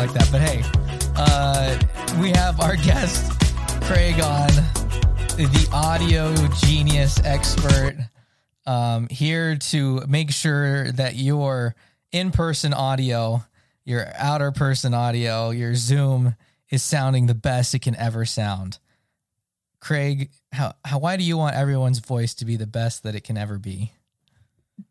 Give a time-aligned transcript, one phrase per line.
[0.00, 0.62] like that, but hey,
[1.14, 1.78] uh,
[2.22, 3.38] we have our guest
[3.82, 4.48] Craig on,
[5.36, 6.34] the audio
[6.64, 7.96] genius expert,
[8.64, 11.74] um, here to make sure that your
[12.12, 13.44] in-person audio,
[13.84, 16.34] your outer person audio, your Zoom
[16.70, 18.78] is sounding the best it can ever sound.
[19.80, 23.24] Craig, how, how why do you want everyone's voice to be the best that it
[23.24, 23.92] can ever be?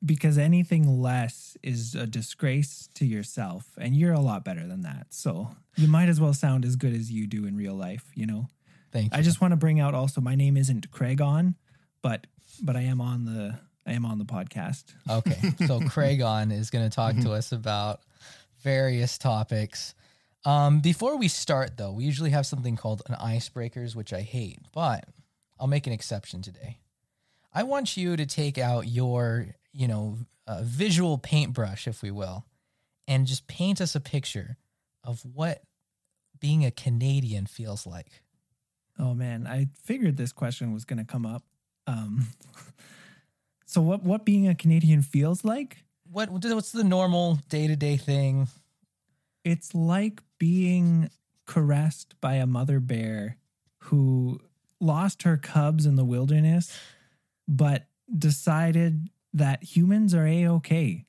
[0.05, 5.07] Because anything less is a disgrace to yourself and you're a lot better than that
[5.09, 8.25] so you might as well sound as good as you do in real life you
[8.25, 8.47] know
[8.91, 9.19] Thank you.
[9.19, 11.55] i just want to bring out also my name isn't craig on
[12.01, 12.27] but
[12.61, 15.53] but i am on the i am on the podcast Okay.
[15.65, 18.01] So Craig on is going to talk to us about
[18.61, 19.95] various topics.
[20.45, 24.59] Um, before we start, though, we usually have something called an icebreakers, which I hate,
[24.73, 25.05] but
[25.59, 26.77] I'll make an exception today.
[27.53, 30.17] I want you to take out your, you know,
[30.47, 32.45] uh, visual paintbrush, if we will,
[33.07, 34.57] and just paint us a picture
[35.03, 35.61] of what
[36.39, 38.23] being a Canadian feels like.
[38.97, 41.43] oh man i figured this question was going to come up
[41.87, 42.27] um
[43.65, 47.97] so what what being a canadian feels like What what's the normal day to day
[47.97, 48.47] thing?
[49.45, 51.09] it's like being
[51.45, 53.37] caressed by a mother bear
[53.83, 54.39] who
[54.81, 56.77] lost her cubs in the wilderness
[57.47, 61.05] but decided that humans are a-okay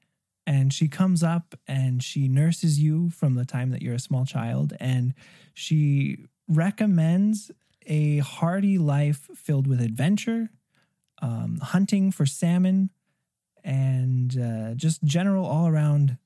[0.46, 4.24] and she comes up and she nurses you from the time that you're a small
[4.24, 4.72] child.
[4.80, 5.14] And
[5.54, 7.52] she recommends
[7.86, 10.50] a hearty life filled with adventure
[11.22, 12.90] um, hunting for salmon
[13.62, 16.16] and uh, just general all-around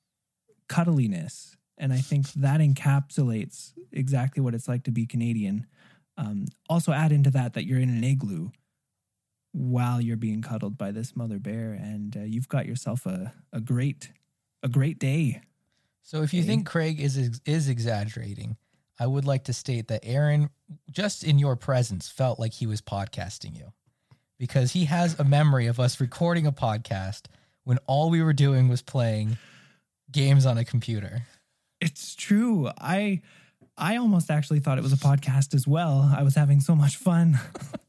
[0.68, 1.56] cuddliness.
[1.76, 5.66] And i think that encapsulates exactly what it's like to be canadian.
[6.16, 8.50] Um, also add into that that you're in an igloo
[9.56, 13.60] while you're being cuddled by this mother bear and uh, you've got yourself a, a
[13.60, 14.10] great
[14.64, 15.40] a great day.
[16.02, 16.48] So if you Okay.
[16.48, 18.56] think Craig is is exaggerating,
[18.98, 20.50] I would like to state that Aaron,
[20.90, 23.72] just in your presence, felt like he was podcasting you,
[24.38, 27.26] because he has a memory of us recording a podcast
[27.62, 29.38] when all we were doing was playing
[30.10, 31.22] games on a computer.
[31.80, 32.68] it's true.
[32.78, 33.20] I
[33.78, 36.12] i almost actually thought it was a podcast as well.
[36.16, 37.38] I was having so much fun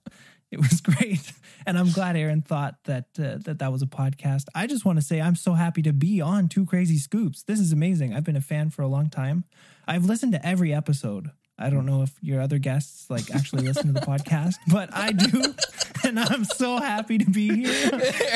[0.51, 1.31] it was great.
[1.65, 4.45] And i'm glad aaron thought that uh, that that was a podcast.
[4.53, 7.43] I just want to say i'm so happy to be on two crazy scoops.
[7.43, 8.13] This is amazing.
[8.13, 9.45] I've been a fan for a long time.
[9.87, 11.31] I've listened to every episode.
[11.57, 15.11] I don't know if your other guests like actually listen to the podcast but i
[15.11, 15.53] do.
[16.03, 17.89] And i'm so happy to be here.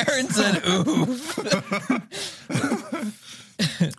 [0.08, 2.00] Aaron said, "Ooh."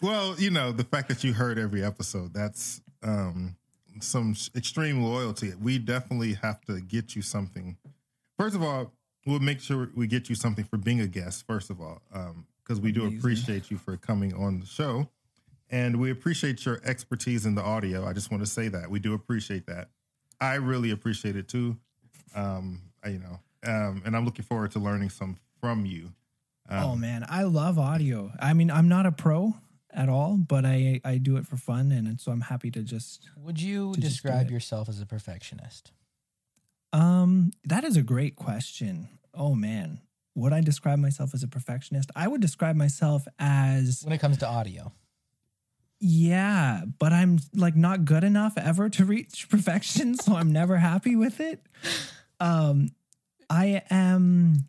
[0.02, 3.56] Well, you know, the fact that you heard every episode, that's um,
[4.00, 5.54] some extreme loyalty.
[5.62, 7.78] We definitely have to get you something.
[8.42, 8.92] First of all,
[9.28, 12.02] we'll make sure we get you something for being a guest, first of all,
[12.64, 13.20] because we do Amazing.
[13.20, 15.08] appreciate you for coming on the show.
[15.70, 18.04] And we appreciate your expertise in the audio.
[18.04, 18.90] I just want to say that.
[18.90, 19.90] We do appreciate that.
[20.40, 21.78] I really appreciate it too.
[22.34, 26.12] Um, I- you know, um, and I'm looking forward to learning some from you.
[26.68, 28.32] Um, oh man, I love audio.
[28.40, 29.54] I mean, I'm not a pro
[29.92, 33.30] at all, but I I do it for fun, and so I'm happy to just.
[33.38, 35.92] Would you To just do describe yourself as a perfectionist?
[36.94, 39.08] Um, that is a great question.
[39.34, 40.02] Oh man,
[40.36, 42.12] would I describe myself as a perfectionist?
[42.16, 44.92] I would describe myself as When it comes to audio,
[46.00, 51.16] yeah, but I'm like not good enough ever to reach perfection, so I'm never happy
[51.16, 51.62] with it.
[52.40, 52.90] Um,
[53.50, 54.66] I am.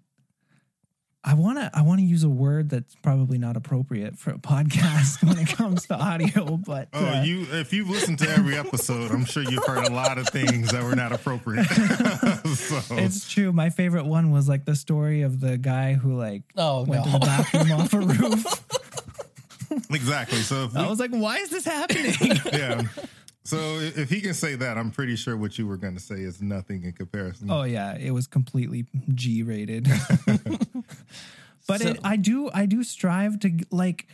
[1.24, 1.70] I want to.
[1.72, 5.46] I want to use a word that's probably not appropriate for a podcast when it
[5.48, 9.44] comes to audio, but Oh, uh, you if you've listened to every episode, I'm sure
[9.44, 11.64] you've heard a lot of things that were not appropriate.
[12.56, 13.52] so It's true.
[13.52, 17.12] My favorite one was like the story of the guy who like Oh, went no.
[17.12, 19.90] to the bathroom off a roof.
[19.90, 20.38] exactly.
[20.38, 22.14] So if we, I was like, why is this happening?
[22.52, 22.82] yeah.
[23.44, 26.16] So if he can say that, I'm pretty sure what you were going to say
[26.16, 27.50] is nothing in comparison.
[27.50, 29.84] oh yeah, it was completely G rated.
[31.66, 34.06] but So- it, I do I do strive to like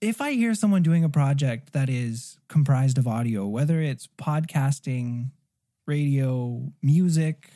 [0.00, 5.30] if I hear someone doing a project that is comprised of audio, whether it's podcasting,
[5.86, 7.50] radio, music,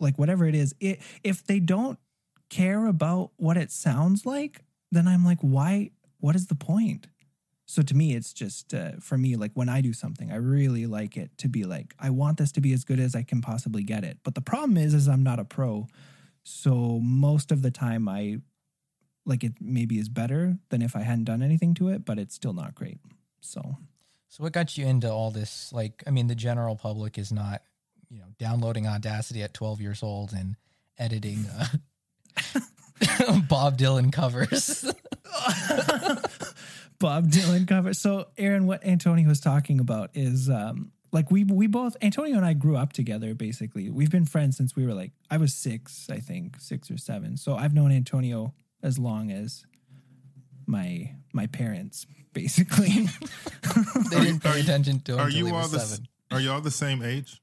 [0.00, 1.98] like whatever it is, it, if they don't
[2.48, 5.90] care about what it sounds like, then I'm like, why?
[6.18, 7.08] What is the point?
[7.68, 10.86] So to me, it's just uh, for me, like when I do something, I really
[10.86, 13.40] like it to be like, I want this to be as good as I can
[13.40, 14.18] possibly get it.
[14.22, 15.88] But the problem is, is I'm not a pro.
[16.44, 18.38] So most of the time, I
[19.24, 22.36] like it maybe is better than if I hadn't done anything to it, but it's
[22.36, 22.98] still not great.
[23.40, 23.76] So
[24.28, 25.72] So what got you into all this?
[25.72, 27.62] Like, I mean, the general public is not,
[28.08, 30.54] you know, downloading Audacity at 12 years old and
[30.98, 32.60] editing uh,
[33.48, 34.84] Bob Dylan covers.
[36.98, 37.92] Bob Dylan cover.
[37.94, 42.44] So, Aaron, what Antonio was talking about is um, like we we both Antonio and
[42.44, 43.34] I grew up together.
[43.34, 46.98] Basically, we've been friends since we were like I was six, I think six or
[46.98, 47.36] seven.
[47.36, 49.64] So I've known Antonio as long as
[50.66, 52.88] my my parents, basically.
[54.10, 55.20] they didn't pay attention to him.
[55.20, 56.08] Are you he all the seven.
[56.30, 57.40] Are you all the same age?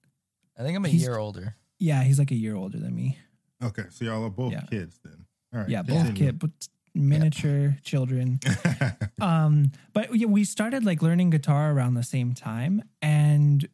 [0.58, 1.56] I think I'm a He's- year older.
[1.80, 3.18] yeah, he's like a year older than me.
[3.64, 4.62] Okay, so y'all are both Yeah.
[4.70, 5.26] kids then.
[5.54, 5.70] All right.
[5.70, 6.26] Yeah, both continue.
[6.26, 6.50] kid, but
[6.96, 8.40] miniature children.
[9.22, 13.68] um but yeah, we started like learning guitar around the same time and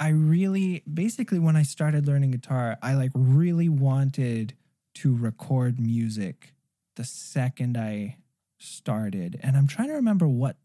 [0.00, 4.54] i really basically when i started learning guitar i like really wanted
[4.94, 6.54] to record music
[6.96, 8.16] the second i
[8.58, 10.56] started and i'm trying to remember what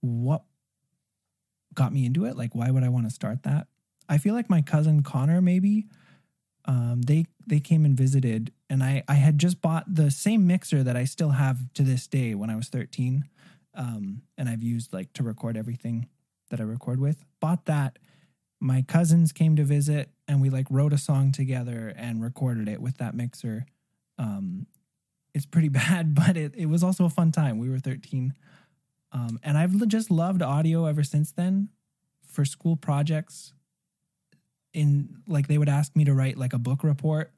[0.00, 0.42] what
[1.74, 3.66] got me into it like why would i want to start that
[4.08, 5.86] i feel like my cousin connor maybe
[6.66, 10.82] um, they they came and visited and I, I had just bought the same mixer
[10.82, 13.24] that I still have to this day when I was 13
[13.74, 16.08] um, and I've used like to record everything
[16.50, 17.24] that I record with.
[17.40, 17.98] Bought that.
[18.60, 22.80] My cousins came to visit and we like wrote a song together and recorded it
[22.80, 23.66] with that mixer.
[24.18, 24.66] Um,
[25.34, 27.58] it's pretty bad, but it, it was also a fun time.
[27.58, 28.34] We were 13.
[29.12, 31.68] Um, and I've just loved audio ever since then
[32.26, 33.52] for school projects.
[34.74, 37.32] In like, they would ask me to write like a book report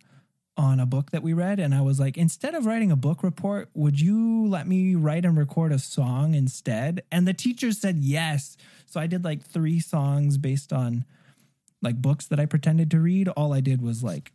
[0.56, 3.22] on a book that we read and I was like instead of writing a book
[3.22, 7.02] report would you let me write and record a song instead?
[7.12, 8.56] And the teacher said yes.
[8.86, 11.04] So I did like 3 songs based on
[11.82, 13.28] like books that I pretended to read.
[13.28, 14.32] All I did was like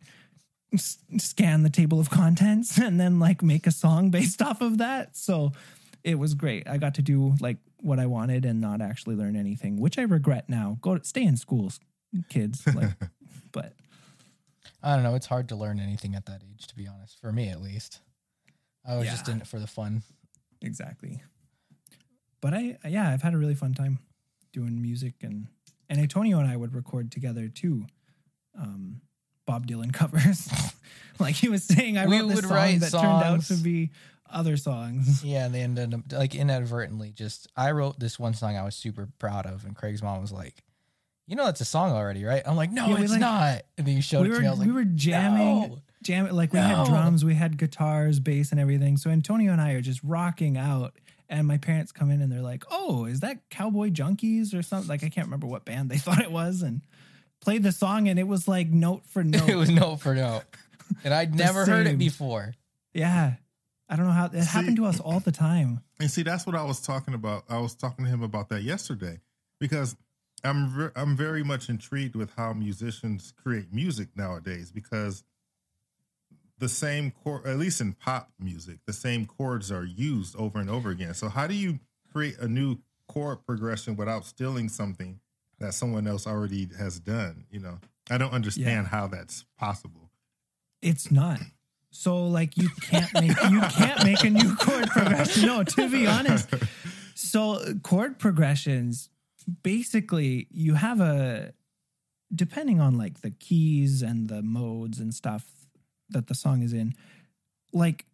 [0.72, 4.78] s- scan the table of contents and then like make a song based off of
[4.78, 5.16] that.
[5.16, 5.52] So
[6.04, 6.68] it was great.
[6.68, 10.02] I got to do like what I wanted and not actually learn anything which I
[10.02, 10.78] regret now.
[10.80, 11.80] Go to, stay in schools
[12.28, 12.90] kids like
[13.52, 13.74] but
[14.82, 15.14] I don't know.
[15.14, 17.20] It's hard to learn anything at that age, to be honest.
[17.20, 18.00] For me, at least.
[18.84, 19.34] I was just Yeah.
[19.34, 20.02] in it for the fun.
[20.60, 21.22] exactly
[22.40, 23.98] but i yeah i've had a really fun time
[24.52, 25.46] doing music and
[25.88, 27.86] and antonio and i would record together too
[28.58, 29.00] um
[29.46, 30.50] bob dylan covers
[31.20, 33.54] like he was saying i We wrote this would song write that turned out to
[33.54, 33.90] be
[34.30, 37.12] other songs Yeah, and they ended up like inadvertently.
[37.12, 40.32] Just I wrote this one song I was super proud of, and Craig's mom was
[40.32, 40.64] like,
[41.32, 43.86] "You know, that's a song already, right?" I'm like, "No, Yeah, it's like- not." And
[43.86, 44.46] then you showed we it were to me.
[44.46, 48.18] I was like, we were jamming "No." jamming like we had drums we had guitars
[48.20, 50.94] bass and everything so antonio and i are just rocking out
[51.28, 54.88] and my parents come in and they're like oh is that cowboy junkies or something
[54.88, 56.82] like i can't remember what band they thought it was and
[57.40, 60.42] played the song and it was like note for note it was note for note,
[61.04, 62.52] and I'd The never heard it before.
[62.94, 63.34] Yeah.
[63.88, 65.80] I don't know how it See- happened to us all the time.
[66.00, 67.44] And see, that's what I was talking about.
[67.48, 69.20] I was talking to him about that yesterday
[69.60, 69.94] because
[70.44, 75.24] I'm ver- I'm very much intrigued with how musicians create music nowadays because
[76.58, 80.70] the same chord, at least in pop music, the same chords are used over and
[80.70, 81.14] over again.
[81.14, 81.80] So how do you
[82.12, 82.78] create a new
[83.08, 85.20] chord progression without stealing something
[85.58, 87.44] that someone else already has done?
[87.50, 87.78] You know,
[88.10, 90.10] I don't understand how that's possible.
[90.80, 91.40] It's not.
[91.90, 95.46] So like you can't make you can't make a new chord progression.
[95.46, 96.48] No, to be honest.
[97.14, 99.10] So chord progressions
[99.42, 101.52] basically you have a
[102.34, 105.46] depending on like the keys and the modes and stuff
[106.08, 106.94] that the song is in
[107.72, 108.06] like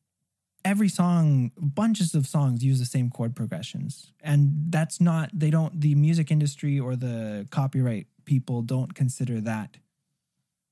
[0.65, 4.13] every song bunches of songs use the same chord progressions.
[4.23, 9.79] And that's not they don't the music industry or the copyright people don't consider that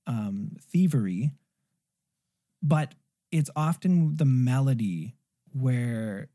[0.06, 1.30] um thievery.
[2.62, 2.94] But
[3.30, 5.14] it's often the melody
[5.52, 6.28] where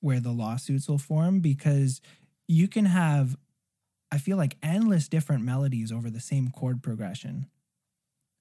[0.00, 2.00] where the lawsuits will form because
[2.48, 3.36] you can have
[4.12, 7.46] i feel like endless different melodies over the same chord progression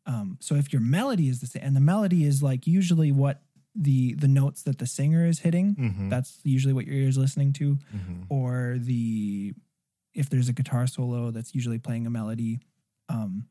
[0.07, 3.43] um, so if your melody is the same and the melody is like usually what
[3.75, 6.09] the the notes that the singer is hitting Mhm.
[6.09, 8.25] that's usually what your ear is listening to Mhm.
[8.29, 9.53] or the
[10.13, 12.59] if there's a guitar solo that's usually playing a melody
[13.09, 13.45] um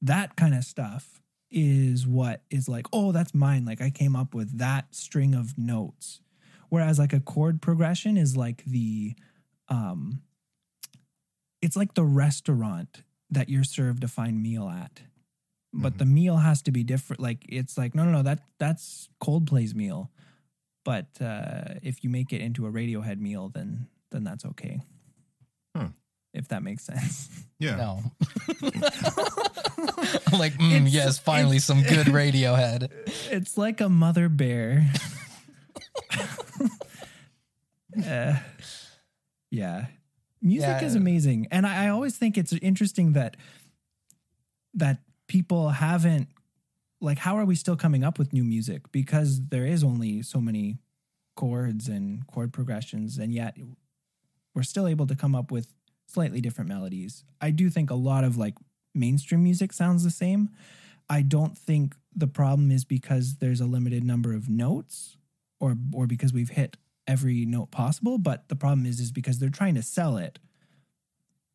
[0.00, 1.20] that kind of stuff
[1.50, 5.58] is what is like oh that's mine like i came up with that string of
[5.58, 6.20] notes
[6.70, 9.14] whereas like a chord progression is like the
[9.68, 10.22] um
[11.64, 15.02] it's like the restaurant that you're served a fine meal at
[15.72, 15.98] but Mhm.
[15.98, 19.74] the meal has to be different like it's like no no no that that's coldplay's
[19.74, 20.10] meal
[20.84, 24.80] but uh if you make it into a radiohead meal then then that's okay
[25.76, 25.88] Huh.
[26.32, 27.28] if that makes sense
[27.58, 27.76] Yeah.
[27.76, 27.90] No.
[28.62, 32.90] I'm like, mm, It's- yes, finally some good Radiohead.
[33.30, 34.90] it's like a mother bear
[38.06, 38.34] Uh,
[39.50, 39.86] yeah
[40.44, 43.36] music is amazing and I, I always think it's interesting that
[44.74, 46.28] that people haven't
[47.00, 50.40] like how are we still coming up with new music because there is only so
[50.40, 50.78] many
[51.34, 53.56] chords and chord progressions and yet
[54.54, 55.74] we're still able to come up with
[56.06, 57.24] slightly different melodies.
[57.40, 58.54] I do think a lot of like
[58.94, 60.50] mainstream music sounds the same.
[61.08, 65.16] I don't think the problem is because there's a limited number of notes
[65.60, 69.50] or or because we've hit every note possible, but the problem is is because they're
[69.50, 70.38] trying to sell it.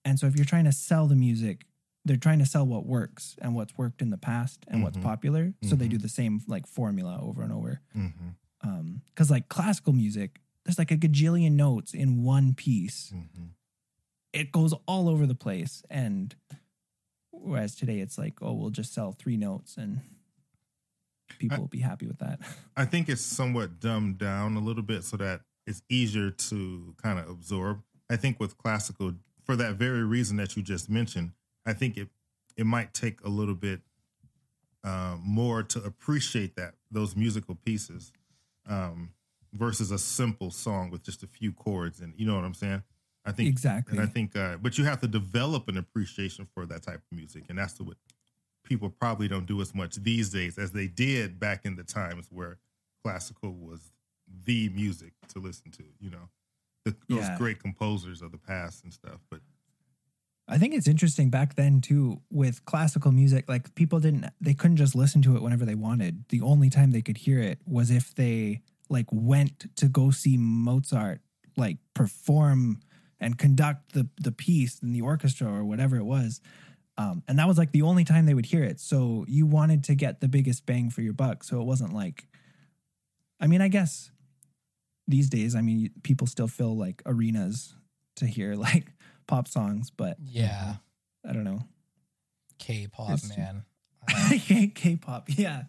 [0.05, 1.65] And so if you're trying to sell the music,
[2.05, 5.03] they're trying to sell what works and what's worked in the past and what's Mhm.
[5.03, 5.53] popular.
[5.63, 7.81] So they do the same like formula over and over.
[7.95, 8.29] Mm-hmm.
[8.61, 13.11] Um, because like classical music, there's like a gajillion notes in one piece.
[13.13, 13.45] Mm-hmm.
[14.33, 15.83] It goes all over the place.
[15.89, 16.35] And
[17.31, 20.01] whereas today it's like, oh, we'll just sell three notes and
[21.37, 22.39] people I- will be happy with that.
[22.77, 27.19] I think it's somewhat dumbed down a little bit so that it's easier to kind
[27.19, 27.81] of absorb.
[28.09, 31.31] I think with classical, for that very reason that you just mentioned,
[31.65, 32.09] I think it
[32.57, 33.81] it might take a little bit
[34.83, 38.11] um, more to appreciate that those musical pieces
[38.67, 39.11] um,
[39.53, 42.83] versus a simple song with just a few chords and you know what I'm saying.
[43.25, 43.97] I think exactly.
[43.97, 47.17] and I think, uh, but you have to develop an appreciation for that type of
[47.17, 47.97] music, and that's the, what
[48.69, 52.27] people probably don't do as much these days as they did back in the times
[52.31, 52.59] where
[53.03, 53.91] classical was
[54.45, 55.83] the music to listen to.
[55.99, 56.29] You know,
[56.85, 57.37] the, those Yeah.
[57.37, 59.19] great composers of the past and stuff.
[59.29, 59.41] But
[60.47, 64.77] I think it's interesting back then too with classical music like people didn't they couldn't
[64.77, 66.25] just listen to it whenever they wanted.
[66.29, 70.37] The only time they could hear it was if they like went to go see
[70.37, 71.21] Mozart
[71.57, 72.79] like perform
[73.19, 76.41] and conduct the the piece in the orchestra or whatever it was.
[76.99, 78.77] Um, and that was like the only time they would hear it.
[78.81, 81.45] So you wanted to get the biggest bang for your buck.
[81.45, 82.27] So it wasn't like,
[83.39, 84.11] I mean, I guess
[85.07, 87.73] these days, I mean, people still fill like arenas
[88.17, 88.87] to hear like
[89.27, 90.75] pop songs, but Yeah.
[91.27, 91.61] I don't know.
[92.57, 93.63] K-pop, man.
[94.75, 95.63] K-pop, yeah,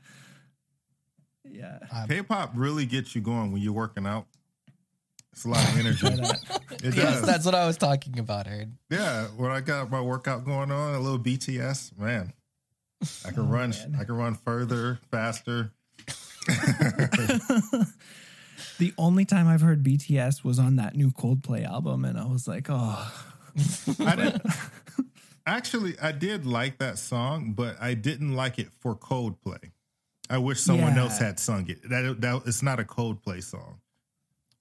[1.44, 1.78] yeah.
[2.08, 4.26] K-pop really gets you going when you're working out.
[5.32, 6.06] It's a lot of energy.
[6.82, 7.26] It yes, does.
[7.26, 8.78] that's what I was talking about, Aaron.
[8.88, 12.32] Yeah, when I got my workout going on, a little BTS, man,
[13.26, 13.70] I can Oh, run.
[13.70, 13.96] man.
[14.00, 15.72] I can run further, faster.
[18.78, 22.48] the only time I've heard BTS was on that new Coldplay album, and I was
[22.48, 23.12] like, oh,
[24.00, 24.40] I did
[25.46, 25.98] actually.
[26.00, 29.70] I did like that song, but I didn't like it for Coldplay.
[30.30, 31.02] I wish someone Yeah.
[31.02, 31.88] else had sung it.
[31.90, 33.80] That that it's not a Coldplay song.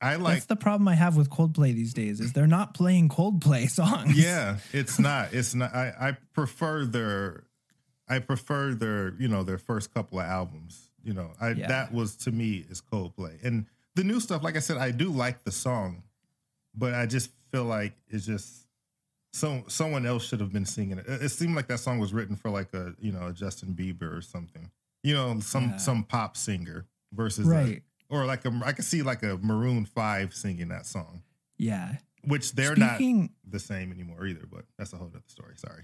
[0.01, 0.35] I like.
[0.35, 4.17] that's the problem I have with Coldplay these days is they're not playing Coldplay songs.
[4.17, 5.33] yeah, it's not.
[5.33, 5.73] It's not.
[5.75, 7.43] I I prefer their.
[8.07, 9.13] I prefer their.
[9.19, 10.89] You know their first couple of albums.
[11.03, 11.67] You know, I Yeah.
[11.67, 13.65] that was to me is Coldplay and
[13.95, 14.43] the new stuff.
[14.43, 16.03] Like I said, I do like the song,
[16.75, 18.65] but I just feel like it's just.
[19.31, 21.05] So someone else should have been singing it.
[21.07, 24.17] It seemed like that song was written for like a you know a Justin Bieber
[24.17, 24.71] or something.
[25.03, 25.77] You know, some Yeah.
[25.77, 27.83] some pop singer versus right.
[28.09, 31.21] Or like a I could see like a Maroon Five singing that song,
[31.57, 31.95] Yeah.
[32.23, 32.99] which they're not
[33.47, 34.45] the same anymore either.
[34.51, 35.53] But that's a whole other story.
[35.57, 35.83] Sorry.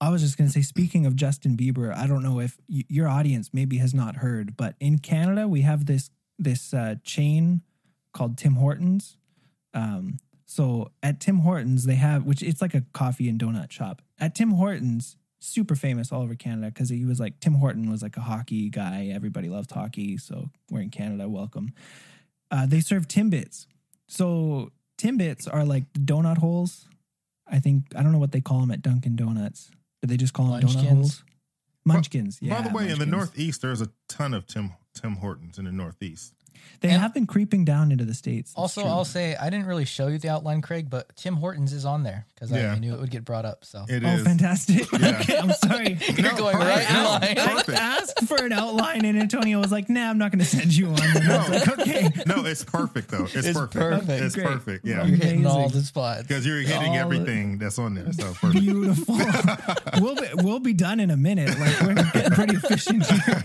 [0.00, 2.84] I was just going to say, speaking of Justin Bieber, I don't know if y-
[2.88, 7.62] your audience maybe has not heard, but in Canada we have this this uh, chain
[8.12, 9.16] called Tim Hortons.
[9.74, 14.00] Um, so at Tim Hortons they have, which it's like a coffee and donut shop.
[14.20, 18.02] At Tim Hortons, super famous all over Canada because he was like Tim Horton was
[18.02, 19.10] like a hockey guy.
[19.14, 21.28] Everybody loved hockey, so we're in Canada.
[21.28, 21.72] Welcome.
[22.50, 23.66] Uh, they serve Timbits.
[24.06, 26.88] So Timbits are like donut holes.
[27.46, 29.70] I think I don't know what they call them at Dunkin' Donuts.
[30.02, 30.88] Do they just call them donut Munchkins?
[30.88, 31.24] holes?
[31.84, 32.38] Munchkins.
[32.40, 32.60] Yeah.
[32.60, 35.72] By the way, in the Northeast, there's a ton of Tim Tim Hortons in the
[35.72, 36.34] Northeast.
[36.80, 38.50] They And- have been creeping down into the states.
[38.50, 38.90] It's Also, true.
[38.90, 42.02] I'll say I didn't really show you the outline, Craig, but Tim Hortons is on
[42.04, 42.72] there because Yeah.
[42.72, 43.64] I knew it would get brought up.
[43.64, 44.22] So It Oh, is.
[44.22, 44.86] fantastic!
[44.98, 45.18] Yeah.
[45.20, 45.98] okay, I'm sorry.
[46.16, 46.90] you're going perfect.
[46.90, 47.74] right in line.
[47.76, 50.74] I asked for an outline, and Antonio was like, "Nah, I'm not going to send
[50.74, 53.24] you one." And I like, "Okay." No, it's perfect though.
[53.24, 53.74] It's, It's perfect.
[53.74, 54.08] perfect.
[54.22, 54.46] It's Great.
[54.46, 54.84] perfect.
[54.86, 56.22] Yeah, You're hitting all the spots.
[56.22, 58.12] because you're hitting All the- everything that's on there.
[58.12, 58.60] So perfect.
[58.60, 59.16] Beautiful.
[60.00, 61.58] we'll be we'll be done in a minute.
[61.58, 63.44] Like we're getting pretty efficient here.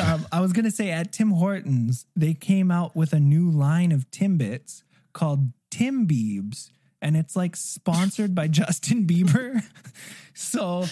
[0.00, 3.92] Um, I was gonna say at Tim Hortons, they came out with a new line
[3.92, 9.62] of Timbits called Tim Biebs, and it's like sponsored by Justin Bieber.
[10.34, 10.84] so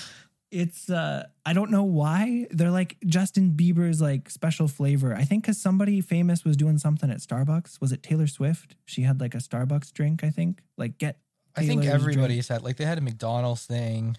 [0.51, 5.15] it's uh I don't know why they're like Justin Bieber's like special flavor.
[5.15, 7.81] I think because somebody famous was doing something at Starbucks.
[7.81, 8.77] Was it Taylor Swift?
[8.85, 10.25] She had like a Starbucks drink.
[10.25, 11.19] I think like get.
[11.55, 12.17] I think Taylor's drink.
[12.19, 14.17] everybody's had like they had a McDonald's thing.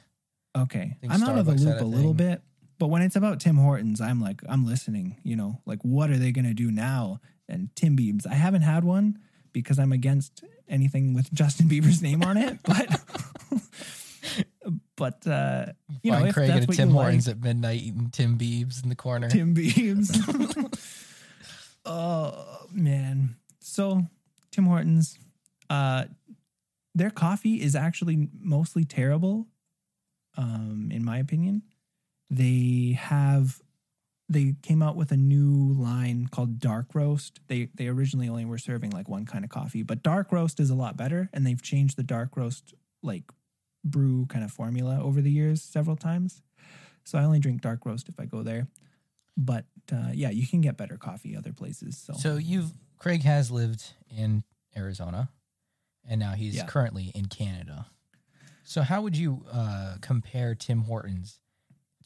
[0.57, 0.98] Okay.
[1.07, 2.41] I'm out of the loop a a little bit,
[2.77, 6.17] but when it's about Tim Hortons, I'm like, I'm listening, you know, like what are
[6.17, 7.19] they going to do now?
[7.50, 9.19] And Tim Biebs, I haven't had one
[9.53, 13.01] because I'm against anything with Justin Bieber's name on it, but,
[14.96, 15.67] but, uh,
[16.03, 18.89] You know, Find if Craig at Tim Hortons like, at midnight eating Tim Biebs in
[18.89, 19.29] the corner.
[19.29, 20.12] Tim Beams.
[21.86, 23.38] oh man.
[23.60, 24.05] So
[24.51, 25.17] Tim Hortons,
[25.69, 26.05] uh
[26.98, 29.46] their coffee is actually mostly terrible,
[30.36, 31.62] um, in my opinion.
[32.29, 33.62] They have
[34.29, 37.39] they came out with a new line called dark roast.
[37.48, 40.69] They they originally only were serving like one kind of coffee, but dark roast is
[40.69, 43.24] a lot better and they've changed the dark roast like
[43.86, 46.41] brew kind of formula over the years several times.
[47.05, 48.67] So I only drink dark roast if I go there.
[49.38, 51.98] But uh, yeah, you can get better coffee other places.
[51.98, 54.43] So, So you've Craig has lived in
[54.75, 55.29] Arizona,
[56.03, 56.65] and now he's Yeah.
[56.65, 57.86] currently in Canada.
[58.63, 61.39] So how would you uh, compare Tim Hortons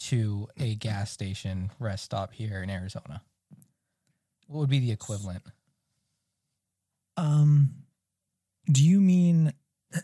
[0.10, 3.22] to a gas station rest stop here in Arizona?
[4.48, 5.44] What would be the equivalent?
[7.18, 7.70] um,
[8.72, 9.54] do you mean?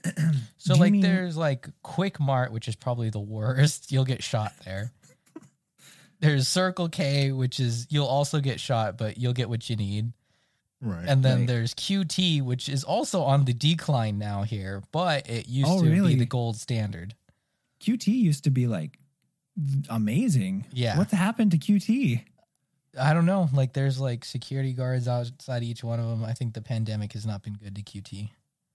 [0.58, 3.90] So you like mean- there's like Quick Mart, which is probably the worst.
[3.92, 4.92] You'll get shot there.
[6.20, 10.12] There's Circle K, which is you'll also get shot, but you'll get what you need.
[10.82, 11.06] Right.
[11.08, 11.48] And then Right.
[11.48, 15.90] there's QT, which is also on the decline now here, but it used Oh, to
[15.90, 16.16] really?
[16.16, 17.14] be the gold standard.
[17.80, 19.00] QT used to be like
[19.90, 20.66] amazing.
[20.72, 20.98] Yeah.
[20.98, 22.22] What's happened to QT?
[23.00, 23.50] I don't know.
[23.54, 26.24] Like there's like security guards outside each one of them.
[26.24, 28.30] I think the pandemic has not been good to QT.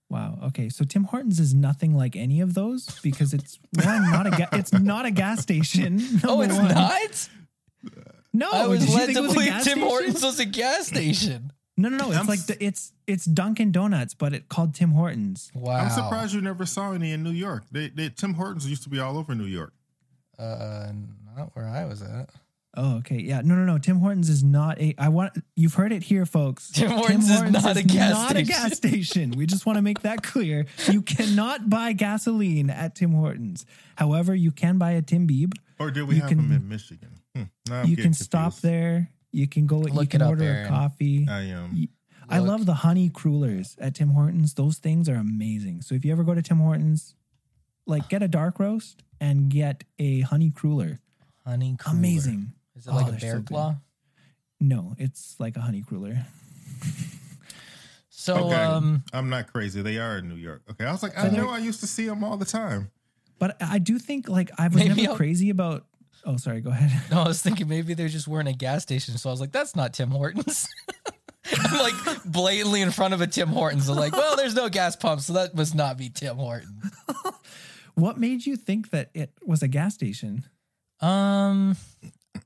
[0.08, 0.38] Wow.
[0.44, 0.68] Okay.
[0.68, 4.48] So Tim Hortons is nothing like any of those because it's one not a ga-
[4.52, 6.00] it's not a gas station.
[6.24, 6.68] Oh, it's one.
[6.68, 7.28] not.
[8.32, 9.88] No, I was led to a believe gas Tim station?
[9.88, 11.52] Hortons was a gas station.
[11.76, 12.10] No, no, no.
[12.10, 15.50] It's I'm like the, it's it's Dunkin' Donuts, but it called Tim Hortons.
[15.54, 15.76] Wow.
[15.76, 17.64] I'm surprised you never saw any in New York.
[17.72, 19.72] They, they Tim Hortons used to be all over New York.
[20.38, 20.92] Uh,
[21.36, 22.30] not where I was at.
[22.74, 23.16] Oh, okay.
[23.20, 23.42] Yeah.
[23.44, 23.76] No, no, no.
[23.78, 24.94] Tim Hortons is not a.
[24.96, 25.32] I want.
[25.56, 26.70] You've heard it here, folks.
[26.70, 29.32] Tim Hortons is not a gas not a gas station.
[29.32, 30.64] We just want to make that clear.
[30.90, 33.66] You cannot buy gasoline at Tim Hortons.
[33.96, 35.52] However, you can buy a Tim Bieb.
[35.78, 37.10] Or did we You have can- them in Michigan?
[37.36, 37.42] Hmm.
[37.68, 38.62] Now you getting can stop confused.
[38.64, 39.10] there.
[39.32, 39.86] You can go.
[39.86, 40.66] you can it up, order Aaron.
[40.66, 41.26] a coffee.
[41.28, 41.72] I am.
[41.74, 41.88] Y-
[42.28, 42.48] I Look.
[42.48, 44.54] love the honey crullers at Tim Hortons.
[44.54, 45.82] Those things are amazing.
[45.82, 47.14] So if you ever go to Tim Hortons,
[47.86, 50.98] like get a dark roast and get a honey cruller.
[51.46, 51.96] Honey cruller.
[51.98, 52.52] Amazing.
[52.76, 53.46] Is it like Oh, a they're bear so good.
[53.46, 53.76] claw?
[54.60, 56.26] No, it's like a honey cruller.
[58.10, 59.82] So okay, um, I'm not crazy.
[59.82, 60.62] They are in New York.
[60.70, 62.90] Okay, I was like, I know I used to see them all the time.
[63.40, 65.86] But I do think like I was Maybe never I'll- crazy about.
[66.24, 66.60] Oh, sorry.
[66.60, 67.10] Go ahead.
[67.10, 69.18] no, I was thinking maybe they just weren't a gas station.
[69.18, 70.68] So I was like, that's not Tim Hortons.
[71.58, 73.88] I'm like blatantly in front of a Tim Hortons.
[73.88, 76.70] I'm like, well, there's no gas pump, so that must not be Tim Hortons.
[77.94, 80.44] What made you think that it was a gas station?
[81.00, 81.76] Um,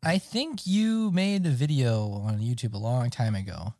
[0.02, 3.74] I think you made a video on YouTube a long time ago,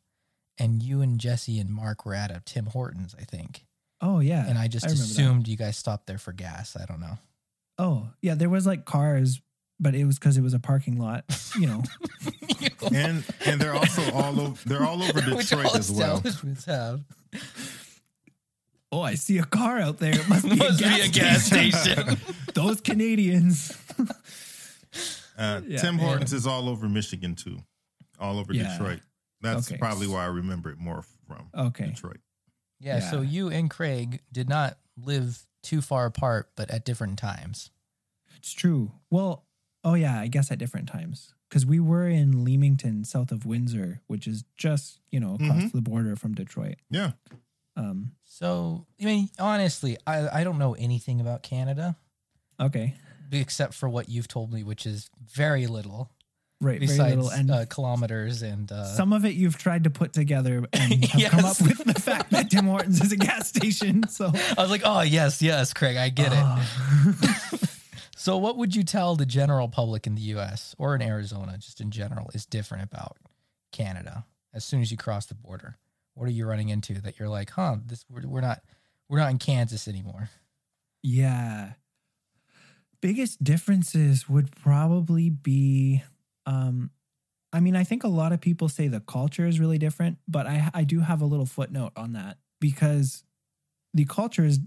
[0.59, 3.64] and you and Jesse and Mark were at a Tim Hortons, I think.
[4.00, 5.11] Oh yeah, And I just remember that.
[5.11, 6.76] assumed you guys stopped there for gas.
[6.76, 7.18] I don't know.
[7.79, 9.40] Oh yeah, there was like cars,
[9.81, 11.24] but it was because it was a parking lot.
[11.59, 11.83] You know.
[12.92, 14.68] And and they're also all over.
[14.68, 16.22] They're all over Which Detroit all as well.
[16.66, 17.00] have.
[18.92, 20.12] Oh, I see a car out there.
[20.14, 22.16] It must be, Must a, gas be a gas station.
[22.55, 23.77] Those Canadians.
[23.99, 25.79] Uh, Yeah.
[25.79, 27.59] Tim Hortons is all over Michigan too,
[28.18, 28.72] all over Yeah.
[28.72, 29.01] Detroit.
[29.42, 29.79] That's Okay.
[29.79, 31.87] probably why I remember it more from Okay.
[31.88, 32.20] Detroit.
[32.81, 37.70] Yeah, so you and Craig did not live too far apart, but at different times.
[38.37, 38.92] It's true.
[39.11, 39.44] Well,
[39.85, 44.01] oh yeah, I guess at different times because we were in Leamington, south of Windsor,
[44.07, 45.72] which is just you know across Mhm.
[45.72, 46.77] the border from Detroit.
[46.90, 47.12] Yeah,
[47.77, 48.12] Um.
[48.25, 51.97] So, I mean, honestly, I, I don't know anything about Canada
[52.61, 52.95] Okay.
[53.33, 56.11] except for what you've told me, which is very little,
[56.61, 56.79] Right.
[56.79, 60.12] very besides little, and uh, kilometers and uh, some of it you've tried to put
[60.15, 61.31] together and have Yes.
[61.31, 64.09] come up with the fact that Tim Hortons is a gas station.
[64.09, 66.39] So I was like, oh yes, yes, Craig, I get it.
[66.43, 67.15] Oh.
[68.19, 70.75] So, what would you tell the general public in the U.S.
[70.79, 73.19] or in Arizona, just in general, is different about
[73.71, 75.77] Canada as soon as you cross the border?
[76.16, 77.76] What are you running into that you're like, huh?
[77.85, 78.62] This we're, we're not
[79.09, 80.31] we're not in Kansas anymore.
[81.02, 81.72] Yeah.
[83.02, 86.02] Biggest differences would probably be
[86.46, 86.90] um
[87.52, 90.46] I mean, I think a lot of people say the culture is really different, but
[90.46, 93.22] I I do have a little footnote on that because
[93.92, 94.59] the culture is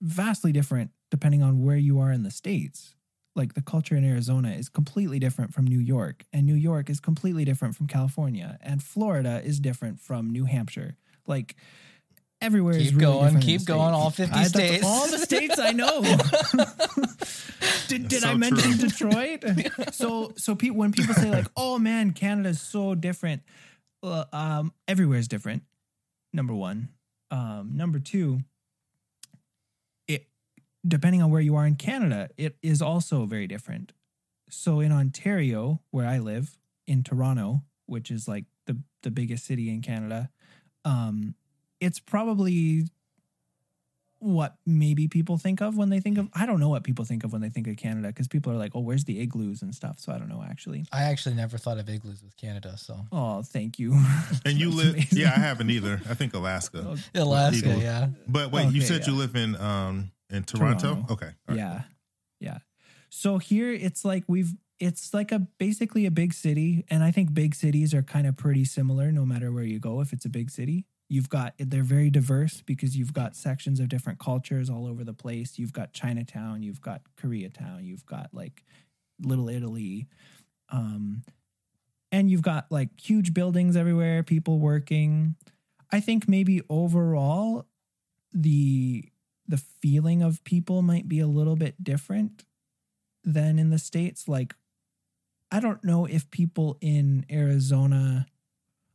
[0.00, 2.94] vastly different depending on where you are in the states.
[3.34, 7.00] Like the culture in Arizona is completely different from New York, and New York is
[7.00, 10.96] completely different from California, and Florida is different from New Hampshire.
[11.26, 11.56] Like
[12.42, 14.84] everywhere is Keep really going, different in keep going, all 50 I- states.
[14.84, 16.02] All the states I know.
[17.88, 18.88] did did so I mention true.
[18.88, 19.44] Detroit?
[19.94, 23.42] so so pe- when people say like, "Oh man, Canada's so different,"
[24.02, 25.62] uh, um, everywhere is different.
[26.34, 26.88] Number one,
[27.30, 28.44] um, number two, it
[30.86, 33.92] depending on where you are in Canada, it is also very different.
[34.50, 39.70] So in Ontario, where I live, in Toronto, which is like the the biggest city
[39.70, 40.28] in Canada,
[40.84, 41.34] um,
[41.80, 42.84] it's probably
[44.18, 47.24] what maybe people think of when they think of I don't know what people think
[47.24, 49.74] of when they think of Canada because people are like, oh, where's the igloos and
[49.74, 49.98] stuff.
[49.98, 50.84] So I don't know actually.
[50.92, 52.76] I actually never thought of igloos with Canada.
[52.78, 54.00] So Oh, thank you.
[54.44, 54.94] And you live?
[54.94, 55.18] amazing.
[55.18, 56.00] Yeah, I haven't either.
[56.08, 56.96] I think Alaska.
[57.16, 58.08] Alaska, yeah.
[58.28, 60.94] But wait, you Okay, said you live in um in Toronto.
[60.94, 61.12] Toronto.
[61.12, 61.30] Okay.
[61.48, 61.56] right.
[61.56, 61.82] yeah
[62.40, 62.58] yeah
[63.10, 67.32] so here it's like we've it's like a basically a big city and i think
[67.32, 70.30] big cities are kind of pretty similar no matter where you go if it's a
[70.30, 74.86] big city you've got they're very diverse because you've got sections of different cultures all
[74.86, 78.64] over the place you've got chinatown you've got koreatown you've got like
[79.20, 80.08] little italy
[80.70, 81.22] um
[82.10, 85.36] and you've got like huge buildings everywhere people working
[85.92, 87.66] i think maybe overall
[88.32, 89.04] the
[89.46, 92.44] the feeling of people might be a little bit different
[93.24, 94.28] than in the states.
[94.28, 94.54] Like
[95.54, 98.26] i don't know if people in arizona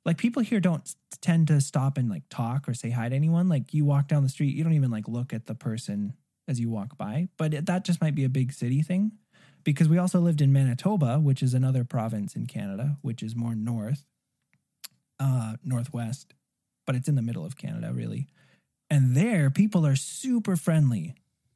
[0.06, 3.50] like people here don't tend to stop and like talk or say hi to anyone.
[3.50, 6.14] Like you walk down the street you don't even like look at the person
[6.48, 9.12] as you walk by but it, that just might be a big city thing.
[9.64, 13.54] Because we also lived in manitoba which is another province in canada which is more
[13.54, 14.06] north
[15.20, 16.34] uh northwest
[16.86, 18.30] but it's in the middle of canada really
[18.90, 21.16] and there, people are super friendly.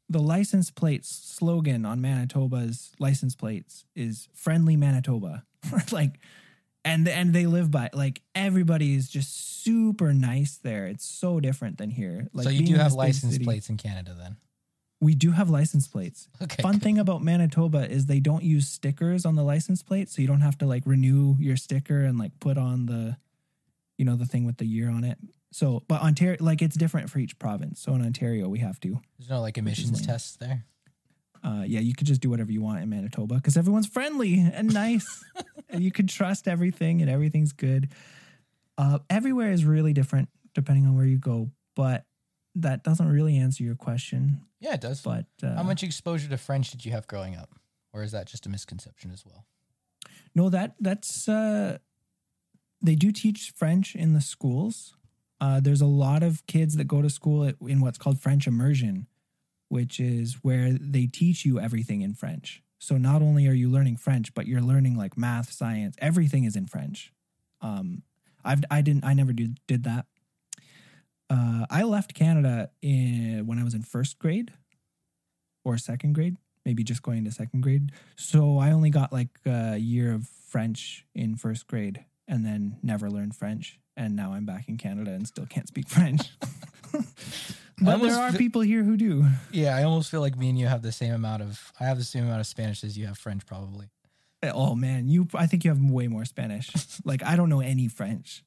[0.10, 5.46] The license plate slogan on Manitoba's license plates is "Friendly Manitoba."
[5.92, 6.20] like,
[6.84, 10.88] and and they live by like everybody is just super nice there.
[10.88, 12.28] It's so different than here.
[12.34, 14.36] Like, so you do have license city- plates in Canada then?
[15.00, 16.28] We do have license plates.
[16.44, 16.62] Okay.
[16.62, 20.28] Fun thing about Manitoba is they don't use stickers on the license plate, so you
[20.28, 23.16] don't have to like renew your sticker and like put on the,
[24.02, 25.20] you know, the thing with the year on it.
[25.52, 27.80] So, but Ontario, like it's different for each province.
[27.80, 29.00] So in Ontario, we have to.
[29.20, 30.66] There's no like emissions tests there.
[31.44, 34.74] Uh, yeah, you could just do whatever you want in Manitoba because everyone's friendly and
[34.74, 35.24] nice,
[35.70, 37.90] and you can trust everything, and everything's good.
[38.76, 42.06] Uh, everywhere is really different depending on where you go, but
[42.56, 44.42] that doesn't really answer your question.
[44.60, 45.02] Yeah, it does.
[45.02, 47.54] But uh, How much exposure to French did you have growing up?
[47.94, 49.46] Or is that just a misconception as well?
[50.34, 51.78] No, that that's uh
[52.82, 54.96] they do teach French in the schools.
[55.40, 58.48] Uh, there's a lot of kids that go to school at- in what's called French
[58.48, 59.08] immersion,
[59.70, 62.64] which is where they teach you everything in French.
[62.80, 66.56] So not only are you learning French, but you're learning like math, science, everything is
[66.56, 67.14] in French.
[67.62, 68.04] Um,
[68.44, 70.06] I've I didn't I never did did that.
[71.30, 74.52] Uh, I left Canada in, when I was in first grade
[75.64, 77.92] or second grade, maybe just going to second grade.
[78.18, 83.10] So I only got like a year of French in first grade and then never
[83.10, 83.80] learned French.
[83.98, 86.22] And now I'm back in Canada and still can't speak French.
[87.82, 89.26] but there are fe- people here who do.
[89.52, 91.98] Yeah, I almost feel like me and you have the same amount of I have
[91.98, 93.90] the same amount of Spanish as you have French probably.
[94.44, 96.72] Oh man, you I think you have way more Spanish.
[97.06, 98.44] like I don't know any French.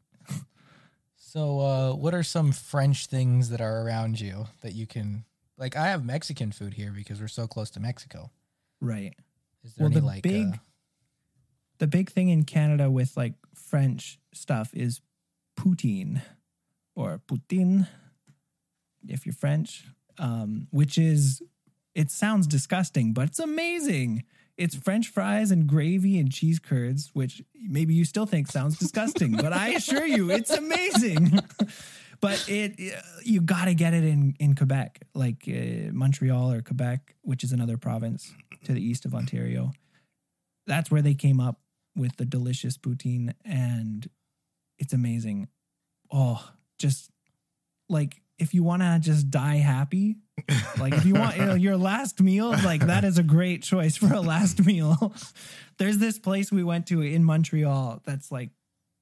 [1.17, 5.25] So uh what are some French things that are around you that you can
[5.59, 8.31] like I have Mexican food here because we're so close to Mexico.
[8.81, 9.15] Right.
[9.65, 10.59] Is there Well, any the like big- uh,
[11.79, 15.01] The big thing in Canada with like French stuff is
[15.59, 16.23] poutine
[16.95, 17.89] or poutine
[19.09, 19.85] if you're French,
[20.19, 21.43] um, which is
[21.95, 24.25] it sounds disgusting, but it's amazing.
[24.57, 29.33] It's French fries and gravy and cheese curds, which maybe you still think sounds disgusting,
[29.33, 31.41] but I assure you, it's amazing.
[32.21, 32.79] but it
[33.25, 37.53] you got to get it in in Quebec, like uh, Montreal or Quebec, which is
[37.53, 38.33] another province
[38.65, 39.73] to the east of Ontario.
[40.67, 41.61] That's where they came up
[41.97, 44.09] with the delicious poutine, and
[44.79, 45.49] it's amazing.
[46.13, 47.11] Oh, just
[47.89, 50.17] like if you want to just die happy,
[50.79, 53.97] like if you want you know, your last meal, like that is a great choice
[53.97, 55.15] for a last meal.
[55.79, 58.51] There's this place we went to in Montreal that's like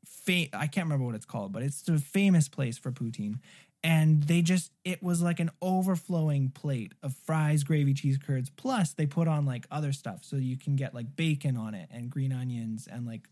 [0.05, 3.39] fa- I can't remember what it's called, but it's a famous place for poutine.
[3.85, 8.93] And they just it was like an overflowing plate of fries, gravy, cheese curds, plus
[8.93, 10.21] they put on like other stuff.
[10.23, 13.29] So you can get like bacon on it and green onions and like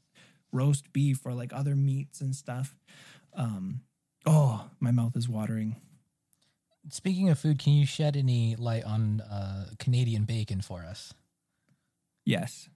[0.53, 2.77] roast beef or like other meats and stuff.
[3.35, 3.83] Um
[4.27, 5.77] oh, my mouth is watering.
[6.91, 11.15] speaking of food, can you shed any light on uh Canadian bacon for us?
[12.25, 12.69] Yes.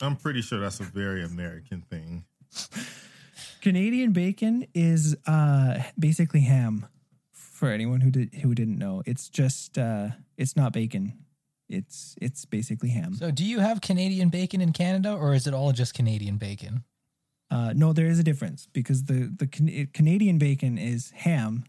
[0.00, 2.24] I'm pretty sure that's a very American thing.
[3.60, 6.86] Canadian bacon is uh basically ham
[7.32, 9.02] for anyone who did who didn't know.
[9.06, 11.24] It's just uh it's not bacon.
[11.68, 13.14] It's it's basically ham.
[13.14, 16.84] So do you have Canadian bacon in Canada or is it all just Canadian bacon?
[17.50, 21.64] Uh no, there is a difference because the the Can- Canadian bacon is ham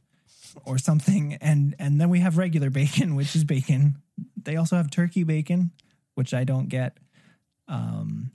[0.66, 3.96] or something and and then we have regular bacon which is bacon
[4.42, 5.72] they also have turkey bacon
[6.16, 6.98] which i don't get
[7.68, 8.32] um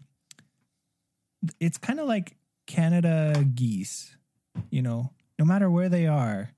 [1.61, 4.17] it's kind of like canada geese
[4.71, 6.51] you know no matter where they are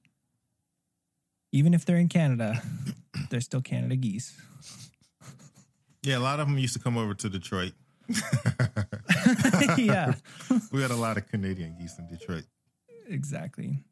[1.52, 2.60] even if they're in canada
[3.30, 4.34] they're still canada geese
[6.02, 7.72] Yeah, a lot of them used to come over to Detroit.
[9.76, 10.14] yeah
[10.70, 12.44] we had a lot of Canadian geese in Detroit.
[13.08, 13.82] exactly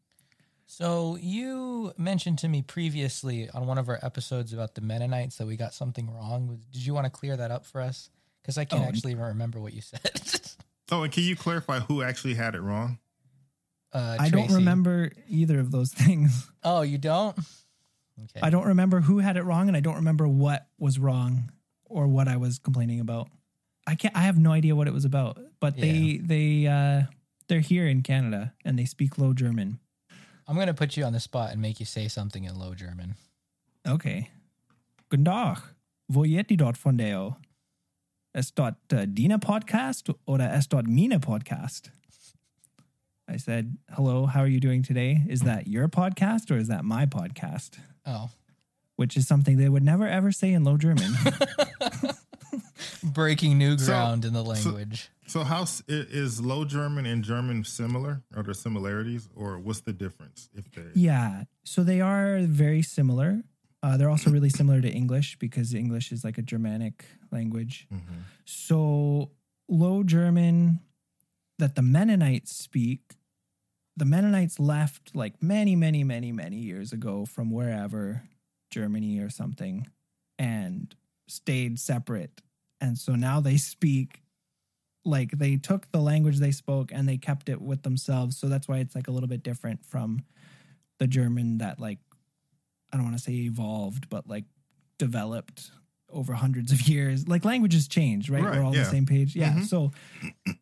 [0.66, 5.46] So you mentioned to me previously on one of our episodes about the Mennonites that
[5.46, 6.59] we got something wrong.
[6.72, 8.11] Did you want to clear that up for us?
[8.42, 8.88] Because I can't Oh.
[8.88, 10.00] actually even remember what you said.
[10.90, 12.99] Oh, and can you clarify who actually had it wrong?
[13.92, 17.38] uh, i don't remember either of those things Oh, you don't?
[18.18, 18.40] Okay.
[18.42, 21.51] I don't remember who had it wrong, and I don't remember what was wrong
[21.85, 23.29] or what I was complaining about.
[23.87, 24.16] I can't.
[24.16, 25.37] I have no idea what it was about.
[25.61, 27.03] But they they uh,
[27.49, 29.79] they're here in Canada and they speak Low German.
[30.47, 33.16] I'm gonna put you on the spot and make you say something in Low German.
[33.87, 34.31] Okay.
[35.11, 35.59] Guten Tag.
[36.09, 37.37] Wo geht die dort von deo?
[38.35, 41.90] Es dort uh, Dina Podcast or es dort Mina Podcast?
[43.29, 45.23] I said, "Hello, how are you doing today?
[45.29, 48.31] Is that your podcast or is that my podcast?" Oh,
[48.97, 51.12] Which is something they would never ever say in Low German.
[53.03, 55.11] breaking new So- ground in the language.
[55.27, 58.23] So, how s- i- is Low German and German similar?
[58.37, 60.51] Are there similarities, or what's the difference?
[60.55, 61.44] If they, Yeah.
[61.64, 63.42] So they are very similar.
[63.85, 67.87] Uh, they're also really similar to English because English is like a Germanic language.
[67.92, 68.25] Mhm.
[68.47, 69.31] So
[69.68, 70.81] Low German
[71.59, 73.16] that the Mennonites speak,
[73.94, 78.27] the Mennonites left like many, many, many, many years ago from wherever,
[78.70, 79.87] Germany or something,
[80.38, 80.94] and
[81.29, 82.40] stayed separate.
[82.81, 84.23] And so now they speak
[85.05, 88.38] like they took the language they spoke and they kept it with themselves.
[88.38, 90.25] So that's why it's like a little bit different from
[90.99, 91.99] the German that like
[92.94, 94.44] I don't want to say evolved, but like
[94.98, 95.72] developed
[96.09, 97.26] over hundreds of years.
[97.26, 98.40] Like languages change, right?
[98.40, 98.85] Right, We're all yeah.
[98.85, 99.35] the same page.
[99.35, 99.52] Yeah.
[99.54, 99.64] Mhm.
[99.64, 99.90] So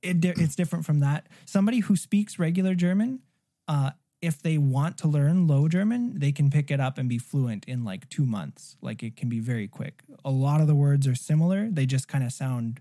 [0.02, 1.26] it, it's different from that.
[1.44, 3.20] Somebody who speaks regular German,
[3.68, 3.90] uh,
[4.22, 7.66] if they want to learn Low German, they can pick it up and be fluent
[7.66, 8.76] in like two months.
[8.80, 10.02] Like it can be very quick.
[10.24, 11.68] A lot of the words are similar.
[11.70, 12.80] They just kind of sound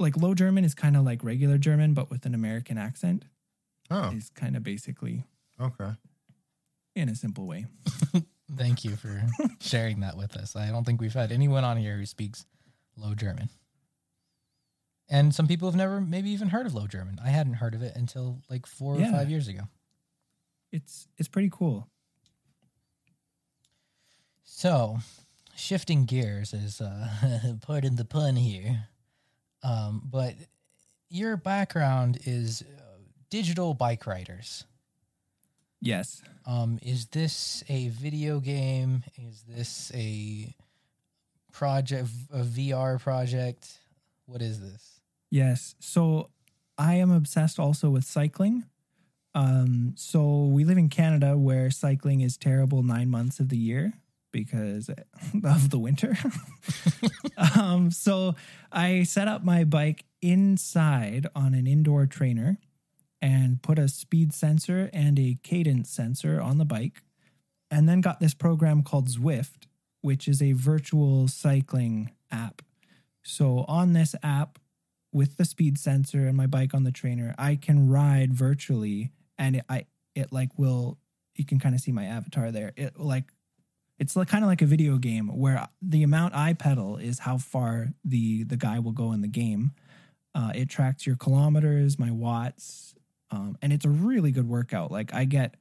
[0.00, 3.24] like Low German is kind of like regular German, but with an American accent.
[3.90, 5.24] Oh, Is kind of basically
[5.60, 5.92] okay.
[6.96, 7.66] in a simple way.
[8.56, 9.22] Thank you for
[9.60, 10.56] sharing that with us.
[10.56, 12.46] I don't think we've had anyone on here who speaks
[12.96, 13.50] Low German.
[15.10, 17.18] And some people have never maybe even heard of Low German.
[17.24, 19.08] I hadn't heard of it until like four Yeah.
[19.08, 19.62] or five years ago.
[20.72, 21.88] It's it's pretty cool.
[24.44, 24.98] So,
[25.54, 27.08] shifting gears is uh,
[27.62, 28.86] pardon the pun here,
[29.62, 30.34] um, but
[31.08, 32.98] your background is uh,
[33.30, 34.64] digital bike riders.
[35.80, 36.22] Yes.
[36.46, 39.04] Um, is this a video game?
[39.16, 40.54] Is this a
[41.52, 43.78] project, a VR project?
[44.26, 45.00] What is this?
[45.30, 45.74] Yes.
[45.78, 46.30] So
[46.76, 48.64] I am obsessed also with cycling.
[49.34, 53.92] Um, so we live in Canada where cycling is terrible nine months of the year
[54.32, 54.90] because
[55.44, 56.16] of the winter.
[57.56, 58.34] um, so
[58.72, 62.58] I set up my bike inside on an indoor trainer
[63.20, 67.02] and put a speed sensor and a cadence sensor on the bike,
[67.70, 69.66] and then got this program called Zwift,
[70.00, 72.62] which is a virtual cycling app.
[73.22, 74.58] So on this app,
[75.12, 79.56] with the speed sensor and my bike on the trainer, I can ride virtually, and
[79.56, 80.98] it, I it like will
[81.34, 82.72] you can kind of see my avatar there.
[82.76, 83.24] It like
[83.98, 87.38] it's like kind of like a video game where the amount I pedal is how
[87.38, 89.72] far the the guy will go in the game.
[90.34, 92.94] Uh, it tracks your kilometers, my watts,
[93.30, 94.90] um, and it's a really good workout.
[94.90, 95.56] Like I get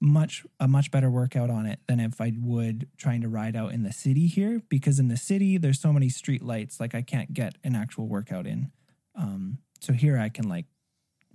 [0.00, 3.72] much a much better workout on it than if I would trying to ride out
[3.72, 7.00] in the city here because in the city there's so many street lights like I
[7.00, 8.70] can't get an actual workout in.
[9.14, 10.66] Um, so here I can like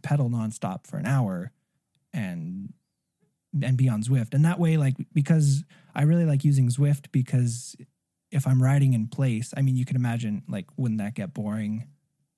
[0.04, 1.52] pedal nonstop for an hour
[2.14, 2.74] and
[3.62, 4.34] and be on Zwift.
[4.34, 5.64] And that way like because
[5.96, 7.76] I really like using Zwift because
[8.32, 11.88] if I'm riding in place, I mean you can imagine like wouldn't that get boring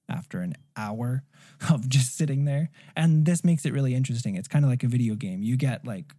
[0.09, 1.23] after an hour
[1.69, 2.69] of just sitting there?
[2.95, 4.35] And this makes it really interesting.
[4.35, 5.43] It's kind of like a video game.
[5.43, 6.13] You get like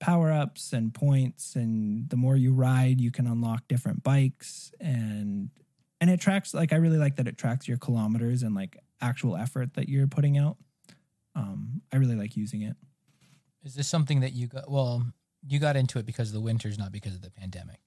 [0.00, 5.50] power ups and points and the more you ride, you can unlock different bikes and
[6.00, 9.36] and it tracks like I really like that it tracks your kilometers and like actual
[9.36, 10.56] effort that you're putting out.
[11.36, 12.76] Um I really like using it.
[13.64, 14.68] Is this something that you got?
[14.70, 15.06] Well,
[15.46, 17.78] you got into it because of the winters, not because of the pandemic.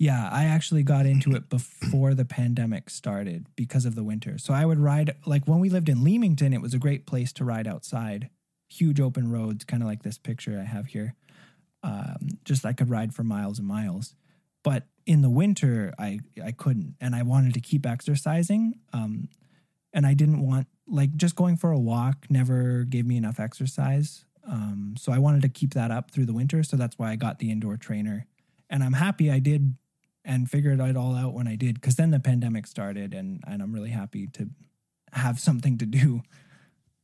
[0.00, 4.38] Yeah, I actually got into it before the pandemic started because of the winter.
[4.38, 7.34] So I would ride like when we lived in Leamington, it was a great place
[7.34, 8.30] to ride outside.
[8.70, 11.16] Huge open roads, kind of like this picture I have here.
[11.82, 14.14] Um, just I could ride for miles and miles.
[14.62, 18.78] But in the winter, I I couldn't, and I wanted to keep exercising.
[18.94, 19.28] Um,
[19.92, 24.24] and I didn't want like just going for a walk never gave me enough exercise.
[24.48, 26.62] Um, so I wanted to keep that up through the winter.
[26.62, 28.26] So that's why I got the indoor trainer,
[28.70, 29.74] and I'm happy I did
[30.24, 33.62] and figured it all out when I did because then the pandemic started, and and
[33.62, 34.48] I'm really happy to
[35.12, 36.22] have something to do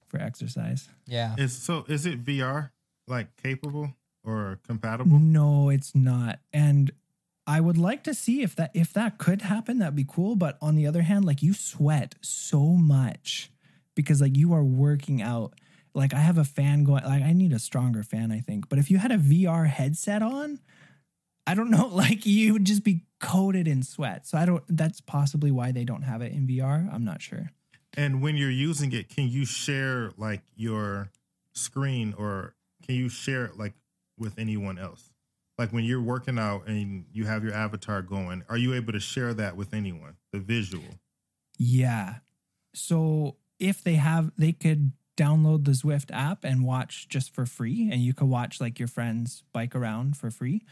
[0.07, 0.89] for exercise.
[1.07, 1.35] Yeah.
[1.39, 2.71] Is so is it VR
[3.07, 5.19] like capable or compatible?
[5.19, 6.41] No, it's not.
[6.53, 6.93] And
[7.47, 10.37] I would like to see if that if that could happen, that'd be cool.
[10.37, 13.51] But on the other hand, like you sweat so much
[13.95, 15.55] because like you are working out.
[15.95, 18.69] Like I have a fan going like I need a stronger fan, I think.
[18.69, 20.61] But if you had a VR headset on,
[21.47, 24.27] I don't know, like you would just be coated in sweat.
[24.27, 26.93] So I don't that's possibly why they don't have it in VR.
[26.93, 27.51] I'm not sure.
[27.97, 31.11] And when you're using it, can you share like your
[31.53, 32.55] screen or
[32.85, 33.75] can you share it like
[34.19, 35.11] with anyone else?
[35.59, 39.01] Like when you're working out and you have your avatar going, are you able to
[39.01, 40.17] share that with anyone?
[40.33, 40.99] The visual.
[41.57, 42.17] Yeah.
[42.75, 47.89] So if they have, they could download the Zwift app and watch just for free,
[47.91, 50.63] and you could watch like your friends bike around for free.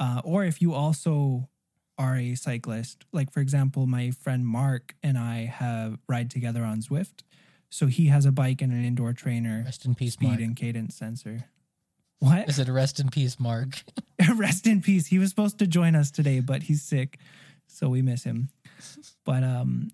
[0.00, 1.48] Uh, or if you also
[1.98, 6.80] are a cyclist, like for example, my friend Mark and I have ride together on
[6.80, 7.22] Zwift.
[7.68, 10.40] So he has a bike and an indoor trainer, Rest in peace, speed Mark.
[10.40, 11.44] and cadence sensor.
[12.18, 12.48] What?
[12.48, 13.82] Is it rest in peace, Mark?
[14.36, 15.06] rest in peace.
[15.06, 17.18] He was supposed to join us today, but he's sick,
[17.66, 18.50] so we miss him.
[19.24, 19.90] But um,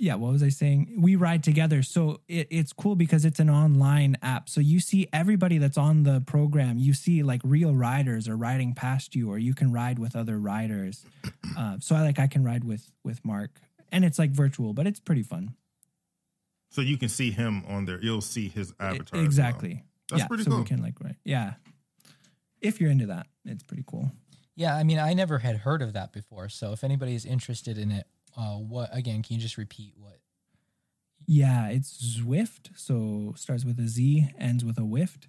[0.00, 0.96] yeah, what was I saying?
[0.98, 4.48] We ride together, so it, it's cool because it's an online app.
[4.48, 6.78] So you see everybody that's on the program.
[6.78, 10.38] You see like real riders are riding past you, or you can ride with other
[10.38, 11.04] riders.
[11.58, 13.50] Uh, so I like I can ride with with Mark,
[13.90, 15.56] and it's like virtual, but it's pretty fun.
[16.70, 18.00] So you can see him on there.
[18.00, 19.02] You'll see his avatar.
[19.02, 19.24] as well.
[19.24, 19.82] exactly.
[20.08, 20.60] That's yeah, pretty so cool.
[20.60, 21.16] we can like ride.
[21.24, 21.54] Yeah,
[22.60, 24.12] if you're into that, it's pretty cool.
[24.54, 26.48] Yeah, I mean, I never had heard of that before.
[26.48, 29.22] So if anybody is interested in it, uh, what again?
[29.22, 30.20] Can you just repeat what?
[31.26, 32.70] Yeah, it's Zwift.
[32.76, 35.28] So starts with a Z, ends with a whift.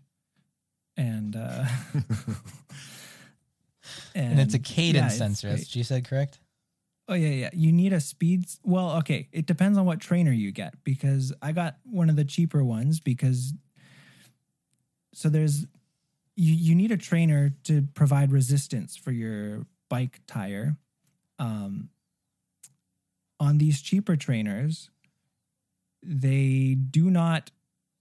[0.97, 1.65] And uh
[4.13, 5.49] And, it's a cadence it's sensor.
[5.49, 6.39] As she said, correct?
[7.07, 7.49] Oh yeah, yeah.
[7.53, 11.51] You need a speed well, okay, it depends on what trainer you get because I
[11.51, 13.53] got one of the cheaper ones because
[15.13, 15.65] so there's
[16.35, 20.77] you you need a trainer to provide resistance for your bike tire.
[21.39, 21.89] Um
[23.41, 24.91] on these cheaper trainers,
[26.03, 27.51] they do not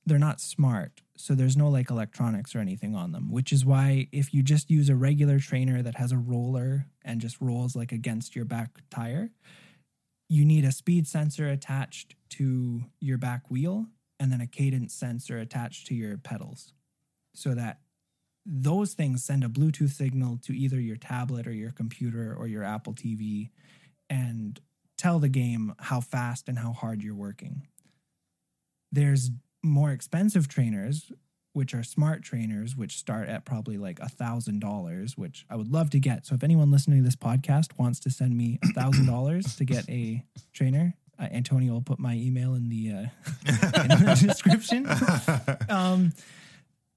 [0.07, 1.03] they're not smart.
[1.17, 4.71] So there's no like electronics or anything on them, which is why if you just
[4.71, 8.71] use a regular trainer that has a roller and just rolls like against your back
[8.91, 9.31] tire,
[10.29, 13.87] you need a speed sensor attached to your back wheel
[14.19, 16.73] and then a cadence sensor attached to your pedals
[17.35, 17.81] so that
[18.47, 22.65] those things send a Bluetooth signal to either your tablet or your computer or your
[22.65, 23.51] Apple TV
[24.09, 24.61] and
[25.01, 27.67] tell the game how fast and how hard you're working.
[28.93, 29.31] There's
[29.63, 31.11] more expensive trainers,
[31.55, 35.73] which are smart trainers, which start at probably like a thousand dollars, which I would
[35.73, 36.27] love to get.
[36.27, 39.65] So if anyone listening to this podcast wants to send me a thousand dollars to
[39.65, 43.07] get a trainer, uh, Antonio will put my email in the uh,
[43.83, 44.87] in the description.
[45.69, 46.13] Um,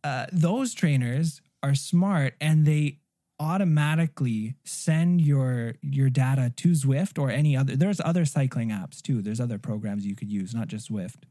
[0.03, 2.97] uh, those trainers are smart and they
[3.43, 7.75] automatically send your your data to Zwift or any other.
[7.75, 9.21] There's other cycling apps too.
[9.21, 11.23] There's other programs you could use, not just Zwift.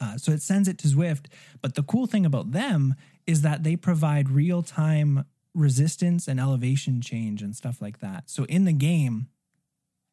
[0.00, 1.26] Uh, so it sends it to Zwift.
[1.60, 7.00] But the cool thing about them is that they provide real time resistance and elevation
[7.00, 8.28] change and stuff like that.
[8.28, 9.28] So in the game,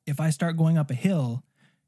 [0.05, 1.43] if I start going up a hill,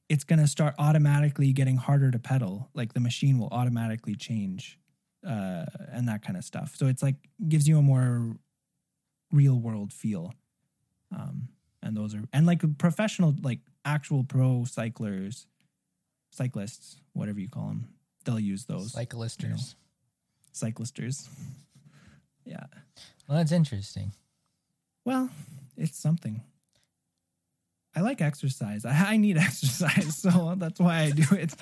[0.10, 2.70] it's going to start automatically getting harder to pedal.
[2.74, 4.80] Like the machine will automatically change
[5.26, 6.76] uh, and that kind of stuff.
[6.76, 7.16] So it's like
[7.48, 8.36] gives you a more
[9.32, 10.34] real world feel.
[11.16, 11.50] Um,
[11.84, 15.48] and those are and like professional, like actual pro cyclers,
[16.32, 17.88] cyclists, whatever you call them,
[18.24, 19.76] they'll use those Cyclisters.
[20.54, 21.28] cyclisters.
[22.44, 22.66] Yeah.
[23.28, 24.14] Well, that's interesting.
[25.06, 25.30] Well,
[25.78, 26.42] it's something.
[27.96, 28.84] I like exercise.
[28.86, 31.54] I, I need exercise, so that's why I do it.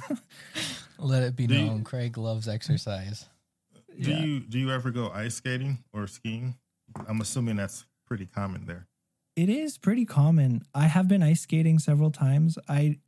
[0.98, 3.26] Let it be Do you- known, Craig loves exercise.
[4.02, 4.20] Do Yeah.
[4.22, 6.56] you do you ever go ice skating or skiing?
[7.08, 8.88] I'm assuming that's pretty common there.
[9.36, 10.64] It is pretty common.
[10.74, 12.58] I have been ice skating several times.
[12.68, 13.00] I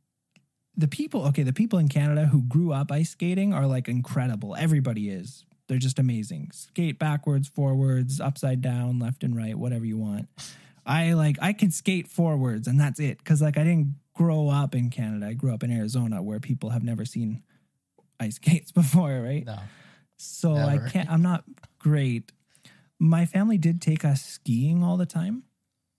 [0.74, 4.56] the people, okay, the people in Canada who grew up ice skating are like incredible.
[4.56, 5.44] Everybody is.
[5.68, 6.50] They're just amazing.
[6.52, 10.28] Skate backwards, forwards, upside down, left and right, whatever you want.
[10.84, 14.74] I like I can skate forwards and that's it cuz like I didn't grow up
[14.74, 15.26] in Canada.
[15.26, 17.42] I grew up in Arizona where people have never seen
[18.18, 19.44] ice skates before, right?
[19.44, 19.58] No.
[20.16, 21.10] So I can't.
[21.10, 21.44] I'm not
[21.78, 22.32] great.
[23.02, 25.42] My family did take us skiing all the time.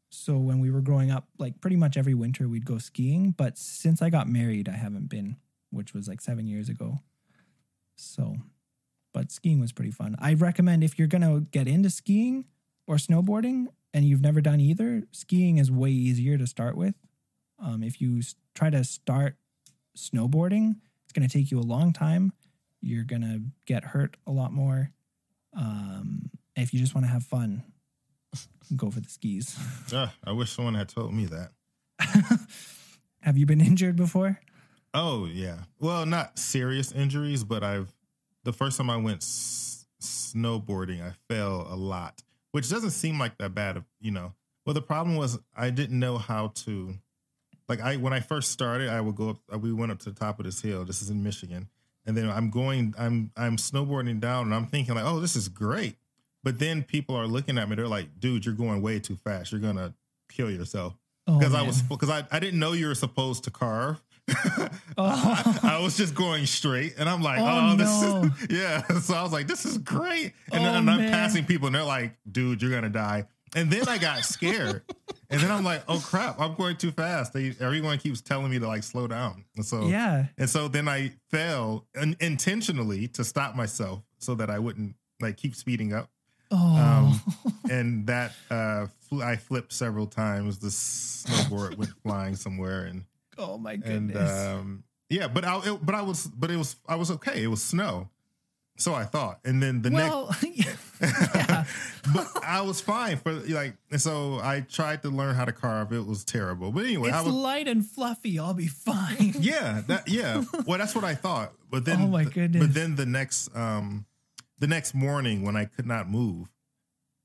[0.10, 3.32] So when we were growing up, like pretty much every winter we'd go skiing.
[3.32, 5.36] But since I got married, I haven't been,
[5.70, 7.02] which was like seven years ago.
[7.98, 8.38] So,
[9.14, 10.16] but skiing was pretty fun.
[10.18, 12.46] I recommend if you're going to get into skiing
[12.88, 16.96] or snowboarding and you've never done either, skiing is way easier to start with.
[17.62, 18.22] Um, if you
[18.56, 19.36] try to start
[19.98, 22.32] snowboarding, it's going to take you a long time.
[22.80, 24.92] You're going to get hurt a lot more.
[25.54, 27.64] Um, if you just want to have fun,
[28.76, 29.58] go for the skis.
[29.94, 31.52] Ugh, I wish someone had told me that.
[33.22, 34.40] have you been injured before?
[34.94, 35.60] Oh yeah.
[35.80, 37.94] Well, not serious injuries, but I've
[38.44, 43.38] the first time I went s- snowboarding, I fell a lot, which doesn't seem like
[43.38, 44.34] that bad, you know.
[44.66, 46.96] Well, the problem was I didn't know how to
[47.68, 50.20] like I when I first started, I would go up we went up to the
[50.20, 50.86] top of this hill.
[50.86, 51.70] This is in Michigan.
[52.06, 55.48] And then I'm going I'm I'm snowboarding down and I'm thinking like, "Oh, this is
[55.48, 55.96] great."
[56.44, 57.76] But then people are looking at me.
[57.76, 59.52] They're like, "Dude, you're going way too fast.
[59.52, 59.94] You're going to
[60.30, 60.94] kill yourself."
[61.28, 64.02] Oh, Because I was because I, I didn't know you were supposed to carve.
[64.96, 65.06] Oh.
[65.64, 68.24] I, I was just going straight, and I'm like, Oh, oh, this no.
[68.26, 68.84] is yeah.
[69.02, 71.74] So I was like, this is great, and, Oh, then, and I'm passing people, and
[71.76, 73.26] they're like, dude, you're gonna die.
[73.56, 74.84] And then I got scared,
[75.32, 77.34] and then I'm like, oh crap, I'm going too fast.
[77.34, 80.28] They, everyone keeps telling me to like slow down, and so yeah.
[80.38, 85.38] and so then I fell un- intentionally to stop myself so that I wouldn't like
[85.38, 86.10] keep speeding up
[86.56, 87.20] Oh,
[87.70, 90.60] and that uh fl- I flipped several times.
[90.60, 93.06] The snowboard went flying somewhere, and
[93.38, 94.48] oh my and goodness.
[94.48, 97.42] um yeah, but I it, but I was but it was I was okay.
[97.44, 98.10] It was snow,
[98.78, 100.44] so I thought, and then the well, next,
[101.02, 101.66] yeah.
[102.14, 105.92] but I was fine for like, so I tried to learn how to carve.
[105.92, 108.38] It was terrible, but anyway, I it's was light and fluffy.
[108.40, 109.34] I'll be fine.
[109.40, 110.44] yeah that yeah.
[110.68, 112.64] Well, that's what I thought, but then Oh, my goodness.
[112.64, 114.06] But then the next um
[114.64, 116.48] the next morning when I could not move,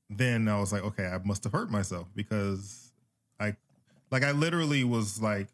[0.09, 2.91] then I was like, okay, I must have hurt myself because
[3.39, 3.55] I
[4.11, 5.47] like I literally was like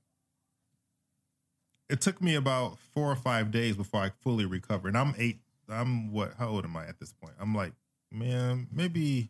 [1.88, 4.88] it took me about four or five days before I fully recovered.
[4.88, 7.36] And I'm eight I'm what how old am I at this point?
[7.40, 7.74] I'm like,
[8.12, 9.30] man, maybe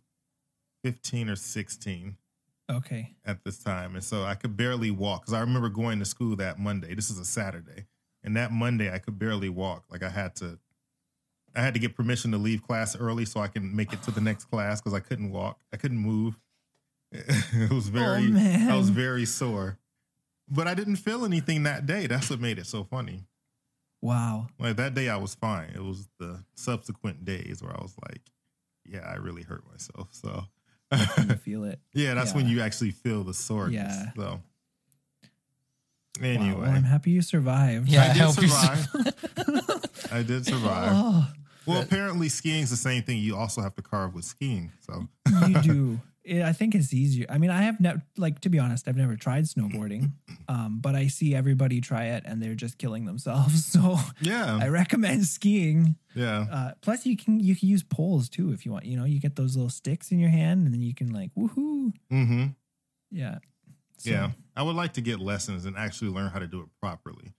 [0.86, 2.16] 15 or 16
[2.72, 3.16] Okay.
[3.26, 3.96] at this time.
[3.96, 6.96] And so I could barely walk because I remember going to school that Monday.
[6.96, 7.88] This is a Saturday.
[8.24, 9.84] And that Monday I could barely walk.
[9.92, 10.58] Like I had to
[11.56, 14.12] I had to get permission to leave class early so I can make it to
[14.12, 15.60] the next class because I couldn't walk.
[15.74, 16.38] I couldn't move.
[17.12, 18.70] it was oh, very man.
[18.70, 19.78] I was very sore.
[20.50, 22.08] But I didn't feel anything that day.
[22.08, 23.24] That's what made it so funny.
[24.02, 24.48] Wow.
[24.60, 25.70] Like that day I was fine.
[25.74, 28.22] It was the subsequent days where I was like,
[28.86, 30.10] yeah, I really hurt myself.
[30.12, 30.44] So
[30.92, 31.80] You feel it.
[31.94, 33.96] yeah, that's when you actually feel the soreness.
[33.96, 34.12] Yeah.
[34.16, 34.42] So
[36.22, 36.28] Wow.
[36.28, 37.90] anyway, Well, I'm happy you survived.
[37.90, 40.12] Yeah, I did hope you survive.
[40.12, 40.92] I did survive.
[40.94, 41.28] Oh,
[41.66, 43.18] Well, apparently skiing's the same thing.
[43.20, 44.72] You also have to carve with skiing.
[44.82, 45.08] So
[45.48, 46.00] you do.
[46.24, 47.28] It, I think it's easier.
[47.30, 50.14] I mean, I have never, like, to be honest, I've never tried snowboarding,
[50.50, 53.66] um, but I see everybody try it and they're just killing themselves.
[53.76, 55.98] So yeah, I recommend skiing.
[56.16, 58.86] yeah, Uh, plus, you can you can use poles too if you want.
[58.86, 61.30] You know, you get those little sticks in your hand and then you can like
[61.38, 61.94] woohoo.
[62.12, 62.46] mm-hmm.
[63.12, 63.38] Yeah.
[63.98, 64.32] So, yeah.
[64.56, 67.34] I would like to get lessons and actually learn how to do it properly.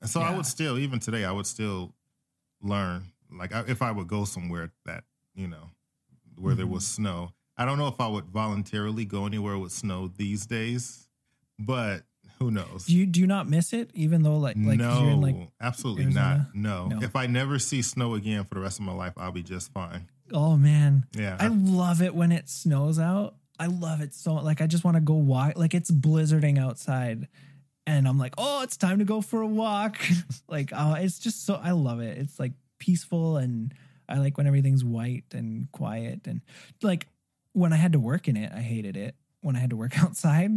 [0.00, 1.94] And so I would still, even today, I would still
[2.60, 3.12] learn.
[3.32, 5.04] Like I, if I would go somewhere that
[5.34, 5.70] you know
[6.38, 6.74] where there Mm-hmm.
[6.74, 11.08] was snow, I don't know if I would voluntarily go anywhere with snow these days,
[11.58, 12.02] but
[12.38, 12.84] who knows?
[12.86, 15.36] Do you do you not miss it even though like like no, you're in like
[15.60, 16.48] absolutely Arizona?
[16.54, 16.88] not.
[16.90, 16.98] No.
[16.98, 17.02] No.
[17.02, 19.72] If I never see snow again for the rest of my life, I'll be just
[19.72, 20.08] fine.
[20.32, 21.36] oh man Yeah.
[21.40, 23.36] I love it when it snows out.
[23.58, 27.26] I love it so like I just want to go walk like it's blizzarding outside
[27.86, 29.96] and I'm like, "Oh, it's time to go for a walk."
[30.48, 32.18] like, oh, it's just so I love it.
[32.18, 32.52] It's like
[32.86, 33.74] peaceful and
[34.08, 36.40] I like when everything's white and quiet and
[36.82, 37.08] like
[37.52, 39.14] when I had to work in it, I hated it.
[39.40, 40.50] When I had to work outside,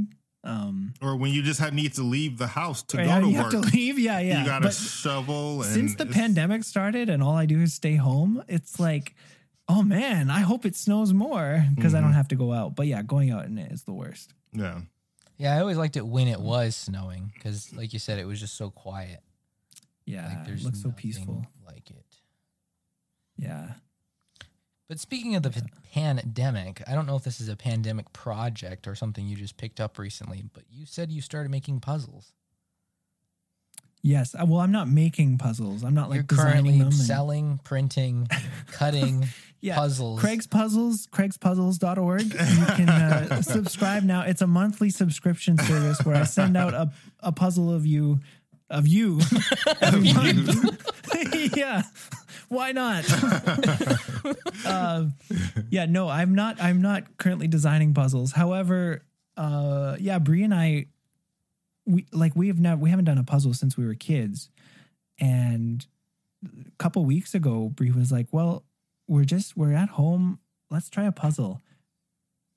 [0.43, 3.31] um or when you just have, need to leave the house to yeah, go to
[3.31, 3.97] you work, have to leave.
[3.99, 4.39] Yeah, yeah.
[4.39, 5.63] you got to But- shovel.
[5.63, 9.15] And since the pandemic started and all I do is stay home, it's like,
[9.67, 12.15] oh man, I hope it snows more because I don't Mhm.
[12.21, 12.75] have to go out.
[12.75, 14.33] But yeah, going out in it is the worst.
[14.53, 14.81] Yeah.
[15.37, 18.39] Yeah, I always liked it when it was snowing because, like you said, it was
[18.41, 19.21] just so quiet.
[20.05, 21.45] Yeah, Like it there's looks so peaceful.
[21.65, 22.03] Like it.
[23.39, 23.73] Yeah.
[24.87, 25.61] But speaking of the p-
[25.93, 29.79] pandemic, I don't know if this is a pandemic project or something you just picked
[29.79, 32.33] up recently, but you said you started making puzzles.
[34.01, 34.33] Yes.
[34.33, 35.83] Uh, Well, I'm not making puzzles.
[35.83, 38.27] I'm not like You're currently and- selling, printing,
[38.71, 39.27] cutting
[39.61, 39.75] yeah.
[39.75, 40.21] puzzles.
[40.21, 42.21] Craig's Puzzles, craigspuzzles.org.
[42.23, 44.21] You can uh, subscribe now.
[44.21, 48.21] It's a monthly subscription service where I send out a, a puzzle of you,
[48.69, 49.19] of you
[49.81, 51.55] every month.
[51.57, 51.83] yeah.
[52.49, 53.05] Why not?
[54.65, 55.05] uh,
[55.69, 56.61] yeah, no, I'm not.
[56.61, 58.31] I'm not currently designing puzzles.
[58.31, 59.03] However,
[59.37, 60.87] uh, yeah, Brie and I,
[61.85, 64.49] we like we have not we haven't done a puzzle since we were kids,
[65.19, 65.85] and
[66.43, 68.65] a couple weeks ago, Brie was like, "Well,
[69.07, 70.39] we're just we're at home.
[70.71, 71.61] Let's try a puzzle,"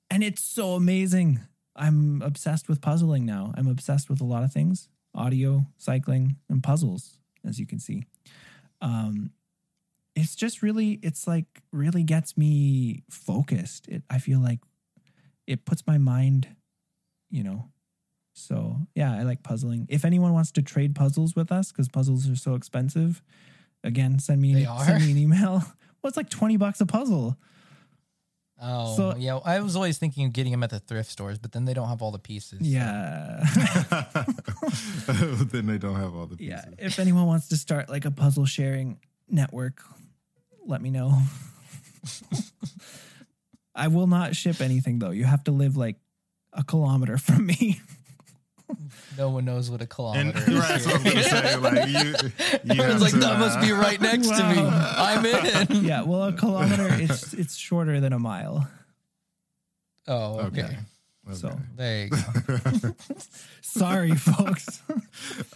[0.09, 1.39] and it's so amazing.
[1.75, 3.53] I'm obsessed with puzzling now.
[3.55, 8.05] I'm obsessed with a lot of things: audio, cycling, and puzzles, as you can see.
[8.81, 9.31] Um,
[10.15, 14.59] it's just really it's like really gets me focused it i feel like
[15.47, 16.47] it puts my mind
[17.31, 17.69] you know
[18.35, 22.29] so yeah i like puzzling if anyone wants to trade puzzles with us because puzzles
[22.29, 23.21] are so expensive
[23.83, 24.85] again send me They an, are?
[24.85, 25.51] send me an email
[26.01, 27.37] well it's like 20 bucks a puzzle
[28.65, 29.37] Oh, So- yeah.
[29.43, 31.89] I was always thinking of getting them at the thrift stores, but then they don't
[31.89, 32.59] have all the pieces.
[32.59, 33.43] so- yeah
[35.51, 36.63] then they don't have all the pieces.
[36.67, 38.99] yeah if anyone wants to start like a puzzle sharing
[39.29, 39.83] network
[40.65, 41.17] let me know
[43.75, 45.97] i will not ship anything though you have to live like
[46.53, 47.79] a kilometer from me
[49.17, 49.89] No one knows what a And
[50.33, 52.29] kilometer right, so I was gonna say, like you,
[52.63, 54.59] you Everyone's like, to, that must be uh, right next to me.
[54.61, 55.85] I'm in.
[55.85, 58.67] yeah well a kilometer it's it's shorter than a mile
[60.07, 60.63] Oh, okay.
[60.63, 60.77] Okay.
[61.25, 61.35] Okay.
[61.37, 62.17] so There you go.
[63.61, 64.81] sorry folks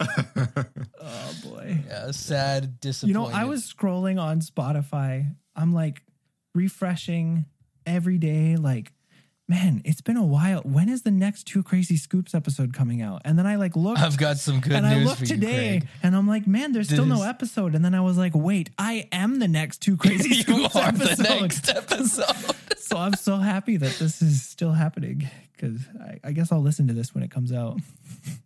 [0.00, 3.08] oh boy Yeah, sad, disappointment.
[3.08, 6.02] you know i was scrolling on spotify i'm like
[6.54, 7.44] refreshing
[7.86, 8.92] every day like
[9.48, 13.22] man it's been a while when is the next two crazy scoops episode coming out
[13.24, 15.34] and then i like looked I've got some good and I news looked for you,
[15.34, 17.74] today and I'm like, man, there's still no episode.
[17.74, 20.88] And then I was like, wait, I am the next two crazy you scoops are
[20.88, 21.16] episode.
[21.16, 22.24] the next episode.
[23.16, 26.86] So I'm so happy that this is still happening because I, I guess I'll listen
[26.88, 27.78] to this when it comes out.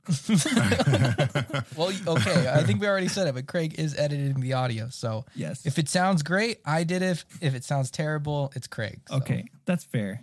[1.77, 2.49] well, okay.
[2.53, 4.89] I think we already said it, but Craig is editing the audio.
[4.91, 5.67] So Yes.
[5.67, 7.25] if it sounds great, I did it.
[7.41, 9.01] If it sounds terrible, it's Craig.
[9.09, 9.17] So.
[9.17, 10.23] okay, that's fair.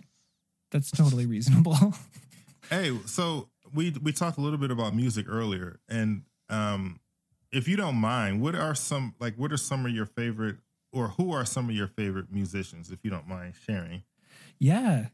[0.70, 1.76] That's totally reasonable.
[2.68, 7.00] Hey, so we we talked a little bit about music earlier, and um,
[7.50, 10.58] if you don't mind, what are some like what are some of your favorite
[10.92, 12.92] or who are some of your favorite musicians?
[12.92, 14.04] If you don't mind sharing,
[14.60, 15.08] yeah.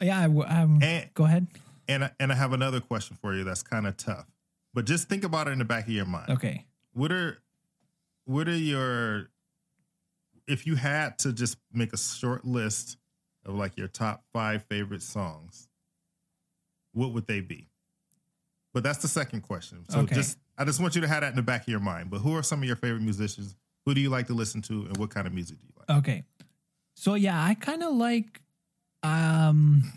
[0.00, 0.24] Yeah.
[0.24, 1.46] Um, and go ahead.
[1.88, 4.26] and I- and I have another question for you that's kind of tough,
[4.74, 6.30] but just think about it in the back of your mind.
[6.30, 6.66] Okay.
[6.92, 7.38] What are
[8.24, 9.30] what are your
[10.48, 12.96] if you had to just make a short list
[13.44, 15.68] of like your top five favorite songs,
[16.92, 17.68] what would they be?
[18.74, 19.84] But that's the second question.
[19.88, 20.14] So Okay.
[20.14, 22.10] just I just want you to have that in the back of your mind.
[22.10, 23.56] But who are some of your favorite musicians?
[23.86, 25.98] Who do you like to listen to and what kind of music do you like?
[25.98, 26.24] Okay.
[26.94, 28.40] So yeah, I kind of like
[29.06, 29.92] um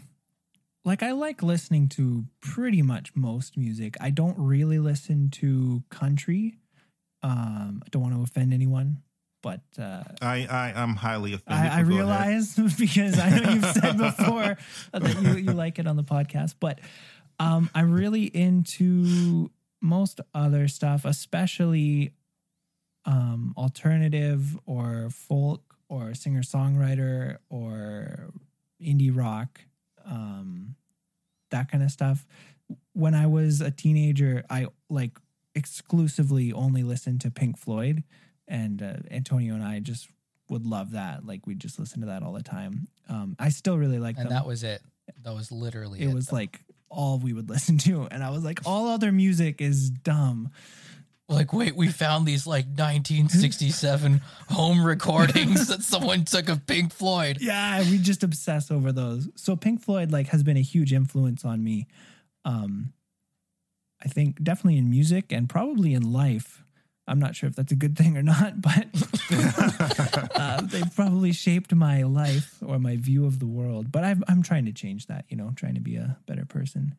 [0.85, 3.95] like I like listening to pretty much most music.
[3.99, 6.57] I don't really listen to country.
[7.21, 9.01] Um I don't want to offend anyone,
[9.43, 11.65] but uh I, I I'm highly offended.
[11.65, 11.87] I, I ahead.
[11.87, 14.57] realize because I know you've said before
[14.93, 16.79] that you, you like it on the podcast, but
[17.39, 19.49] um, I'm really into
[19.81, 22.11] most other stuff, especially
[23.05, 28.31] um, alternative or folk or singer songwriter or
[28.83, 29.61] indie rock,
[30.05, 30.75] um,
[31.51, 32.25] that kind of stuff.
[32.93, 35.11] When I was a teenager, I like
[35.55, 38.03] exclusively only listened to Pink Floyd,
[38.47, 40.09] and uh, Antonio and I just
[40.49, 41.25] would love that.
[41.25, 42.87] Like we just listen to that all the time.
[43.07, 44.33] Um, I still really like And them.
[44.33, 44.81] that was it.
[45.23, 46.09] That was literally it.
[46.09, 46.37] it was though.
[46.37, 46.59] like
[46.89, 50.49] all we would listen to, and I was like, all other music is dumb.
[51.29, 57.37] Like, wait, we found these like 1967 home recordings that someone took of Pink Floyd.
[57.39, 59.29] Yeah, we just obsess over those.
[59.35, 61.87] So Pink Floyd like has been a huge influence on me.
[62.45, 62.93] Um
[64.03, 66.63] I think definitely in music and probably in life.
[67.07, 68.85] I'm not sure if that's a good thing or not, but
[70.35, 73.91] uh, they've probably shaped my life or my view of the world.
[73.91, 76.95] But I've, I'm trying to change that, you know, trying to be a better person.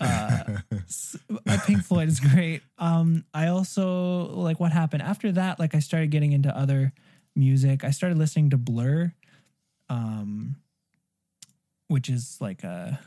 [0.00, 0.58] Uh,
[1.66, 2.62] Pink Floyd is great.
[2.78, 5.58] Um, I also like what happened after that.
[5.58, 6.92] Like I started getting into other
[7.36, 7.84] music.
[7.84, 9.12] I started listening to Blur,
[9.88, 10.56] um,
[11.88, 12.98] which is like a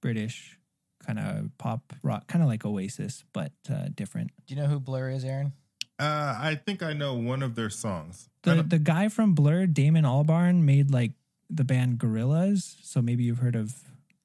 [0.00, 0.58] British
[1.06, 4.30] kind of pop rock, kind of like Oasis, but uh, different.
[4.46, 5.52] Do you know who Blur is, Aaron?
[5.98, 8.28] Uh, I think I know one of their songs.
[8.42, 11.12] The the guy from Blur, Damon Albarn, made like
[11.50, 12.76] the band Gorillaz.
[12.82, 13.74] So maybe you've heard of.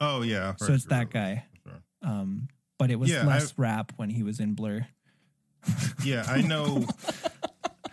[0.03, 1.45] Oh yeah, So heard it's that Gorillaz, guy.
[1.63, 1.83] sure.
[2.01, 2.47] Um,
[2.77, 4.85] but it was Yeah, less rap when he was in Blur.
[6.03, 6.85] Yeah, I know.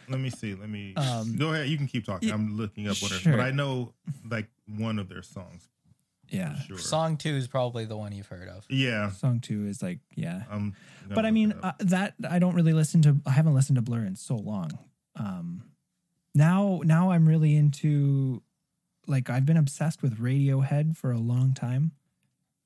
[0.08, 0.54] let me see.
[0.54, 1.68] Let me Um, go ahead.
[1.68, 2.30] You can keep talking.
[2.30, 3.32] I'm looking up what, sure.
[3.36, 3.94] but I know
[4.28, 5.68] like one of their songs.
[6.28, 6.78] Yeah, sure.
[6.78, 8.64] Song two is probably the one you've heard of.
[8.68, 9.10] Yeah.
[9.10, 10.42] song two is like yeah.
[10.50, 10.74] I'm
[11.08, 13.16] But I mean uh, that I don't really listen to.
[13.26, 14.70] I haven't listened to Blur in so long.
[15.16, 15.64] Um,
[16.34, 18.42] now now I'm really into
[19.08, 21.92] like I've been obsessed with Radiohead for a long time.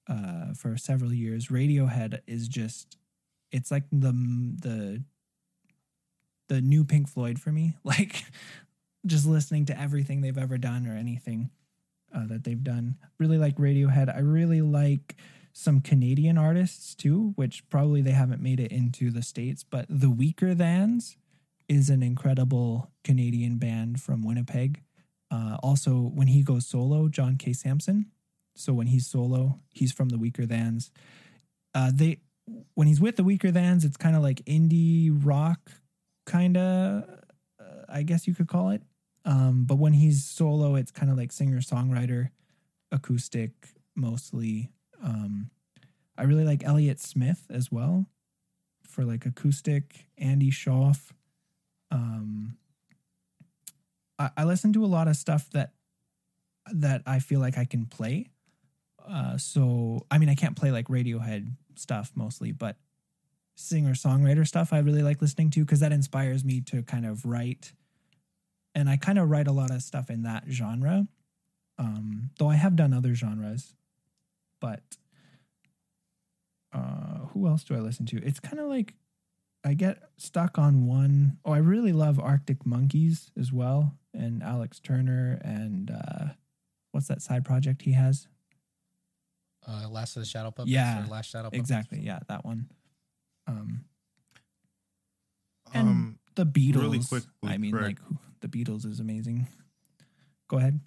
[0.08, 1.48] Uh for several years.
[1.48, 2.96] Radiohead is just
[3.52, 5.02] it's like the the
[6.48, 7.76] the new Pink Floyd for me.
[7.84, 8.24] Like
[9.06, 11.50] just listening to everything they've ever done or anything
[12.14, 12.96] uh, that they've done.
[13.18, 14.14] Really like Radiohead.
[14.14, 15.16] I really like
[15.52, 20.08] some Canadian artists too, which probably they haven't made it into the States, but The
[20.08, 21.16] Weakerthans
[21.68, 24.82] is an incredible Canadian band from Winnipeg.
[25.30, 27.52] Uh, also, when he goes solo, John K.
[27.52, 28.06] Samson.
[28.56, 30.90] So when he's solo, he's from The Weakerthans.
[31.74, 32.20] Uh, they
[32.74, 35.70] when he's with The weakerthans, it's kind of like indie rock,
[36.26, 37.04] kind of,
[37.58, 38.82] uh, I guess you could call it.
[39.24, 42.30] Um, but when he's solo, it's kind of like singer songwriter,
[42.92, 43.52] acoustic
[43.96, 44.70] mostly.
[45.02, 45.50] Um,
[46.16, 48.06] I really like Elliott Smith as well
[48.86, 50.06] for like acoustic.
[50.18, 51.10] Andy Schauf.
[51.90, 52.56] Um,
[54.18, 55.72] I, I listen to a lot of stuff that
[56.72, 58.28] that I feel like I can play.
[59.08, 62.76] Uh, so I mean, I can't play like Radiohead stuff mostly, but
[63.56, 67.24] singer songwriter stuff I really like listening to because that inspires me to kind of
[67.24, 67.72] write.
[68.74, 71.06] And I kind of write a lot of stuff in that genre.
[71.78, 73.74] Um, though I have done other genres,
[74.60, 74.96] but
[76.72, 78.24] uh, who else do I listen to?
[78.24, 78.94] It's kind of like
[79.64, 81.38] I get stuck on one.
[81.44, 86.24] Oh, I really love Arctic Monkeys as well, and Alex Turner, and uh,
[86.92, 88.28] what's that side project he has?
[89.66, 90.70] Uh, Last of the Shadow Puppets.
[90.70, 91.60] Yeah, or Last Shadow Puppets.
[91.60, 92.68] Exactly, yeah, that one.
[93.46, 93.84] Um,
[95.72, 96.80] and Um, the Beatles.
[96.82, 97.98] really quickly, I mean, Greg.
[98.10, 99.46] like the Beatles is amazing.
[100.48, 100.80] Go ahead.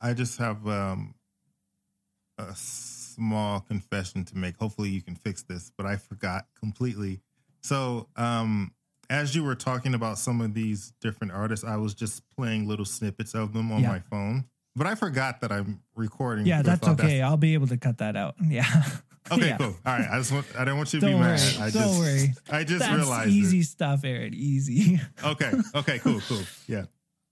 [0.00, 1.14] I just have um,
[2.38, 4.56] a small confession to make.
[4.56, 7.20] Hopefully, you can fix this, but I forgot completely.
[7.62, 8.72] So, um,
[9.10, 12.84] as you were talking about some of these different artists, I was just playing little
[12.84, 13.88] snippets of them on Yeah.
[13.90, 14.46] my phone,
[14.76, 16.46] but I forgot that I'm recording.
[16.46, 17.20] Yeah, that's okay.
[17.22, 18.36] I'll be able to cut that out.
[18.48, 18.66] Yeah.
[19.30, 19.56] Okay, Yeah.
[19.56, 19.66] cool.
[19.86, 20.08] All right.
[20.10, 20.46] I just want.
[20.58, 21.36] I don't want you to Don't be worry.
[21.36, 21.54] mad.
[21.60, 22.34] I Don't just, worry.
[22.50, 23.30] I just That's realized.
[23.30, 23.66] easy It.
[23.66, 24.34] stuff, Aaron.
[24.34, 25.00] Easy.
[25.24, 25.52] Okay.
[25.76, 25.98] Okay.
[26.00, 26.20] Cool.
[26.28, 26.42] Cool.
[26.66, 26.86] Yeah.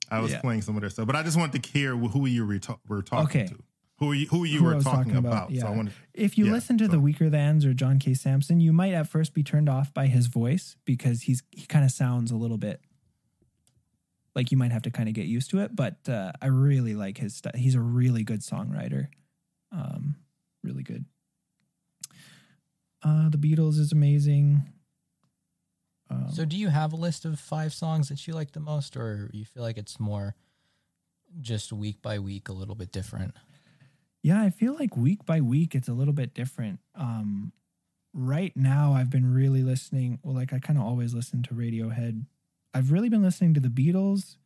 [0.09, 0.41] I was Yeah.
[0.41, 2.78] playing some of their stuff, but I just wanted to hear who you were, ta-
[2.88, 3.47] were talking Okay.
[3.49, 3.59] to.
[3.99, 5.51] Who you, who you Who were talking, talking about, about.
[5.51, 5.62] yeah.
[5.62, 5.93] So I wanted.
[6.14, 8.14] if you Yeah, listen to so- the Weakerthans or John K.
[8.14, 11.84] Samson, you might at first be turned off by his voice because he's he kind
[11.84, 12.80] of sounds a little bit
[14.41, 15.76] like you might have to kind of get used to it.
[15.76, 17.55] But uh, I really like his stuff.
[17.55, 19.09] He's a really good songwriter.
[19.70, 20.16] Um,
[20.64, 21.05] really good.
[23.03, 24.62] Uh, the Beatles is amazing.
[26.09, 28.97] Um, So, do you have a list of five songs that you like the most,
[28.97, 30.34] or you feel like it's more
[31.41, 33.34] just week by week, a little bit different?
[34.22, 36.80] Yeah, I feel like week by week it's a little bit different.
[36.95, 37.53] Um
[38.12, 42.24] right now I've been really listening, well like I kind of always listen to Radiohead.
[42.73, 44.37] I've really been listening to the Beatles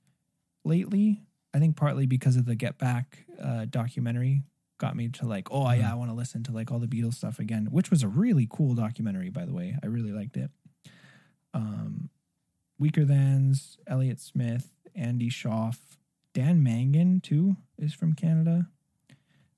[0.65, 1.23] lately.
[1.53, 4.43] I think partly because of the Get Back uh documentary
[4.79, 7.15] got me to like, oh yeah, I want to listen to like all the Beatles
[7.15, 9.77] stuff again, which was a really cool documentary by the way.
[9.83, 10.51] I really liked it.
[11.53, 12.11] Um
[12.81, 15.79] Weakerthans, Elliott Smith, Andy Schauf,
[16.33, 18.69] Dan Mangan too is from Canada.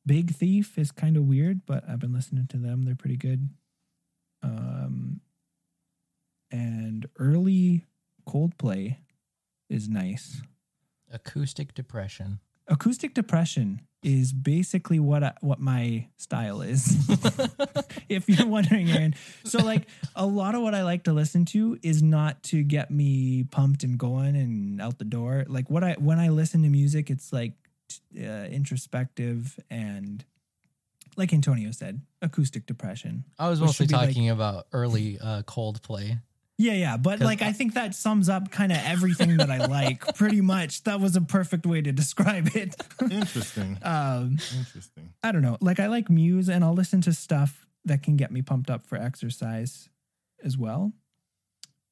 [0.05, 2.85] Big Thief is kind of weird, but I've been listening to them.
[2.85, 3.49] They're pretty good.
[4.43, 5.21] Um,
[6.53, 7.85] and early
[8.29, 8.97] Coldplay
[9.69, 10.43] is nice.
[11.13, 12.41] Acoustic depression.
[12.69, 16.97] Acoustic depression is basically what I, what my style is.
[18.09, 19.15] if you're wondering, Aaron.
[19.45, 22.91] So like a lot of what I like to listen to is not to get
[22.91, 25.45] me pumped and going and out the door.
[25.49, 27.53] Like what I when I listen to music, it's like
[28.17, 30.25] uh, introspective and
[31.17, 33.25] like Antonio said, acoustic depression.
[33.39, 36.21] I was mostly be like- talking about early uh, Coldplay.
[36.59, 39.67] Yeah, yeah, but like I I- think that sums up kind of everything that I
[39.67, 40.85] like pretty much.
[40.85, 42.75] That was a perfect way to describe it.
[43.11, 43.79] Interesting.
[43.83, 45.13] um Interesting.
[45.23, 45.59] I don't know.
[45.61, 48.87] Like I like Muse and I'll listen to stuff that can get me pumped up
[48.87, 49.91] for exercise
[50.43, 50.93] as well.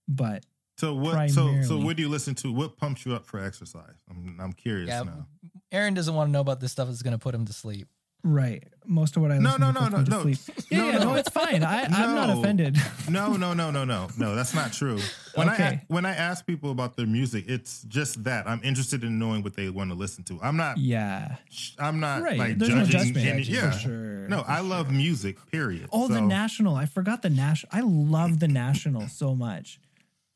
[0.08, 0.44] But
[0.78, 1.30] So what?
[1.30, 2.52] So so what do you listen to?
[2.52, 4.02] What pumps you up for exercise?
[4.08, 5.26] I'm I'm curious Yeah, now.
[5.72, 7.88] Aaron doesn't want to know about this stuff that's going to put him to sleep.
[8.24, 10.26] Right, most of what I No, no, no, no, no.
[10.70, 11.04] Yeah, No, yeah, no.
[11.04, 11.14] no.
[11.14, 11.62] it's fine.
[11.62, 12.76] I, I'm not offended.
[13.08, 14.34] No, no, no, no, no, no.
[14.34, 14.98] That's not true.
[15.34, 19.18] When I when I ask people about their music, it's just that I'm interested in
[19.18, 20.38] knowing what they want to listen to.
[20.42, 20.78] I'm not.
[20.78, 21.36] yeah,
[21.78, 22.38] I'm not right.
[22.38, 23.14] like There's no judging.
[23.14, 23.26] judgment.
[23.26, 23.70] any, yeah.
[23.70, 24.28] sure.
[24.28, 25.36] No, I love music.
[25.50, 25.88] Period.
[25.92, 26.74] Oh, the National.
[26.74, 27.70] I forgot the National.
[27.72, 29.78] I love the National so much.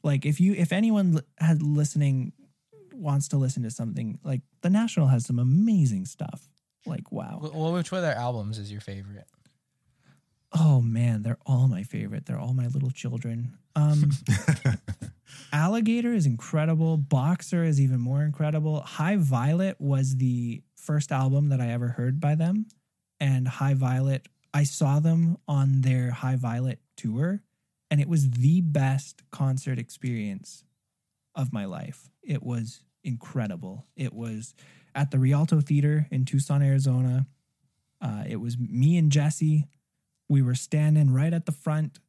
[0.02, 2.32] Like if you if anyone had listening
[2.92, 6.48] wants to listen to something, like the National has some amazing stuff.
[6.88, 7.40] Like wow.
[7.54, 9.26] Well, which one of their albums is your favorite?
[10.52, 12.26] Oh man, they're all my favorite.
[12.26, 13.58] They're all my little children.
[13.76, 14.10] Um
[15.52, 16.96] Alligator is incredible.
[16.96, 18.80] Boxer is even more incredible.
[18.80, 22.66] High Violet was the first album that I ever heard by them.
[23.20, 27.42] And High Violet, I saw them on their High Violet tour,
[27.90, 30.64] and it was the best concert experience
[31.34, 32.10] of my life.
[32.22, 33.86] It was incredible.
[33.96, 34.54] It was
[34.98, 37.24] at the Rialto Theater in Tucson, Arizona.
[38.00, 39.68] Uh, it was me and Jesse.
[40.28, 42.00] We were standing right at the front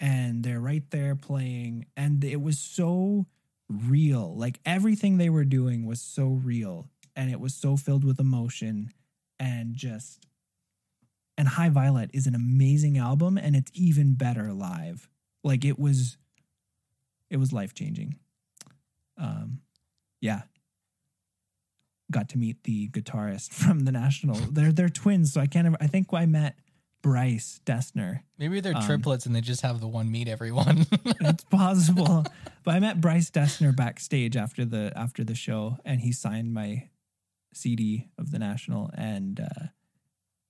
[0.00, 3.26] and they're right there playing and it was so
[3.68, 8.18] real like everything they were doing was so real and it was so filled with
[8.18, 8.90] emotion
[9.38, 10.26] and just
[11.38, 15.08] and high violet is an amazing album and it's even better live
[15.44, 16.16] like it was
[17.30, 18.18] it was life changing
[19.16, 19.60] um
[20.20, 20.42] yeah
[22.10, 25.76] got to meet the guitarist from the national they're they're twins so i can't ever,
[25.80, 26.56] i think i met
[27.02, 30.86] bryce dessner Maybe they're Um, triplets and they just have the one meet everyone.
[31.20, 32.24] it's possible.
[32.64, 36.88] but I met Bryce Dessner backstage after the after the show, and he signed my
[37.52, 39.66] CD of the National, and uh,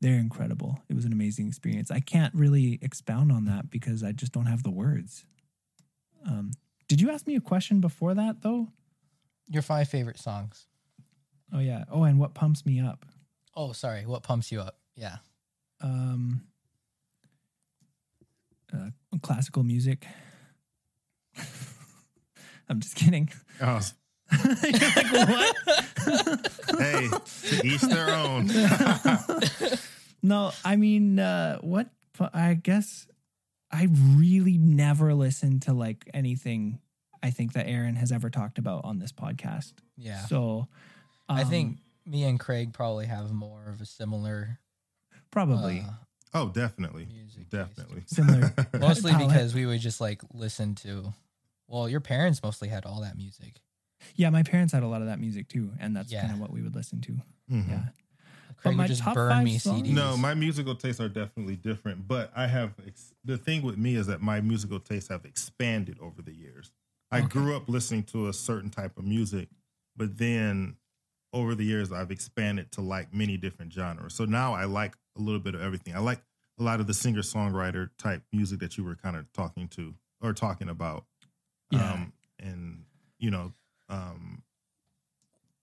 [0.00, 0.80] they're incredible.
[0.88, 1.90] It was an amazing experience.
[1.90, 5.26] I can't really expound on that because I just don't have the words.
[6.26, 6.52] Um,
[6.88, 8.68] did you ask me a question before that though?
[9.48, 10.66] Your five favorite songs.
[11.54, 11.84] Oh yeah.
[11.90, 13.06] Oh, and what pumps me up?
[13.54, 14.04] Oh, sorry.
[14.04, 14.76] What pumps you up?
[14.96, 15.18] Yeah.
[15.80, 16.42] Um,
[18.72, 18.90] uh,
[19.22, 20.04] classical music.
[22.68, 23.30] I'm just kidding.
[23.60, 23.80] Oh,
[24.42, 25.56] You're like, what?
[26.78, 27.08] hey,
[27.48, 28.50] to each their own.
[30.22, 31.88] No, I mean, uh, what?
[32.32, 33.06] I guess
[33.70, 36.80] I really never listened to like anything
[37.22, 39.74] I think that Aaron has ever talked about on this podcast.
[39.98, 40.24] Yeah.
[40.24, 40.68] So
[41.28, 44.58] I um, think me and Craig probably have more of a similar
[45.30, 45.90] probably uh,
[46.36, 47.50] Oh, definitely, Music taste.
[47.50, 48.02] definitely.
[48.06, 48.52] similar.
[48.80, 51.12] mostly because we would just like listen to
[51.68, 53.60] well, your parents mostly had all that music.
[54.16, 56.20] Yeah, my parents had a lot of that music too, and that's Yeah.
[56.22, 57.12] kind of what we would listen to.
[57.50, 57.68] Mhm.
[57.70, 57.84] Yeah.
[58.58, 59.94] Craig my would just top burn five me songs- CDs.
[59.94, 63.94] No, my musical tastes are definitely different, but I have ex- the thing with me
[63.96, 66.70] is that my musical tastes have expanded over the years.
[67.10, 67.28] I Okay.
[67.28, 69.48] grew up listening to a certain type of music,
[69.96, 70.76] but then
[71.34, 74.14] over the years I've expanded to like many different genres.
[74.14, 75.94] So now I like a little bit of everything.
[75.94, 76.22] I like
[76.58, 79.94] a lot of the singer songwriter type music that you were kind of talking to
[80.22, 81.04] or talking about.
[81.70, 81.92] Yeah.
[81.92, 82.84] Um, and
[83.18, 83.52] you know,
[83.88, 84.42] um,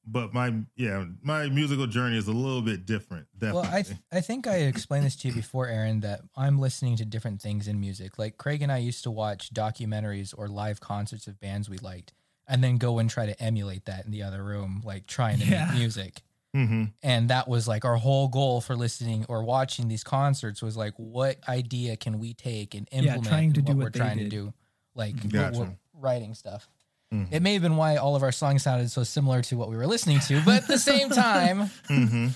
[0.06, 3.28] but my yeah, my musical journey is a little bit different.
[3.38, 3.62] Definitely.
[3.62, 6.98] Well, I th- I think I explained this to you before, Aaron, that I'm listening
[6.98, 8.18] to different things in music.
[8.18, 12.14] Like Craig and I used to watch documentaries or live concerts of bands we liked,
[12.52, 15.46] and then go and try to emulate that in the other room, like trying to
[15.46, 15.66] Yeah.
[15.70, 16.22] make music.
[16.54, 20.76] hmm And that was like our whole goal for listening or watching these concerts was
[20.76, 23.84] like, what idea can we take and implement yeah, trying to in do what what
[23.86, 24.24] we're trying did.
[24.26, 24.54] to do,
[24.94, 25.60] like Gotcha.
[25.60, 26.70] we're writing stuff.
[27.14, 27.28] Mhm.
[27.32, 29.76] It may have been why all of our songs sounded so similar to what we
[29.78, 32.28] were listening to, but at the same time, hmm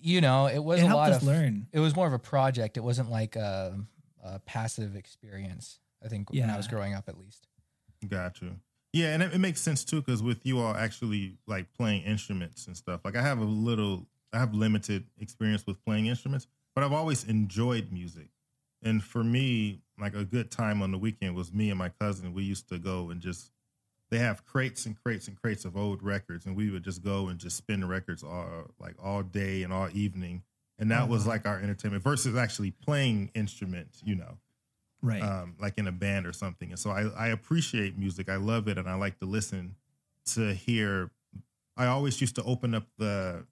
[0.00, 1.66] you know, it was it a lot of learn.
[1.72, 2.76] it was more of a project.
[2.76, 3.76] It wasn't like a,
[4.22, 5.80] a passive experience.
[6.04, 7.48] I think when I was growing up, at least.
[8.06, 8.54] Got you.
[8.92, 12.66] Yeah, and it, it makes sense too because with you all actually like playing instruments
[12.66, 13.02] and stuff.
[13.04, 17.24] Like I have a little, I have limited experience with playing instruments, but I've always
[17.24, 18.30] enjoyed music.
[18.82, 22.32] And for me, like a good time on the weekend was me and my cousin.
[22.32, 23.52] We used to go and just
[24.10, 27.28] they have crates and crates and crates of old records, and we would just go
[27.28, 30.42] and just spin the records all like all day and all evening.
[30.78, 31.30] And that was Uh-huh.
[31.30, 34.38] like our entertainment versus actually playing instruments, you know
[35.00, 35.22] Right.
[35.22, 36.70] um, like in a band or something.
[36.70, 38.28] And so I, I appreciate music.
[38.28, 39.76] I love it, and I like to listen
[40.34, 41.10] to hear.
[41.76, 43.46] I always used to open up the,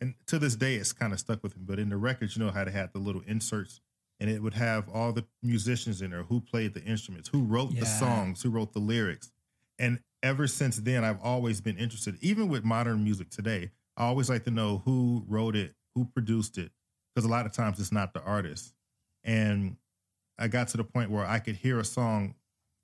[0.00, 1.64] and to this day it's kind of stuck with me.
[1.66, 3.82] But in the records, you know how they had the little inserts,
[4.18, 7.74] and it would have all the musicians in there who played the instruments, who wrote
[7.78, 9.30] the songs, who wrote the lyrics.
[9.78, 12.16] And ever since then, I've always been interested.
[12.22, 16.56] Even with modern music today, I always like to know who wrote it, who produced
[16.56, 16.70] it,
[17.14, 18.72] because a lot of times it's not the artist.
[19.24, 19.76] And
[20.38, 22.34] I got to the point where I could hear a song,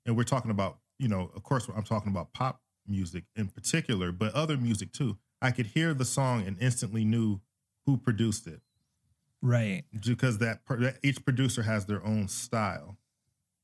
[0.05, 4.11] and we're talking about, you know, of course, I'm talking about pop music in particular,
[4.11, 5.17] but other music too.
[5.41, 7.39] I could hear the song and instantly knew
[7.85, 8.61] who produced it
[9.41, 9.83] right.
[10.05, 10.61] because that,
[11.03, 12.97] each producer has their own style.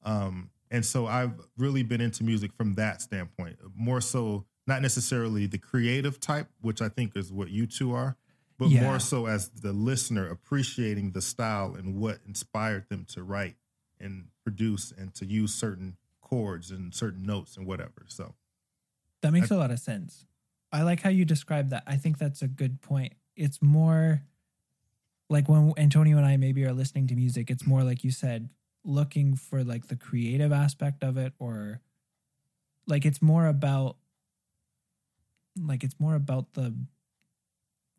[0.03, 5.45] Um, and so I've really been into music from that standpoint, more so not necessarily
[5.45, 8.17] the creative type, which I think is what you two are,
[8.57, 8.81] but Yeah.
[8.83, 13.57] more so as the listener appreciating the style and what inspired them to write
[14.06, 18.06] and produce and to use certain chords and certain notes and whatever.
[18.08, 18.36] So
[19.22, 20.26] That makes a lot of sense.
[20.72, 21.84] I like how you describe that.
[21.88, 23.14] I think that's a good point.
[23.36, 24.24] It's more
[25.30, 28.49] like when Antonio and I maybe are listening to music, it's more like you said,
[28.84, 31.82] looking for like the creative aspect of it or
[32.88, 33.97] like it's more about
[35.60, 36.76] like it's more about the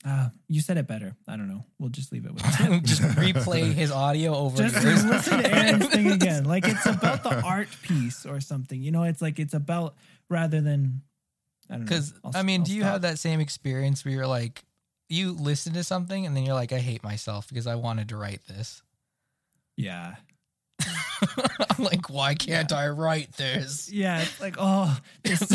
[0.07, 1.17] uh you said it better.
[1.27, 1.65] I don't know.
[1.79, 2.83] We'll just leave it with that.
[2.85, 6.45] just replay his audio over just listen to Aaron's thing again.
[6.45, 8.81] Like it's about the art piece or something.
[8.81, 9.95] You know, it's like it's about
[10.29, 11.03] rather than
[11.69, 11.85] I don't.
[11.85, 12.93] Because I'll- I mean, I'll do you stop.
[12.93, 14.65] have that same experience where you're like,
[15.09, 18.17] you listen to something and then you're like, I hate myself because I wanted to
[18.17, 18.83] write this.
[19.77, 20.15] Yeah.
[20.81, 23.91] I'm like, why can't I write this?
[23.91, 25.53] Yeah, it's like, oh, this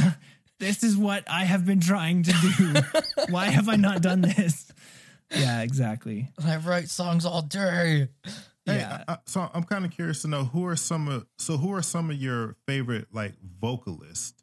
[0.62, 2.74] this is what I have been trying to do.
[3.30, 4.72] Why have I not done this?
[5.36, 6.30] Yeah, exactly.
[6.43, 8.07] I write songs all day.
[8.66, 9.03] Hey, Yeah.
[9.07, 11.74] I- I- so I'm kind of curious to know who are some of so who
[11.74, 14.41] are some of your favorite like vocalists?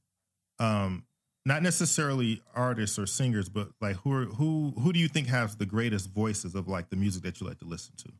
[0.58, 1.04] Um,
[1.46, 5.56] not necessarily artists or singers, but like who are who who do you think has
[5.56, 8.12] the greatest voices of like the music that you like to listen to?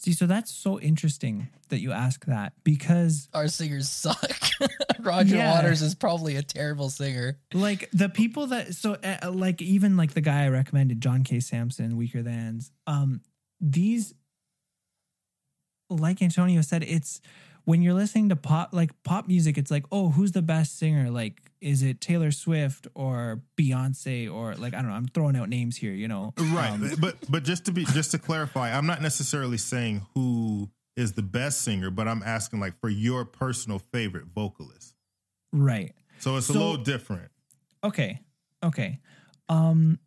[0.00, 4.30] See, so that's so interesting that you ask that because Our singers suck.
[5.00, 5.52] Roger Yeah.
[5.54, 7.38] Waters is probably a terrible singer.
[7.52, 11.40] like the people that so uh, like even like the guy I recommended, John K.
[11.40, 12.70] Samson, Weaker Thans.
[12.86, 13.22] Um,
[13.60, 14.14] these,
[15.90, 17.20] like Antonio said, it's
[17.68, 21.10] when you're listening to pop like pop music, it's like, oh, who's the best singer?
[21.10, 24.96] Like, is it Taylor Swift or Beyonce or like I don't know.
[24.96, 26.32] I'm throwing out names here, you know.
[26.38, 30.70] Right, Um, but but just to be just to clarify, I'm not necessarily saying who
[30.96, 34.94] is the best singer, but I'm asking like for your personal favorite vocalist.
[35.52, 35.92] right.
[36.20, 37.30] So it's a little different.
[37.84, 38.18] Okay.
[38.64, 38.98] Okay.
[39.50, 39.98] Um,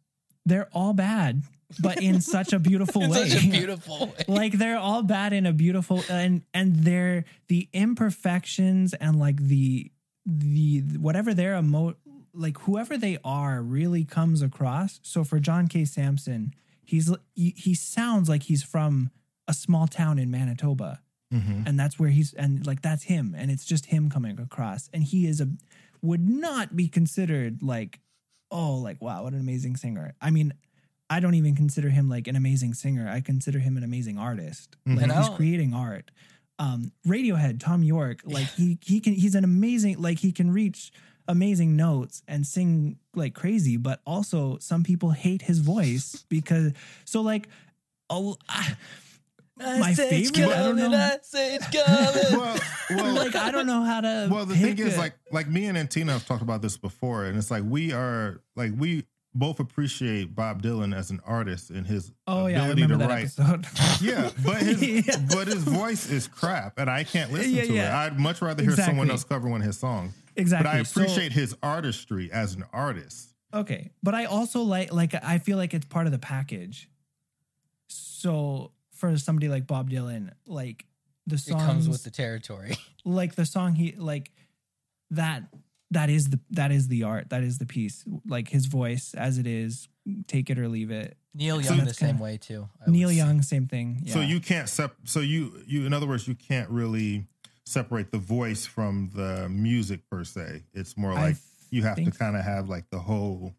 [0.46, 1.44] they're all bad,
[1.80, 3.30] but in such a beautiful In way.
[3.30, 4.24] such a beautiful way.
[4.28, 9.92] like they're all bad in a beautiful and and they're the imperfections and like the
[10.26, 11.96] the whatever their emo
[12.34, 16.54] like whoever they are really comes across so for john k samson
[16.86, 19.10] he's he, he sounds like he's from
[19.48, 21.00] a small town in manitoba
[21.34, 21.66] Mhm.
[21.66, 25.02] and that's where he's and like that's him and it's just him coming across and
[25.02, 25.48] he is a
[26.02, 28.00] would not be considered like
[28.52, 30.14] oh like wow what an amazing singer.
[30.22, 30.54] I mean
[31.10, 33.08] i don't even consider him like an amazing singer.
[33.10, 34.76] I consider him an amazing artist.
[34.88, 34.96] Mhm.
[34.96, 36.12] like And he's creating art.
[36.60, 40.92] Um radiohead thom yorke like he he can he's an amazing like he can reach
[41.28, 46.74] amazing notes and sing like crazy but also some people hate his voice because
[47.06, 47.48] so like
[48.10, 48.76] oh I,
[49.80, 50.90] my favorite i don't know
[52.92, 54.28] Well, well, like I don't know how to.
[54.30, 54.98] well the thing pick is it.
[55.00, 58.42] like like me and Antina have talked about this before and it's like we are
[58.58, 63.06] like we both appreciate Bob Dylan as an artist and his oh yeah, ability remember
[63.06, 63.24] to that write.
[63.40, 63.66] episode.
[64.02, 65.16] Yeah, but his Yeah.
[65.34, 67.86] but his voice is crap and I can't listen Yeah, to it.
[67.92, 70.14] I'd much rather hear someone else cover one of his songs.
[70.36, 70.70] exactly.
[70.70, 73.30] But I So- appreciate his artistry as an artist.
[73.54, 76.90] okay, but I also like like I feel like it's part of the package.
[77.88, 78.72] So
[79.02, 80.86] for somebody like Bob Dylan, like
[81.28, 82.78] the song It comes with the territory.
[83.04, 84.32] like the song he like
[85.10, 85.44] that
[85.90, 89.38] that is the that is the art that is the piece like his voice as
[89.38, 89.90] it is
[90.28, 92.70] take it or leave it Neil So Young the same kinda- way too.
[92.80, 93.16] I would neil say.
[93.16, 94.14] young same thing yeah.
[94.14, 97.26] So you can't sep so you you in other words you can't really
[97.66, 100.64] separate the voice from the music per se.
[100.74, 101.38] It's more I like
[101.72, 103.56] you have to kind of have like the whole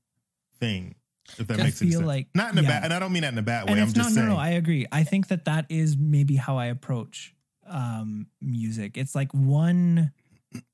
[0.61, 0.95] thing.
[1.39, 2.07] If that I makes any feel sense.
[2.09, 2.69] like- not in a yeah.
[2.69, 3.73] bad and I don't mean that in a bad way.
[3.73, 4.29] and I'm just not saying.
[4.29, 7.35] no no i agree i think that that is maybe how i approach
[7.67, 10.13] um music it's like one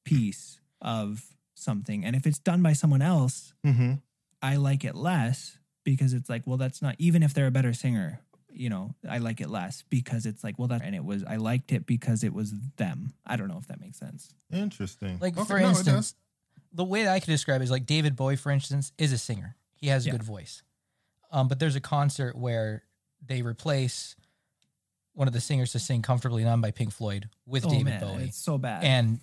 [0.04, 1.22] piece of
[1.54, 4.00] something and if it's done by someone else Mhm.
[4.42, 7.72] i like it less because it's like well that's not even if they're a better
[7.72, 8.20] singer
[8.52, 11.36] you know i like it less because it's like well that and it was i
[11.36, 15.18] liked it because it was them i don't know if that makes sense Interesting.
[15.20, 16.14] Like Okay, for no, instance,
[16.72, 19.18] the way that I could describe it is like David Bowie, for instance, is a
[19.18, 19.56] singer.
[19.80, 20.12] He has a Yeah.
[20.12, 20.62] good voice.
[21.30, 22.84] Um, but there's a concert where
[23.24, 24.14] they replace
[25.14, 28.00] one of the singers to sing "Comfortably Numb" by Pink Floyd with oh David man
[28.00, 29.20] Bowie, it's so bad and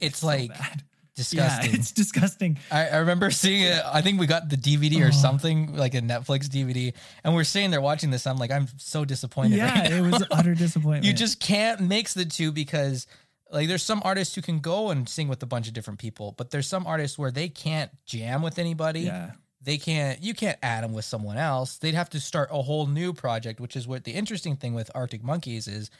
[0.00, 0.82] it's, so like bad.
[1.14, 1.70] disgusting.
[1.70, 3.80] yeah it's disgusting I, I remember seeing it.
[3.84, 5.10] I think we got the DVD or Oh.
[5.10, 6.92] something like a Netflix DVD,
[7.24, 8.26] and we're sitting there watching this.
[8.26, 9.56] I'm like, I'm so disappointed.
[9.56, 13.06] yeah right it was utter disappointment you just can't mix the two because
[13.52, 16.34] like there's some artists who can go and sing with a bunch of different people,
[16.36, 19.00] but there's some artists where they can't jam with anybody.
[19.02, 19.30] yeah
[19.62, 21.76] They can't you can't add them with someone else.
[21.78, 24.90] They'd have to start a whole new project, which is what the interesting thing with
[24.94, 25.90] Arctic Monkeys is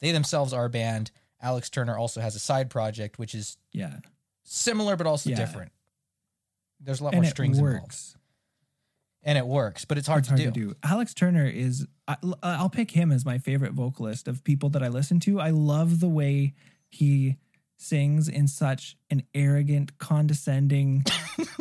[0.00, 1.10] they themselves are a band.
[1.42, 3.98] Alex Turner also has a side project which is yeah
[4.44, 5.36] similar but also Yeah.
[5.36, 5.72] different.
[6.80, 7.82] There's a lot and more strings involved.
[7.82, 8.16] works
[9.24, 10.68] And it works, but it's hard, it's hard to, to, do.
[10.70, 10.74] do.
[10.84, 14.82] Alex Turner is I, uh, I'll pick him as my favorite vocalist of people that
[14.84, 15.40] I listen to.
[15.40, 16.54] I love the way
[16.88, 17.36] he
[17.76, 21.04] sings in such an arrogant, condescending,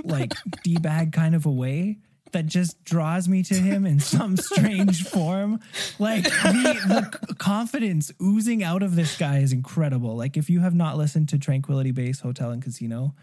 [0.03, 1.97] like d bag kind of a way.
[2.33, 5.59] that just draws me to him in some strange form.
[5.97, 10.15] Like the, the confidence oozing out of this guy is incredible.
[10.17, 13.15] Like if you have not listened to Tranquility Base Hotel and Casino,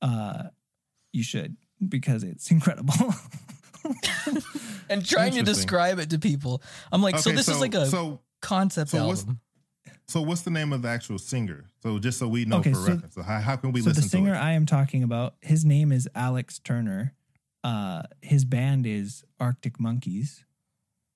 [0.00, 0.44] uh,
[1.12, 2.94] you should because it's incredible.
[4.88, 6.62] and trying to describe it to people.
[6.90, 9.40] I'm like, so Okay, this is like a so concept so what's- album.
[10.08, 11.70] So what's the name of the actual singer?
[11.82, 13.88] So just so we know Okay, for so- reference, so how, how can we so
[13.90, 14.34] listen the singer?
[14.34, 17.14] I am talking about, his name is Alex Turner.
[17.64, 20.44] Uh, his band is Arctic Monkeys,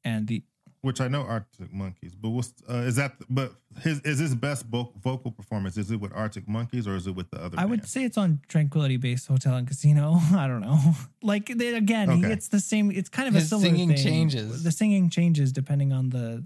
[0.05, 0.43] and the
[0.83, 3.15] Which I know Arctic Monkeys, but what's uh, is that?
[3.31, 5.77] But his is his best vo- vocal performance?
[5.79, 7.59] Is it with Arctic Monkeys or is it with the other?
[7.61, 10.19] I would say it's on Tranquility Base Hotel and Casino.
[10.35, 10.79] I don't know.
[11.23, 12.33] Like they, again, he- Okay.
[12.35, 12.91] it's the same.
[12.91, 13.89] It's kind of His a similar thing.
[13.89, 14.05] The singing thing.
[14.31, 14.63] changes.
[14.65, 16.45] The singing changes depending on the.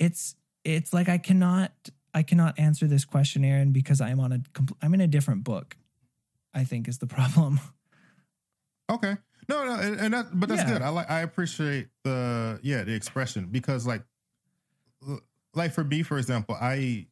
[0.00, 0.34] It's
[0.64, 1.72] it's like I cannot
[2.12, 4.40] I cannot answer this question, Aaron, because I'm on a
[4.82, 5.76] I'm in a different book.
[6.52, 7.60] I think is the problem.
[8.90, 9.16] Okay.
[9.48, 10.72] No, no, and, and that, but that's Yeah.
[10.72, 10.82] good.
[10.82, 14.02] I like, I appreciate the, yeah, the expression because, like,
[15.54, 17.06] like for me, for example, I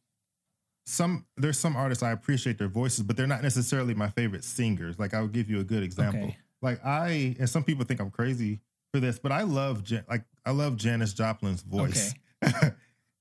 [0.85, 4.97] some there's some artists I appreciate their voices, but they're not necessarily my favorite singers.
[4.99, 6.25] Like, I'll give you a good example.
[6.25, 6.37] Okay.
[6.61, 8.59] Like, I and some people think I'm crazy
[8.93, 12.13] for this, but I love like I love Janis Joplin's voice.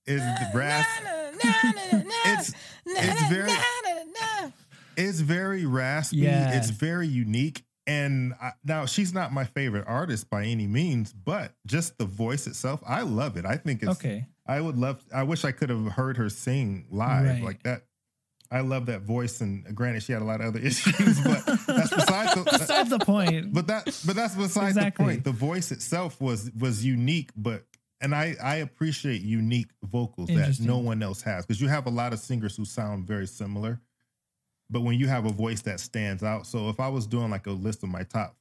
[0.09, 0.89] is the rasp?
[2.25, 2.53] it's
[2.87, 3.53] it's very
[4.97, 6.17] it's very raspy.
[6.19, 6.57] Yeah.
[6.57, 7.63] It's very unique.
[7.87, 12.47] And I, now she's not my favorite artist by any means, but just the voice
[12.47, 13.47] itself, I love it.
[13.47, 13.93] I think it's.
[13.93, 14.27] Okay.
[14.47, 15.03] I would love.
[15.15, 17.43] I wish I could have heard her sing live Right.
[17.43, 17.83] like that.
[18.51, 21.95] I love that voice, and granted, she had a lot of other issues, but that's
[21.95, 22.49] beside the.
[22.51, 23.53] Besides the point.
[23.53, 25.05] but that, but that's beside Exactly.
[25.05, 25.25] the point.
[25.25, 27.65] The voice itself was was unique, but
[28.01, 31.91] and I I appreciate unique vocals that no one else has because you have a
[31.91, 33.81] lot of singers who sound very similar,
[34.71, 36.47] but when you have a voice that stands out.
[36.47, 38.37] So if I was doing like a list of my top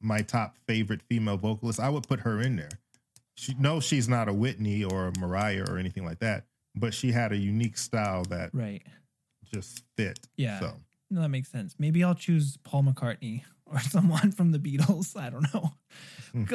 [0.00, 2.70] my top favorite female vocalists, I would put her in there.
[3.34, 6.44] She no, she's not a Whitney or a Mariah or anything like that,
[6.74, 8.82] but she had a unique style that right.
[9.52, 10.18] just fit.
[10.36, 10.60] Yeah.
[10.60, 10.72] So
[11.10, 11.74] No, that makes sense.
[11.78, 13.44] Maybe I'll choose Paul McCartney
[13.74, 15.16] or someone from the Beatles.
[15.16, 15.72] I don't know.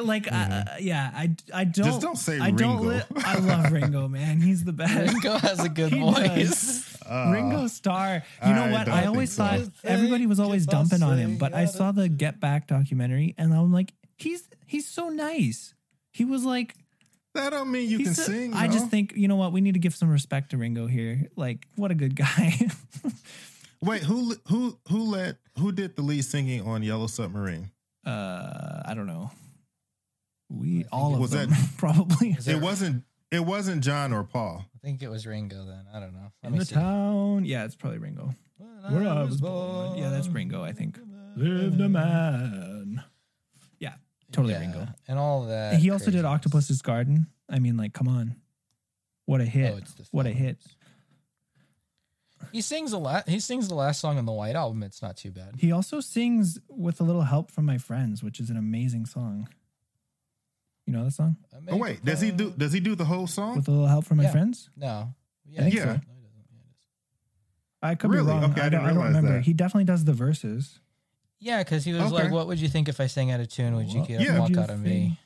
[0.01, 1.73] Like, uh, yeah, I, I don't.
[1.73, 1.83] Mm-hmm.
[1.83, 2.85] Just don't say I don't.
[2.87, 3.05] Ringo.
[3.17, 4.39] I love Ringo, man.
[4.39, 5.13] He's the best.
[5.13, 6.97] Ringo has a good voice.
[7.03, 8.23] uh, Ringo Starr.
[8.45, 8.87] You know I what?
[8.87, 9.43] I always so.
[9.43, 12.07] thought everybody was always Keep dumping on him, but I saw the.
[12.07, 15.73] Get Back documentary, and I'm like, he's he's so nice.
[16.11, 16.75] He was like,
[17.33, 18.53] that don't mean you can he's a- sing.
[18.53, 18.73] I no?
[18.73, 19.51] just think you know what?
[19.51, 21.27] We need to give some respect to Ringo here.
[21.35, 22.55] Like, what a good guy.
[23.85, 27.71] Wait, who who who let who did the lead singing on Yellow Submarine?
[28.05, 29.31] uh, I don't know.
[30.49, 32.31] We all it of was them that- probably.
[32.31, 34.65] Is there- It wasn't it wasn't John or Paul.
[34.75, 35.85] I think it was Ringo then.
[35.93, 36.31] I don't know.
[36.43, 36.75] Let In me the see.
[36.75, 37.45] town.
[37.45, 38.31] Yeah, it's probably Ringo.
[38.89, 39.97] Where I was born.
[39.97, 40.99] Yeah, that's Ringo, I think.
[41.35, 43.03] Live the man.
[43.79, 43.95] Yeah,
[44.31, 44.87] totally Yeah, Ringo.
[45.07, 45.73] And all that.
[45.73, 46.23] And he also did.
[46.23, 47.25] Octopus's Garden.
[47.49, 48.35] I mean, like, come on.
[49.25, 49.73] What a hit.
[49.73, 50.59] Oh, it's the what a hit.
[52.51, 53.27] He sings a lot.
[53.29, 54.83] He sings the last song on the White Album.
[54.83, 55.55] It's not too bad.
[55.57, 59.47] He also sings with a little help from my friends, which is an amazing song.
[60.85, 61.37] You know that song?
[61.53, 63.57] I Oh wait, does he do does he do the whole song?
[63.57, 64.31] With a little help from my Yeah.
[64.31, 64.69] friends?
[64.77, 65.13] No.
[65.45, 65.63] Yeah.
[65.63, 65.71] I Yeah.
[65.71, 65.85] so.
[65.85, 66.05] No, he doesn't.
[66.51, 66.75] Yeah, it is.
[67.81, 68.25] I could Really?
[68.25, 68.43] be wrong.
[68.51, 69.33] Okay, I I, didn't don't, I don't remember.
[69.33, 69.45] that.
[69.45, 70.79] He definitely does the verses.
[71.39, 72.23] Yeah, because he was Okay.
[72.23, 73.75] like, "What would you think if I sang out of tune?
[73.75, 74.35] Would you What get Yeah.
[74.37, 75.19] a walk out of me?"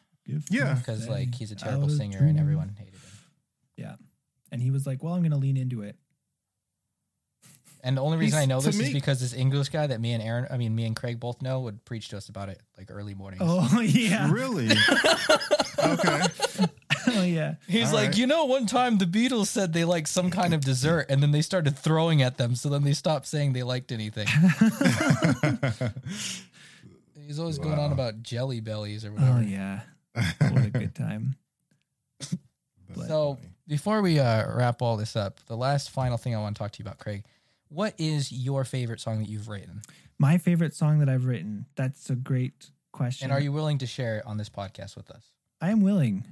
[0.49, 0.75] Yeah.
[0.75, 3.01] Because like he's a terrible singer and everyone hated him.
[3.77, 3.95] Yeah.
[4.51, 5.95] And he was like, well, I'm going to lean into it.
[7.81, 9.87] And the only reason He's- I know to this is me- because this English guy
[9.87, 12.27] that me and Aaron, I mean me and Craig both know, would preach to us
[12.29, 13.41] about it like early mornings.
[13.45, 14.29] Oh, yeah.
[14.31, 14.69] Really?
[15.79, 16.21] okay.
[17.07, 17.55] oh, yeah.
[17.67, 18.17] He's All like, right.
[18.17, 21.31] you know, one time the Beatles said they liked some kind of dessert, and then
[21.31, 24.27] they started throwing at them, so then they stopped saying they liked anything.
[27.25, 27.93] He's always going on Wow.
[27.93, 29.37] about jelly bellies or whatever.
[29.39, 29.81] Oh, yeah.
[30.13, 31.35] What a good time.
[32.19, 33.47] That's So funny.
[33.67, 36.71] before we uh, wrap all this up, the last final thing I want to talk
[36.71, 37.23] to you about, Craig,
[37.69, 39.81] what is your favorite song that you've written,
[40.17, 41.65] My favorite song that I've written.
[41.75, 43.25] That's a great question.
[43.25, 45.23] and are you willing to share it on this podcast with us?
[45.61, 46.25] I am willing.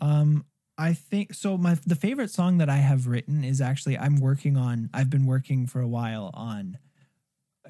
[0.00, 0.44] Um,
[0.76, 1.56] I think so.
[1.56, 4.90] My the favorite song that I have written is actually I'm working on.
[4.92, 6.78] I've been working for a while on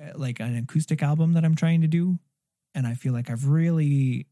[0.01, 2.19] uh, like an acoustic album that I'm trying to do,
[2.75, 4.27] and I feel like I've really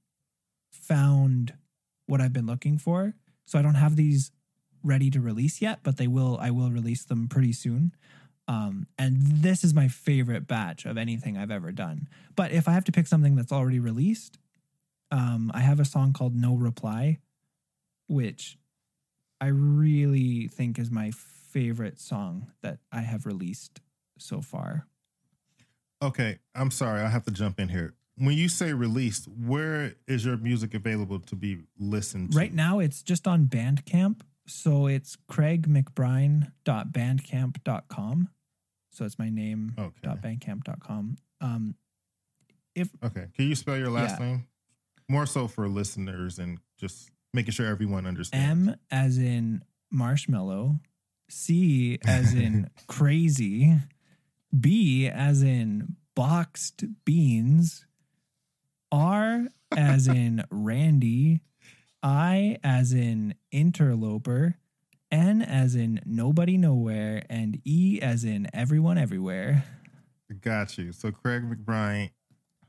[0.73, 1.53] found
[2.07, 3.15] what I've been looking for.
[3.45, 4.31] So I don't have these
[4.83, 6.39] ready to release yet, but they will.
[6.41, 7.93] I will release them pretty soon.
[8.49, 12.09] Um, and this is my favorite batch of anything I've ever done.
[12.35, 14.39] But if I have to pick something that's already released,
[15.11, 17.19] um, I have a song called No Reply,
[18.09, 18.59] which
[19.41, 23.81] I really think is my favorite song that I have released
[24.19, 24.87] so far.
[26.01, 27.01] Okay, I'm sorry.
[27.03, 27.95] I have to jump in here.
[28.17, 32.39] when you say released, where is your music available to be listened to?
[32.39, 34.21] Right now, it's just on Bandcamp.
[34.53, 38.29] So it's craigmcbrine.bandcamp.com.
[38.93, 40.09] So it's my name, Okay.
[40.09, 41.17] bandcamp.com.
[41.41, 41.75] Um,
[43.03, 43.27] Okay.
[43.35, 44.27] Can you spell your last Yeah.
[44.27, 44.47] name?
[45.09, 48.69] More so for listeners and just making sure everyone understands.
[48.71, 50.81] M as in marshmallow,
[51.29, 53.79] C as in crazy,
[54.59, 57.85] B as in boxed beans,
[58.91, 61.41] R as in Randy,
[62.03, 64.57] I as in interloper,
[65.11, 69.65] N as in nobody nowhere, and E as in everyone everywhere.
[70.41, 70.93] Got you.
[70.93, 72.11] So Craig McBrine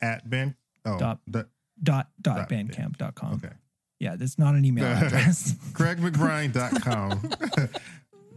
[0.02, 0.56] at Ben.
[0.86, 1.48] Oh, Dot- that-
[1.82, 3.34] Dot dot Dot bandcamp.com.
[3.36, 3.54] okay.
[4.00, 5.56] Yeah, that's not an email address.
[5.74, 7.10] Craig CraigMcBrine.com.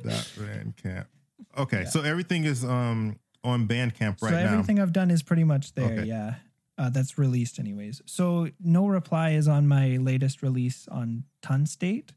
[0.02, 1.06] dot Bandcamp.
[1.58, 1.84] Okay.
[1.86, 4.46] So everything is um on Bandcamp right so now.
[4.46, 5.98] So everything I've done is pretty much there.
[6.00, 6.04] Okay.
[6.04, 6.36] Yeah.
[6.78, 8.02] Uh, that's released anyways.
[8.04, 12.12] So no reply is on my latest release on Ton State,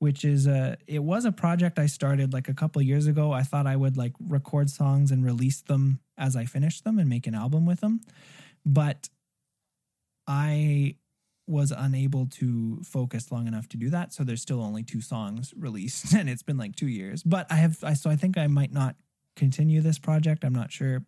[0.00, 3.30] which is a it was a project I started like a couple years ago.
[3.32, 7.08] I thought I would like record songs and release them as I finished them and
[7.08, 8.00] make an album with them.
[8.66, 9.08] But
[10.26, 10.96] I
[11.46, 14.12] was unable to focus long enough to do that.
[14.12, 17.22] So there's still only two songs released and it's been like 2 years.
[17.22, 18.96] But I have I so I think I might not
[19.36, 20.44] continue this project.
[20.44, 21.04] I'm not sure.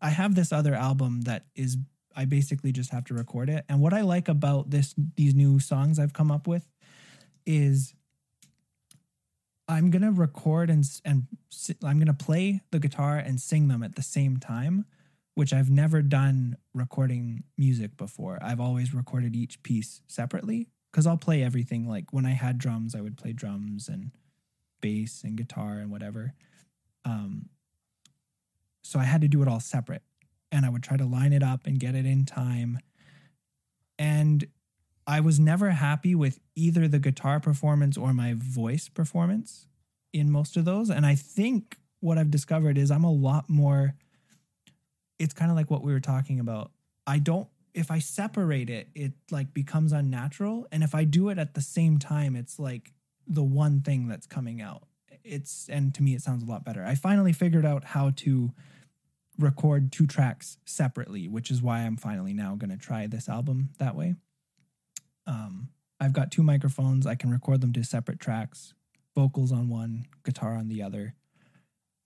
[0.00, 1.78] I have this other album that is
[2.16, 3.64] I basically just have to record it.
[3.68, 6.66] And what I like about this these new songs I've come up with
[7.46, 7.94] is
[9.68, 11.26] I'm going to record and and
[11.82, 14.84] I'm going to play the guitar and sing them at the same time,
[15.34, 18.38] which I've never done recording music before.
[18.42, 22.94] I've always recorded each piece separately cuz I'll play everything like when I had drums
[22.94, 24.12] I would play drums and
[24.80, 26.34] bass and guitar and whatever.
[27.04, 27.48] Um,
[28.82, 30.02] so I had to do it all separate.
[30.54, 32.78] And I would try to line it up and get it in time.
[33.98, 34.46] And
[35.06, 39.66] I was never happy with either the guitar performance or my voice performance
[40.12, 40.90] in most of those.
[40.90, 43.94] And I think what I've discovered is I'm a lot more,
[45.18, 46.70] it's kind of like what we were talking about.
[47.06, 50.66] I don't, if I separate it, it like becomes unnatural.
[50.70, 52.92] And if I do it at the same time, it's like
[53.26, 54.84] the one thing that's coming out
[55.24, 56.84] it's and to me it sounds a lot better.
[56.84, 58.52] I finally figured out how to
[59.38, 63.70] record two tracks separately, which is why I'm finally now going to try this album
[63.78, 64.14] that way.
[65.26, 65.68] Um,
[66.00, 67.06] I've got two microphones.
[67.06, 68.74] I can record them to separate tracks,
[69.14, 71.14] vocals on one, guitar on the other,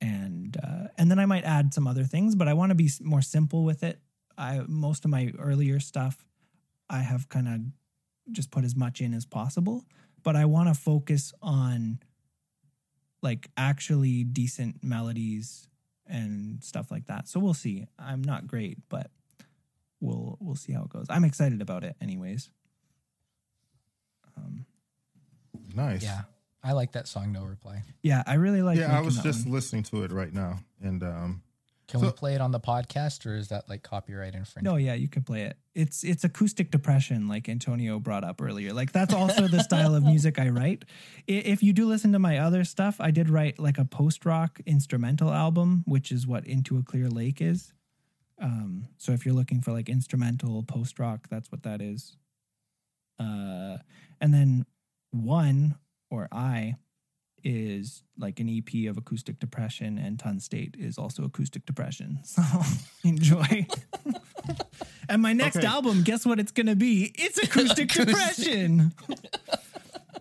[0.00, 2.34] and uh, and then I might add some other things.
[2.34, 4.00] But I want to be more simple with it.
[4.36, 6.24] I most of my earlier stuff,
[6.88, 7.60] I have kind of
[8.32, 9.84] just put as much in as possible.
[10.22, 12.00] But I want to focus on
[13.22, 15.67] like actually decent melodies
[16.08, 17.28] and stuff like that.
[17.28, 17.86] So we'll see.
[17.98, 19.10] I'm not great, but
[20.00, 21.06] we'll we'll see how it goes.
[21.10, 22.50] I'm excited about it anyways.
[24.36, 24.66] Um
[25.74, 26.02] nice.
[26.02, 26.22] Yeah.
[26.62, 27.82] I like that song, No Reply.
[28.02, 29.54] yeah, I really like yeah, I was just one.
[29.54, 30.58] listening to it right now.
[30.82, 31.42] And um
[31.88, 34.64] Can we So- play it on the podcast or is that like copyright infringement?
[34.64, 35.56] No, yeah, you can play it.
[35.74, 38.74] It's it's acoustic depression, like Antonio brought up earlier.
[38.74, 40.84] Like that's also the style of music I write.
[41.26, 44.60] If you do listen to my other stuff, I did write like a post rock
[44.66, 47.72] instrumental album, which is what Into a Clear Lake is.
[48.40, 52.16] Um, so if you're looking for like instrumental post rock, that's what that is.
[53.18, 53.78] Uh,
[54.20, 54.66] and then
[55.10, 55.76] one
[56.10, 56.74] or I
[57.44, 62.18] is like an EP of acoustic depression, and Ton State is also acoustic depression.
[62.24, 62.42] So
[63.04, 63.66] enjoy.
[65.08, 65.66] and my next Okay.
[65.66, 67.12] album, guess what it's gonna be?
[67.14, 68.92] It's acoustic depression.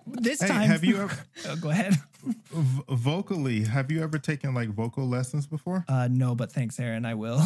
[0.06, 1.18] this Hey, time, have you ever
[1.48, 1.96] Oh, go ahead.
[2.24, 5.86] v- vocally, have you ever taken like vocal lessons before?
[5.88, 7.06] Uh, no, but thanks, Aaron.
[7.06, 7.42] I will.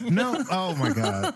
[0.00, 0.44] No.
[0.50, 1.34] Oh my god.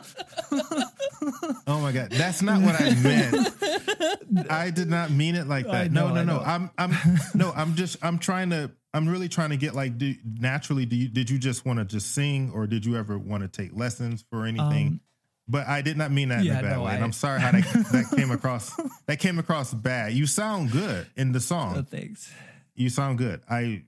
[1.66, 2.10] Oh my god.
[2.10, 4.50] That's not what I meant.
[4.50, 5.92] I did not mean it like that.
[5.92, 6.40] Know, no, no, no.
[6.44, 6.92] I'm I'm
[7.34, 10.96] no, I'm just I'm trying to I'm really trying to get like do, naturally do
[10.96, 13.76] you did you just want to just sing or did you ever want to take
[13.76, 14.86] lessons for anything?
[14.86, 15.00] Um,
[15.48, 16.92] but I did not mean that yeah, in a bad no, way.
[16.94, 17.62] and I- I'm sorry how that,
[17.92, 18.70] that came across
[19.06, 20.12] that came across bad.
[20.12, 21.74] You sound good in the song.
[21.78, 22.30] Oh, thanks.
[22.74, 23.40] You sound good.
[23.50, 23.82] I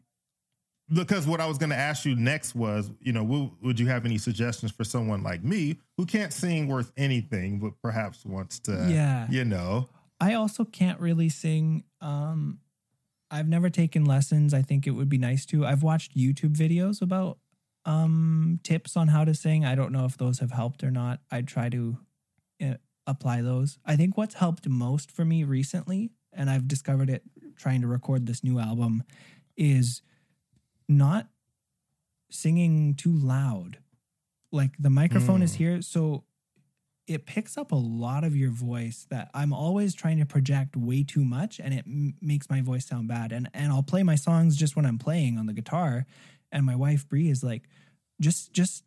[0.92, 3.86] because what I was going to ask you next was, you know, would, would you
[3.88, 8.58] have any suggestions for someone like me who can't sing worth anything, but perhaps wants
[8.60, 9.26] to, Yeah.
[9.30, 9.88] you know,
[10.20, 11.84] I also can't really sing.
[12.00, 12.58] Um,
[13.30, 14.52] I've never taken lessons.
[14.52, 15.64] I think it would be nice to.
[15.64, 17.38] I've watched YouTube videos about
[17.86, 19.64] um, tips on how to sing.
[19.64, 21.20] I don't know if those have helped or not.
[21.30, 21.96] I try to
[22.62, 22.74] uh,
[23.06, 23.78] apply those.
[23.86, 27.22] I think what's helped most for me recently, and I've discovered it
[27.56, 29.04] trying to record this new album,
[29.56, 30.02] is
[30.90, 31.28] not
[32.30, 33.78] singing too loud.
[34.52, 35.56] Like the microphone is Mm.
[35.56, 36.24] here, so
[37.06, 41.02] it picks up a lot of your voice that I'm always trying to project way
[41.02, 43.32] too much and it m- makes my voice sound bad.
[43.32, 46.06] And and I'll play my songs just when I'm playing on the guitar
[46.52, 47.68] and my wife Bree is like
[48.20, 48.84] just just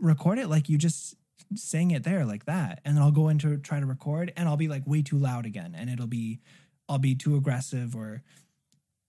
[0.00, 1.16] record it like you just
[1.54, 2.80] sang it there like that.
[2.84, 5.46] And then I'll go into try to record and I'll be like way too loud
[5.46, 6.40] again and it'll be
[6.88, 8.22] I'll be too aggressive or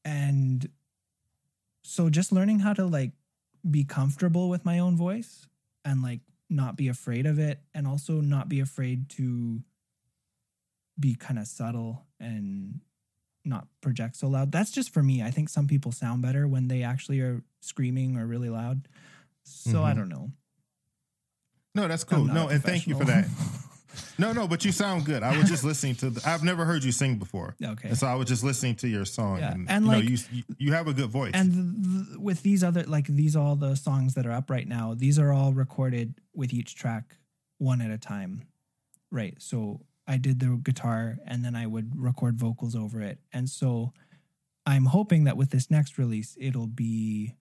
[0.05, 0.69] and
[1.83, 3.11] so just learning how to like
[3.69, 5.47] be comfortable with my own voice
[5.85, 9.61] and like not be afraid of it and also not be afraid to
[10.99, 12.81] be kind of subtle and
[13.45, 14.51] not project so loud.
[14.51, 15.21] That's just for me.
[15.23, 18.87] I think some people sound better when they actually are screaming or really loud.
[19.43, 19.95] So I Mhm.
[19.95, 20.31] don't know.
[21.75, 22.25] No, that's cool.
[22.25, 23.27] No, and thank you for that.
[24.17, 25.23] No, no, but you sound good.
[25.23, 26.09] I was just listening to.
[26.11, 27.89] The, I've never heard you sing before, okay.
[27.89, 29.39] and so I was just listening to your song.
[29.39, 31.31] Yeah, and, and you like- you, you you have a good voice.
[31.33, 34.93] and th- with these other like these all the songs that are up right now
[34.93, 37.15] these are all recorded with each track
[37.57, 38.43] one at a time
[39.11, 43.49] right so i did the guitar and then i would record vocals over it and
[43.49, 43.91] so
[44.65, 47.33] i'm hoping that with this next release it'll be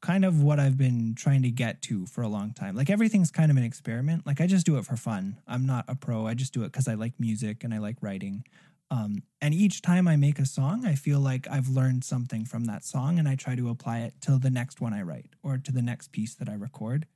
[0.00, 3.30] kind of what i've been trying to get to for a long time like everything's
[3.30, 6.26] kind of an experiment like i just do it for fun i'm not a pro
[6.26, 8.44] i just do it because i like music and i like writing
[8.92, 12.64] um, and each time I make a song, I feel like I've learned something from
[12.64, 15.58] that song and I try to apply it to the next one I write or
[15.58, 17.06] to the next piece that I record.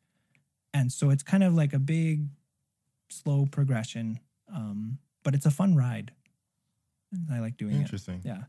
[0.73, 2.27] And so it's kind of like a big,
[3.11, 4.21] slow progression,
[4.55, 6.13] um, but it's a fun ride.
[7.13, 7.81] And I like doing it.
[7.81, 8.21] Interesting.
[8.25, 8.45] Yeah.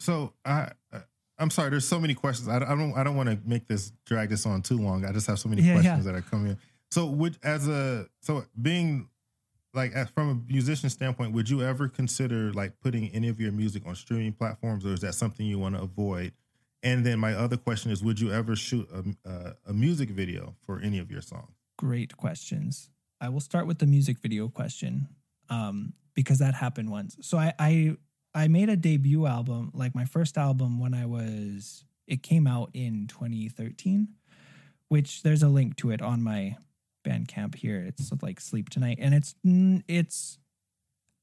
[0.00, 1.02] So I, I-
[1.38, 1.70] I'm sorry.
[1.70, 2.48] There's so many questions.
[2.48, 2.94] I, I don't.
[2.96, 5.04] I don't want to make this drag this on too long.
[5.04, 6.12] I just have so many Yeah, questions yeah.
[6.12, 6.58] that are coming in.
[6.90, 9.08] So would as a so being
[9.74, 13.52] like as, from a musician standpoint, would you ever consider like putting any of your
[13.52, 16.32] music on streaming platforms, or is that something you want to avoid?
[16.82, 20.54] And then my other question is, would you ever shoot a, a, a music video
[20.64, 21.50] for any of your songs?
[21.76, 22.88] Great questions.
[23.20, 25.08] I will start with the music video question
[25.50, 27.16] um, because that happened once.
[27.20, 27.96] So I, I
[28.38, 32.70] I made a debut album, like my first album when I was it came out
[32.72, 34.08] in 2013,
[34.88, 36.56] which there's a link to it on my
[37.06, 37.84] Bandcamp here.
[37.86, 39.34] It's like Sleep Tonight and it's
[39.88, 40.38] it's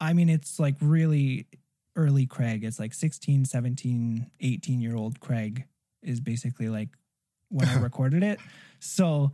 [0.01, 1.47] I mean it's like really
[1.95, 2.65] early Craig.
[2.65, 5.65] It's like 16, 17, 18 year old Craig
[6.03, 6.89] is basically like
[7.49, 8.39] when I recorded it.
[8.79, 9.31] So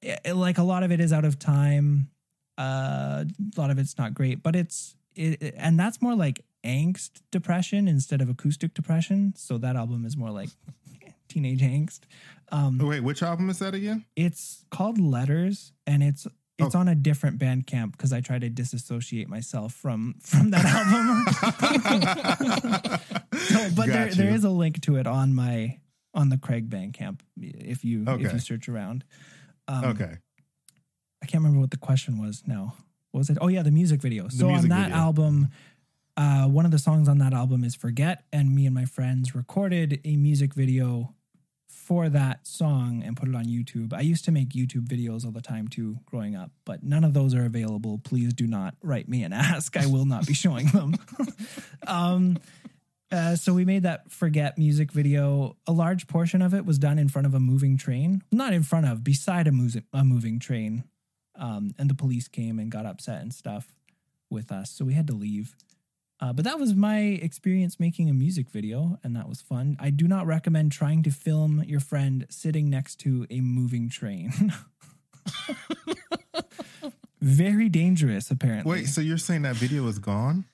[0.00, 2.08] it, like a lot of it is out of time.
[2.56, 3.24] Uh,
[3.56, 7.20] a lot of it's not great, but it's it, it- and that's more like angst
[7.30, 9.32] depression instead of acoustic depression.
[9.36, 10.48] So that album is more like
[11.28, 12.00] teenage angst.
[12.50, 14.04] Um, Oh, wait, which album is that again?
[14.16, 16.26] it's called Letters, and it's
[16.60, 16.80] it's Oh.
[16.80, 20.64] on a different Bandcamp because I try to disassociate myself from from that
[21.84, 22.98] album.
[23.38, 24.34] So, but there, Got there you.
[24.34, 25.78] is a link to it on my
[26.12, 29.04] on the Craig Bandcamp if you if you search around.
[29.68, 30.16] Um, okay.
[31.22, 32.74] I can't remember what the question was now.
[33.12, 33.38] What was it?
[33.40, 34.28] Oh yeah, the music video.
[34.28, 34.96] so music on that video.
[34.98, 35.48] album,
[36.18, 39.36] uh, one of the songs on that album is "Forget," and me and my friends
[39.36, 41.14] recorded a music video
[41.68, 43.94] for that song and put it on YouTube.
[43.94, 47.14] I used to make YouTube videos all the time too, growing up, but none of
[47.14, 48.00] those are available.
[48.02, 49.76] Please do not write me and ask.
[49.76, 50.96] I will not be showing them.
[51.86, 52.38] um,
[53.12, 55.56] uh, so we made that forget music video.
[55.68, 58.64] A large portion of it was done in front of a moving train, not in
[58.64, 59.52] front of, beside a,
[59.92, 60.82] a moving train.
[61.36, 63.76] Um, and the police came and got upset and stuff
[64.30, 65.54] with us, so we had to leave.
[66.20, 69.76] Uh, but that was my experience making a music video, and that was fun.
[69.78, 74.32] I do not recommend trying to film your friend sitting next to a moving train.
[77.20, 78.70] Very dangerous, apparently.
[78.70, 80.44] Wait, so you're saying that video is gone?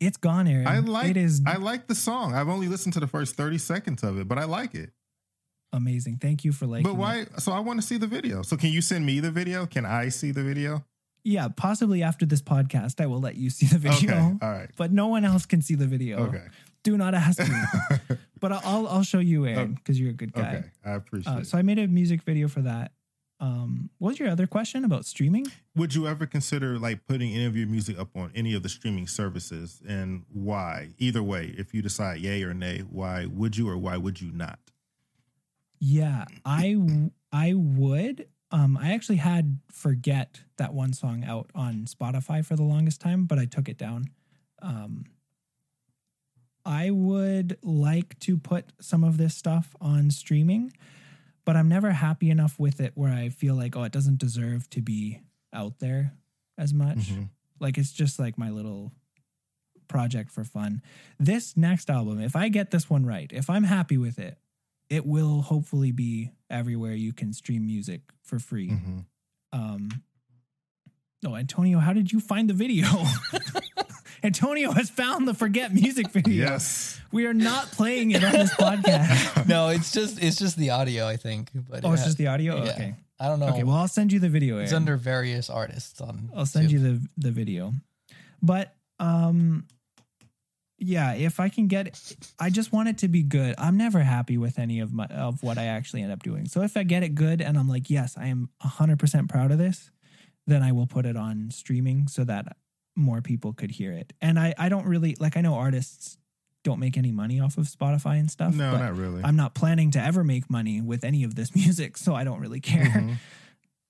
[0.00, 0.66] it's gone, Aaron.
[0.66, 2.34] I like it is I like the song.
[2.34, 4.90] I've only listened to the first 30 seconds of it, but I like it.
[5.72, 6.18] amazing.
[6.20, 6.88] Thank you for liking it.
[6.88, 6.98] but it.
[6.98, 8.42] why so I want to see the video.
[8.42, 9.66] So can you send me the video?
[9.66, 10.84] Can I see the video?
[11.24, 14.12] Yeah, possibly after this podcast, I will let you see the video.
[14.14, 14.38] Okay.
[14.42, 14.70] All right.
[14.76, 16.18] But no one else can see the video.
[16.28, 16.44] Okay.
[16.82, 18.16] Do not ask me.
[18.40, 20.40] but I'll I'll show you, Aaron, because you're a good guy.
[20.56, 20.64] Okay.
[20.84, 21.46] I appreciate Uh, it.
[21.46, 22.92] so I made a music video for that.
[23.38, 25.46] Um, what was your other question about streaming?
[25.74, 28.68] Would you ever consider like putting any of your music up on any of the
[28.68, 30.90] streaming services and why?
[30.98, 34.30] Either way, if you decide yay or nay, why would you or why would you
[34.32, 34.58] not?
[35.78, 36.76] Yeah, I
[37.32, 38.26] I would.
[38.52, 43.24] Um, I actually had forget that one song out on Spotify for the longest time,
[43.26, 44.06] but I took it down.
[44.60, 45.04] Um,
[46.64, 50.72] I would like to put some of this stuff on streaming,
[51.44, 54.68] but I'm never happy enough with it where I feel like, oh, it doesn't deserve
[54.70, 55.20] to be
[55.52, 56.12] out there
[56.58, 57.10] as much.
[57.12, 57.30] Mhm.
[57.60, 58.92] Like it's just like my little
[59.88, 60.82] project for fun.
[61.18, 64.38] This next album, if I get this one right, if I'm happy with it,
[64.90, 68.68] it will hopefully be everywhere you can stream music for free.
[68.70, 69.04] Mhm.
[69.52, 70.02] Um
[71.22, 72.86] No, Antonio, how did you find the video?
[74.22, 76.34] Antonio has found the forget music video.
[76.50, 77.00] Yes.
[77.10, 79.46] We are not playing it on this podcast.
[79.54, 81.50] no, it's just it's just the audio, I think.
[81.54, 82.62] But Oh, it it's ha- just the audio?
[82.64, 82.70] yeah.
[82.72, 82.94] Okay.
[83.18, 83.48] I don't know.
[83.48, 84.58] Okay, well, I'll send you the video.
[84.58, 86.30] it's under various artists on.
[86.34, 86.72] I'll send YouTube.
[86.72, 87.72] you the the video.
[88.42, 89.66] But um
[90.80, 93.54] yeah, if I can get I just want it to be good.
[93.58, 96.46] I'm never happy with any of my of what I actually end up doing.
[96.46, 99.58] So if I get it good and I'm like, "Yes, I am 100% proud of
[99.58, 99.90] this,"
[100.46, 102.56] then I will put it on streaming so that
[102.96, 104.12] more people could hear it.
[104.20, 106.16] And I I don't really like I know artists
[106.62, 108.54] don't make any money off of Spotify and stuff.
[108.54, 109.22] No, but not really.
[109.22, 112.40] I'm not planning to ever make money with any of this music, so I don't
[112.40, 112.84] really care.
[112.86, 113.16] Mhm.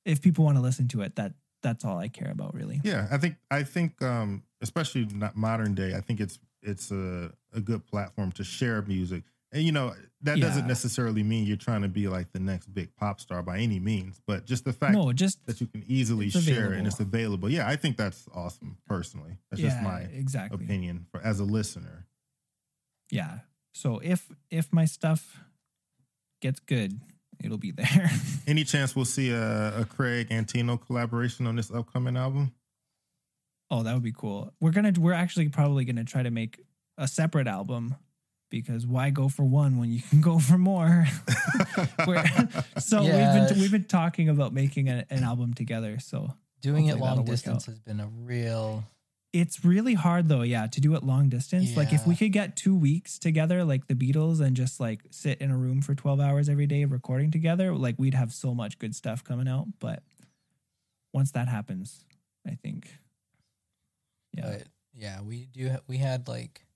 [0.04, 2.80] If people want to listen to it, that that's all I care about really.
[2.82, 7.32] Yeah, I think I think um especially not modern day, I think it's it's a
[7.52, 9.24] a good platform to share music.
[9.52, 12.94] And you know, that doesn't necessarily mean you're trying to be like the next big
[12.94, 16.30] pop star by any means, but just the fact No, just that you can easily
[16.30, 16.76] share available.
[16.78, 17.50] and it's available.
[17.50, 19.38] Yeah, I think that's awesome personally.
[19.50, 20.64] That's just my exactly.
[20.64, 22.06] opinion for as a listener.
[23.10, 23.40] Yeah.
[23.74, 25.36] So if if my stuff
[26.40, 27.00] gets good,
[27.42, 28.10] it'll be there.
[28.46, 32.52] Any chance we'll see a, a Craig Antino collaboration on this upcoming album?
[33.70, 34.52] Oh, that would be cool.
[34.60, 36.60] We're gonna we're actually probably gonna try to make
[36.98, 37.94] a separate album
[38.50, 41.06] because why go for one when you can go for more?
[42.78, 43.38] So Yeah.
[43.38, 45.98] we've been we've been talking about making a, an album together.
[45.98, 48.84] So Doing it long distance has been a real.
[49.32, 51.74] it's really hard though, yeah, to do it long distance.
[51.76, 55.40] Like if we could get two weeks together, like the Beatles, and just like sit
[55.40, 58.78] in a room for twelve hours every day recording together, like we'd have so much
[58.78, 59.68] good stuff coming out.
[59.78, 60.02] But
[61.14, 62.04] once that happens,
[62.46, 62.90] I think,
[64.32, 65.70] yeah, But yeah, we do.
[65.70, 66.66] ha- We had like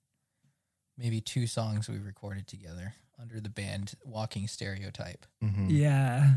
[0.97, 5.67] maybe two songs we recorded together under the band Walking Stereotype, Mhm.
[5.71, 6.37] yeah,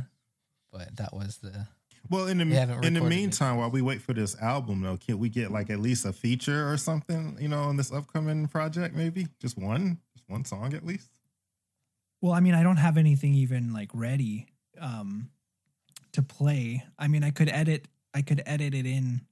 [0.72, 1.68] but that was the
[2.10, 3.10] Well, in the in the recorded it.
[3.10, 6.14] meantime, while we wait for this album, though, can we get like at least a
[6.14, 7.38] feature or something?
[7.41, 11.10] You know, on this upcoming project, maybe just one, just one song at least.
[12.22, 14.48] Well, I mean, I don't have anything even like ready
[14.80, 15.30] um
[16.14, 16.84] to play.
[16.98, 19.27] I mean, I could edit I could edit it in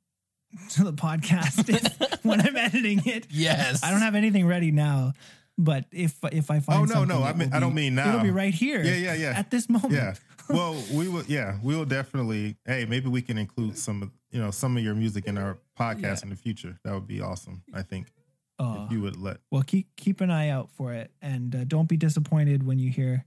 [0.71, 3.27] to the podcast when I'm editing it.
[3.29, 3.83] yes.
[3.83, 5.13] I don't have anything ready now,
[5.57, 8.09] but if if I find Oh, no, no, I mean- will I don't mean now.
[8.09, 8.83] It'll be right here.
[8.83, 9.33] Yeah, yeah, yeah.
[9.35, 9.93] At this moment.
[9.93, 10.13] Yeah.
[10.47, 11.23] Well, we will.
[11.27, 12.55] Yeah, we will definitely.
[12.67, 15.57] Hey, maybe we can include some of you know some of your music in our
[15.75, 16.19] podcast Yeah.
[16.25, 16.77] in the future.
[16.83, 17.63] That would be awesome.
[17.73, 18.11] I think
[18.59, 19.37] Uh, if you would let.
[19.49, 22.91] well, keep keep an eye out for it, and uh, don't be disappointed when you
[22.91, 23.25] hear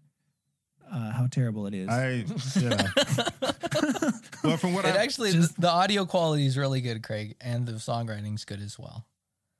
[0.90, 1.89] uh, how terrible it is.
[1.89, 2.24] I
[2.60, 2.86] yeah.
[4.44, 7.36] well, from what It I actually, just- the, the audio quality is really good, Craig,
[7.40, 9.05] and the songwriting's good as well.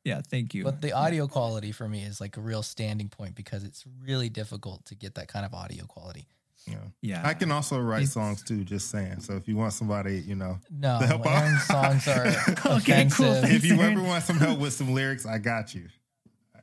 [0.05, 0.64] yeah, thank you.
[0.64, 4.28] But the audio quality for me is like a real standing point because it's really
[4.28, 6.26] difficult to get that kind of audio quality.
[6.66, 8.64] you know, yeah, I can also write It's- songs too.
[8.64, 9.20] Just saying.
[9.20, 11.42] So if you want somebody, you know, No, To help out.
[11.42, 12.26] Aaron's songs are
[12.78, 13.32] Okay, cool.
[13.34, 13.98] Thanks, if you Aaron.
[13.98, 15.88] ever want some help with some lyrics, I got you.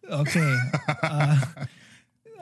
[0.09, 0.55] Okay.
[1.01, 1.37] Uh,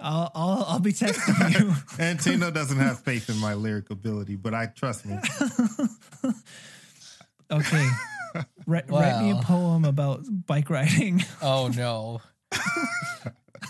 [0.04, 1.74] I'll, I'll I'll be texting you.
[1.98, 5.18] And Tino doesn't have faith in my lyric ability, but I trust me.
[7.52, 7.88] Okay.
[8.66, 11.24] Write, write me a poem about bike riding.
[11.42, 12.22] Oh no.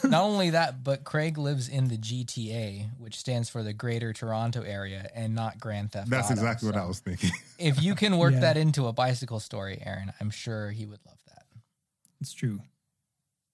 [0.04, 4.62] Not only that, but Craig lives in the GTA, which stands for the Greater Toronto
[4.64, 6.16] Area, and not Grand Theft Auto.
[6.16, 6.34] That's Auto.
[6.42, 7.30] exactly what I was thinking.
[7.60, 8.40] If you can work Yeah.
[8.42, 11.44] that into a bicycle story, Aaron, I'm sure he would love that.
[12.22, 12.60] It's true.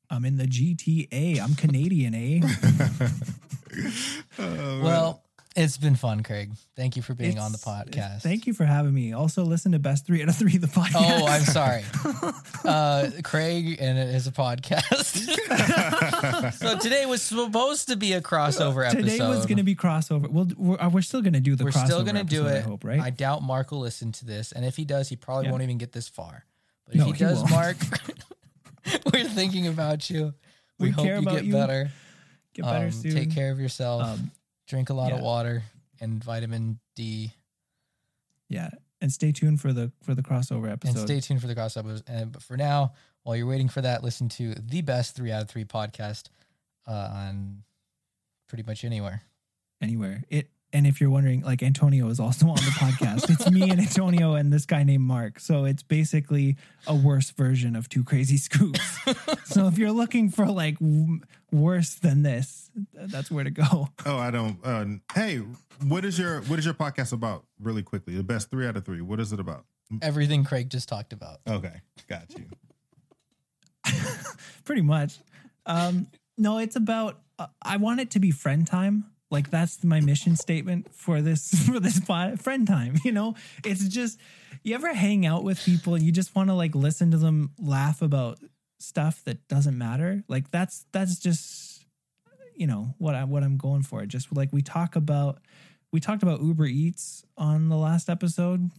[0.09, 1.39] I'm in the GTA.
[1.39, 2.41] I'm Canadian, eh?
[4.39, 5.23] Oh, Well,
[5.55, 6.51] it's been fun, Craig.
[6.75, 8.21] Thank you for being on the podcast.
[8.21, 9.13] Thank you for having me.
[9.13, 11.19] Also, listen to Best Three Out of Three, the podcast.
[11.21, 11.83] Oh, I'm sorry.
[12.65, 15.05] Uh, Craig and it is a podcast.
[16.53, 19.01] so today was supposed to be a crossover episode.
[19.09, 20.29] Today was going to be crossover.
[20.29, 21.85] Well, we're, uh, we're still going to do the We're crossover.
[21.85, 22.57] still gonna do it.
[22.57, 22.99] I hope, right?
[22.99, 25.51] I doubt Mark will listen to this, and if he does, he probably Yeah.
[25.51, 26.45] won't even get this far.
[26.85, 27.51] But No, if he he does, won't.
[27.51, 27.77] Mark,
[29.13, 30.33] we're thinking about you.
[30.79, 31.53] We, We hope you get you.
[31.53, 31.89] better.
[32.53, 33.11] Get better Um, soon.
[33.13, 34.03] Take care of yourself.
[34.03, 34.31] Um,
[34.67, 35.63] Drink a lot of water
[35.99, 37.33] and vitamin D,
[38.49, 38.69] yeah,
[39.01, 40.97] and stay tuned for the for the crossover episode.
[40.97, 42.03] and stay tuned for the crossovers.
[42.07, 42.93] And but for now,
[43.23, 46.29] while you're waiting for that, listen to the best three out of three podcast
[46.87, 47.63] uh, on
[48.47, 49.23] pretty much anywhere.
[49.81, 50.23] anywhere.
[50.29, 53.29] It and if you're wondering, like Antonio is also on the podcast.
[53.29, 55.39] It's me and Antonio and this guy named Mark.
[55.39, 58.99] So it's basically a worse version of Two Crazy Scoops.
[59.45, 61.21] so if you're looking for like w-
[61.51, 63.89] worse than this, th- that's where to go.
[64.05, 64.59] Oh, I don't.
[64.63, 64.85] Uh,
[65.15, 65.41] hey,
[65.83, 67.45] what is your what is your podcast about?
[67.59, 69.01] Really quickly, the best three out of three.
[69.01, 69.65] What is it about?
[70.03, 71.39] Everything Craig just talked about.
[71.47, 72.45] Okay, got you.
[74.65, 75.17] Pretty much.
[75.65, 77.21] Um, no, it's about.
[77.39, 79.05] Uh, I want it to be friend time.
[79.31, 82.95] Like that's my mission statement for this for this friend time.
[83.03, 84.19] You know, it's just
[84.63, 87.51] you ever hang out with people and you just want to like listen to them
[87.59, 88.39] laugh about
[88.79, 90.23] stuff that doesn't matter.
[90.27, 91.85] Like that's that's just
[92.55, 94.05] you know what I what I'm going for.
[94.05, 95.39] Just like we talk about
[95.91, 98.69] we talked about Uber Eats on the last episode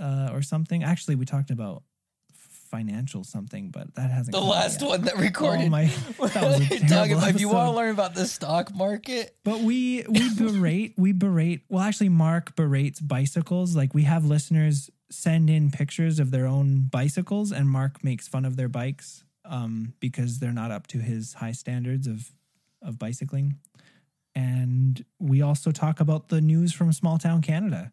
[0.00, 0.82] uh, or something.
[0.82, 1.82] Actually, we talked about
[2.74, 4.32] financial something, but that hasn't.
[4.32, 5.66] The last one that recorded.
[5.66, 5.84] Oh my!
[6.18, 9.36] That was a You're about if you want to learn about the stock market.
[9.44, 11.60] But we we berate we berate.
[11.68, 13.76] Well, actually, Mark berates bicycles.
[13.76, 18.44] Like we have listeners send in pictures of their own bicycles, and Mark makes fun
[18.44, 22.32] of their bikes um, because they're not up to his high standards of
[22.82, 23.58] of bicycling.
[24.34, 27.92] And we also talk about the news from small town Canada.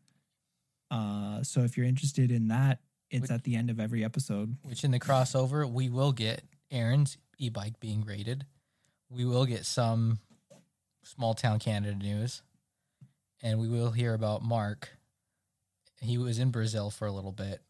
[0.90, 2.80] Uh, so if you're interested in that,
[3.12, 4.56] it's Which- at the end of every episode.
[4.64, 8.46] Which in the crossover, we will get Aaron's e-bike being rated.
[9.10, 10.20] We will get some
[11.04, 12.42] small town Canada news,
[13.44, 14.90] and we will hear about Mark.
[16.00, 17.62] He was in Brazil for a little bit.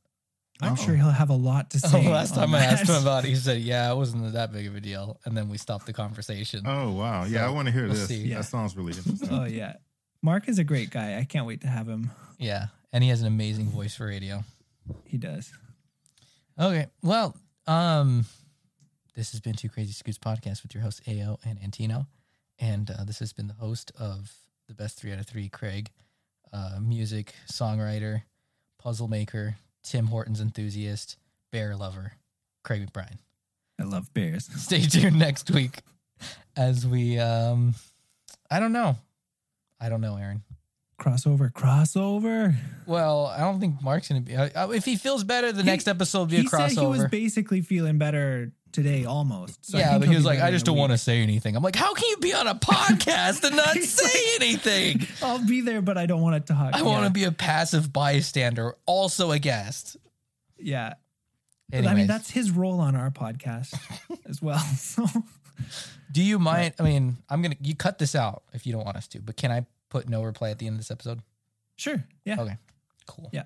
[0.61, 0.75] I'm Uh-oh.
[0.85, 2.07] sure he'll have a lot to oh, say.
[2.07, 4.53] Oh, last on time I asked him about it, he said, "Yeah, it wasn't that
[4.53, 6.61] big of a deal," and then we stopped the conversation.
[6.67, 8.07] Oh wow, yeah, So, I want to hear we'll this.
[8.07, 8.17] see.
[8.27, 8.37] Yeah.
[8.37, 9.29] That sounds really interesting.
[9.31, 9.77] Oh yeah,
[10.21, 11.17] Mark is a great guy.
[11.17, 12.11] I can't wait to have him.
[12.37, 14.43] Yeah, and he has an amazing voice for radio.
[15.05, 15.51] He does.
[16.59, 17.35] Okay, well,
[17.67, 18.25] um,
[19.15, 22.07] this has been Two Crazy Scoops podcast with your hosts Ao and Antino,
[22.59, 24.31] and uh, this has been the host of
[24.67, 25.89] the best three out of three, Craig,
[26.53, 28.23] uh, music songwriter,
[28.79, 31.17] puzzle maker, Tim Hortons enthusiast,
[31.51, 32.13] bear lover,
[32.63, 33.17] Craig McBrine.
[33.79, 34.45] I love bears.
[34.55, 35.81] Stay tuned next week
[36.55, 37.75] as we, um,
[38.49, 38.97] I don't know,
[39.79, 40.43] I don't know, Aaron.
[41.01, 42.55] Crossover, crossover.
[42.85, 44.33] Well, I don't think Mark's gonna be.
[44.33, 47.05] If he feels better, the He- next episode will be a he said he was
[47.05, 49.65] basically feeling better today, almost.
[49.65, 51.55] So yeah, but he was like, I just don't want to say anything.
[51.55, 55.07] I'm like, how can you be on a podcast and not say like- anything?
[55.23, 56.73] I'll be there, but I don't want to talk.
[56.75, 59.97] I want to be a passive bystander, also a guest.
[60.59, 60.93] Yeah.
[61.73, 63.73] I mean, that's his role on our podcast
[64.29, 64.59] as well.
[64.77, 65.07] So
[66.11, 66.75] do you mind?
[66.79, 69.35] I mean, I'm gonna you cut this out if you don't want us to, but
[69.37, 71.21] can I put no reply at the end of this episode?
[71.77, 72.03] sure.
[72.25, 72.41] Yeah.
[72.41, 72.57] Okay,
[73.07, 73.29] cool.
[73.31, 73.43] Yeah.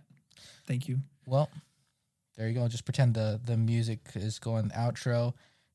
[0.68, 1.00] Thank you.
[1.26, 1.50] Well,
[2.38, 2.68] there you go.
[2.70, 5.34] Just pretend the the music is going outro.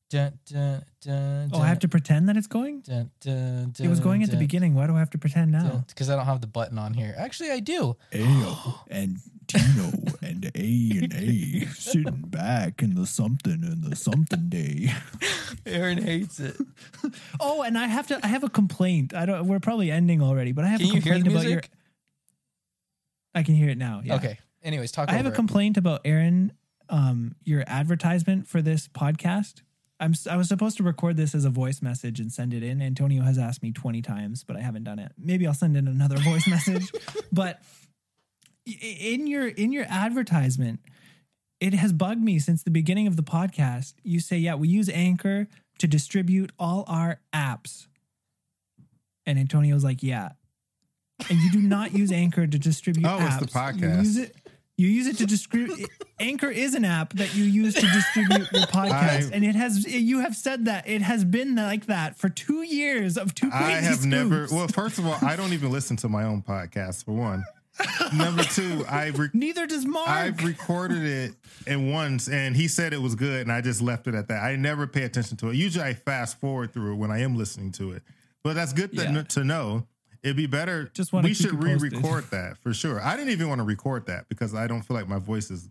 [0.09, 2.81] Dun, dun, dun, Oh, I have to pretend that it's going?
[2.81, 4.75] Dun, dun, It was going at the beginning.
[4.75, 5.85] Why do I have to pretend now?
[5.87, 7.15] because I don't have the button on here.
[7.17, 7.95] Actually, I do.
[8.13, 9.19] Ao and
[9.51, 9.91] Tino
[10.21, 14.91] and A and A sitting back in the something in the something day.
[15.65, 16.57] Aaron hates it.
[17.39, 18.19] Oh, and I have to.
[18.23, 19.13] I have a complaint.
[19.13, 19.47] I don't.
[19.47, 21.61] We're probably ending already, but I have Can a you hear complaint the about your.
[23.33, 24.01] I can hear it now.
[24.03, 24.15] Yeah.
[24.15, 24.39] Okay.
[24.63, 25.03] Anyways, talk.
[25.05, 25.15] About it.
[25.15, 25.37] I have a over it.
[25.37, 26.53] complaint about Aaron.
[26.89, 29.61] Um, your advertisement for this podcast.
[29.99, 30.13] I'm.
[30.29, 32.81] I was supposed to record this as a voice message and send it in.
[32.81, 35.11] Antonio has asked me 20 times, but I haven't done it.
[35.17, 36.91] Maybe I'll send in another voice message.
[37.31, 37.80] But i-
[38.65, 40.79] in your in your advertisement,
[41.59, 43.93] it has bugged me since the beginning of the podcast.
[44.03, 45.47] You say, "Yeah, we use Anchor
[45.79, 47.87] to distribute all our apps,"
[49.25, 50.29] and Antonio's like, "Yeah."
[51.29, 53.81] And you do not use Anchor to distribute Oh, it's the podcast.
[53.81, 54.35] You use it.
[54.77, 55.87] You use it to distribute.
[56.19, 59.85] Anchor is an app that you use to distribute your podcast, I- and it has.
[59.85, 63.71] You have said that it has been like that for two years of two I
[63.73, 64.47] have never.
[64.51, 67.05] Well, first of all, I don't even listen to my own podcast.
[67.05, 67.43] For one,
[68.13, 70.07] number two, I re- Neither does Mark.
[70.09, 71.33] I've recorded it
[71.67, 74.43] and once, and he said it was good, and I just left it at that.
[74.43, 75.55] I never pay attention to it.
[75.55, 78.03] Usually, I fast forward through it when I am listening to it.
[78.43, 79.21] But that's good to, Yeah.
[79.23, 79.87] to know.
[80.23, 80.91] It'd be better.
[80.93, 83.01] Just wanna we should re-record that for sure.
[83.01, 85.67] I didn't even want to record that because I don't feel like my voice is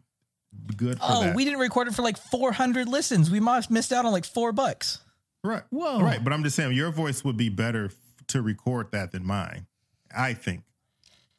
[0.76, 1.36] good for Oh, that.
[1.36, 3.30] we didn't record it for like 400 listens.
[3.30, 4.98] We must have missed out on like four bucks.
[5.44, 5.62] right.
[5.70, 6.00] Whoa.
[6.00, 7.94] Right, but I'm just saying your voice would be better f-
[8.28, 9.66] to record that than mine.
[10.14, 10.64] I think.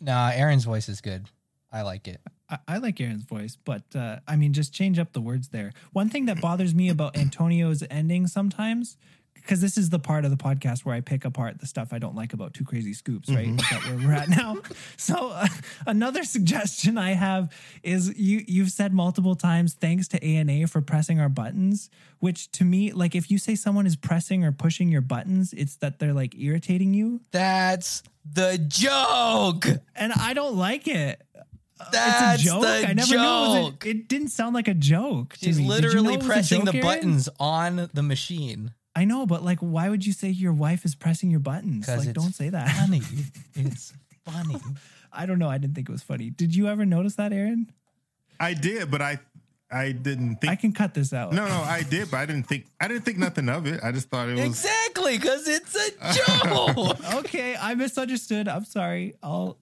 [0.01, 1.27] Nah, Aaron's voice is good.
[1.71, 2.19] I like it.
[2.49, 5.71] I, I like Aaron's voice, but uh, I mean, just change up the words there.
[5.93, 8.97] One thing that bothers me about Antonio's ending sometimes,
[9.41, 11.99] because this is the part of the podcast where I pick apart the stuff I
[11.99, 13.47] don't like about Two Crazy Scoops, right?
[13.47, 14.57] Is that where we're at now?
[14.97, 15.47] So uh,
[15.87, 17.51] another suggestion I have
[17.83, 21.89] is you you've said multiple times thanks to ANA for pressing our buttons,
[22.19, 25.77] which to me, like if you say someone is pressing or pushing your buttons, it's
[25.77, 29.65] that they're like irritating you, That's the joke.
[29.95, 31.21] and I don't like it.
[31.91, 32.65] That's it's a joke.
[32.65, 35.33] I never knew it, was a, it didn't sound like a joke.
[35.37, 35.63] to She's me.
[35.63, 38.73] Did you literally know it was a pressing joke, the buttons on the machine.
[38.95, 41.87] I know, but like, why would you say your wife is pressing your buttons?
[41.87, 42.69] Like, it's don't say that.
[42.69, 43.01] Funny.
[43.55, 43.93] it's
[44.25, 44.57] funny.
[45.13, 45.49] I don't know.
[45.49, 46.29] I didn't think it was funny.
[46.29, 47.71] Did you ever notice that, Aaron?
[48.39, 49.19] I did, but I
[49.71, 50.51] I didn't think.
[50.51, 51.31] I can cut this out.
[51.31, 52.65] no, no, I did, but I didn't think.
[52.79, 53.79] I didn't think nothing of it.
[53.81, 54.43] I just thought it was.
[54.45, 56.13] Exactly, because it's a
[56.45, 56.97] joke.
[57.15, 58.47] Okay, I misunderstood.
[58.47, 59.15] I'm sorry.
[59.23, 59.57] I'll.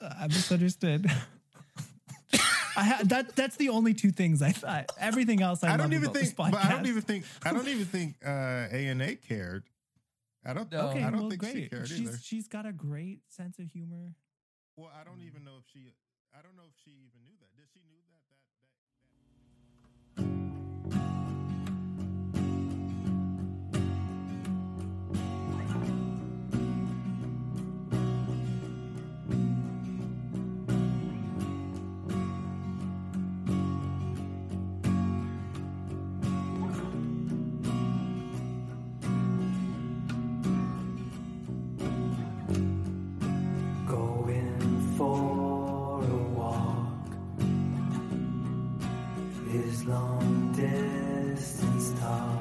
[0.00, 1.10] I misunderstood.
[2.76, 4.90] I ha- that that's the only two things I thought.
[4.98, 6.34] Everything else I, I don't even think.
[6.36, 7.24] But I don't even think.
[7.44, 9.64] I don't even think uh, A and A cared.
[10.44, 10.70] I don't.
[10.70, 10.88] No.
[10.88, 11.70] Okay, I don't well, think she great.
[11.70, 12.18] cared she's either.
[12.22, 14.14] she's got a great sense of humor.
[14.76, 15.92] Well, I don't even know if she.
[16.36, 17.54] I don't know if she even knew that.
[17.56, 18.20] Did she knew that?
[18.28, 18.40] That.
[20.16, 20.53] that Going
[49.86, 52.40] long distance talk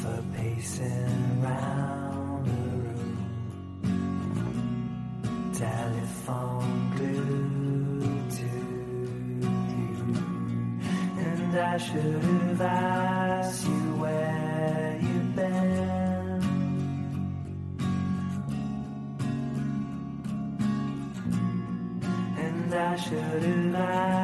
[0.00, 2.52] for pacing round the
[2.84, 3.16] room.
[5.52, 8.50] Telephone glued to
[9.40, 9.50] you,
[11.18, 16.40] and I should have asked you where you've been.
[22.38, 24.19] And I should have asked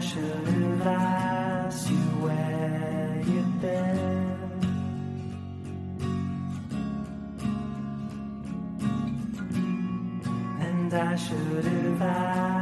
[0.00, 4.38] I should have asked you where you've been.
[10.62, 12.59] And I should have asked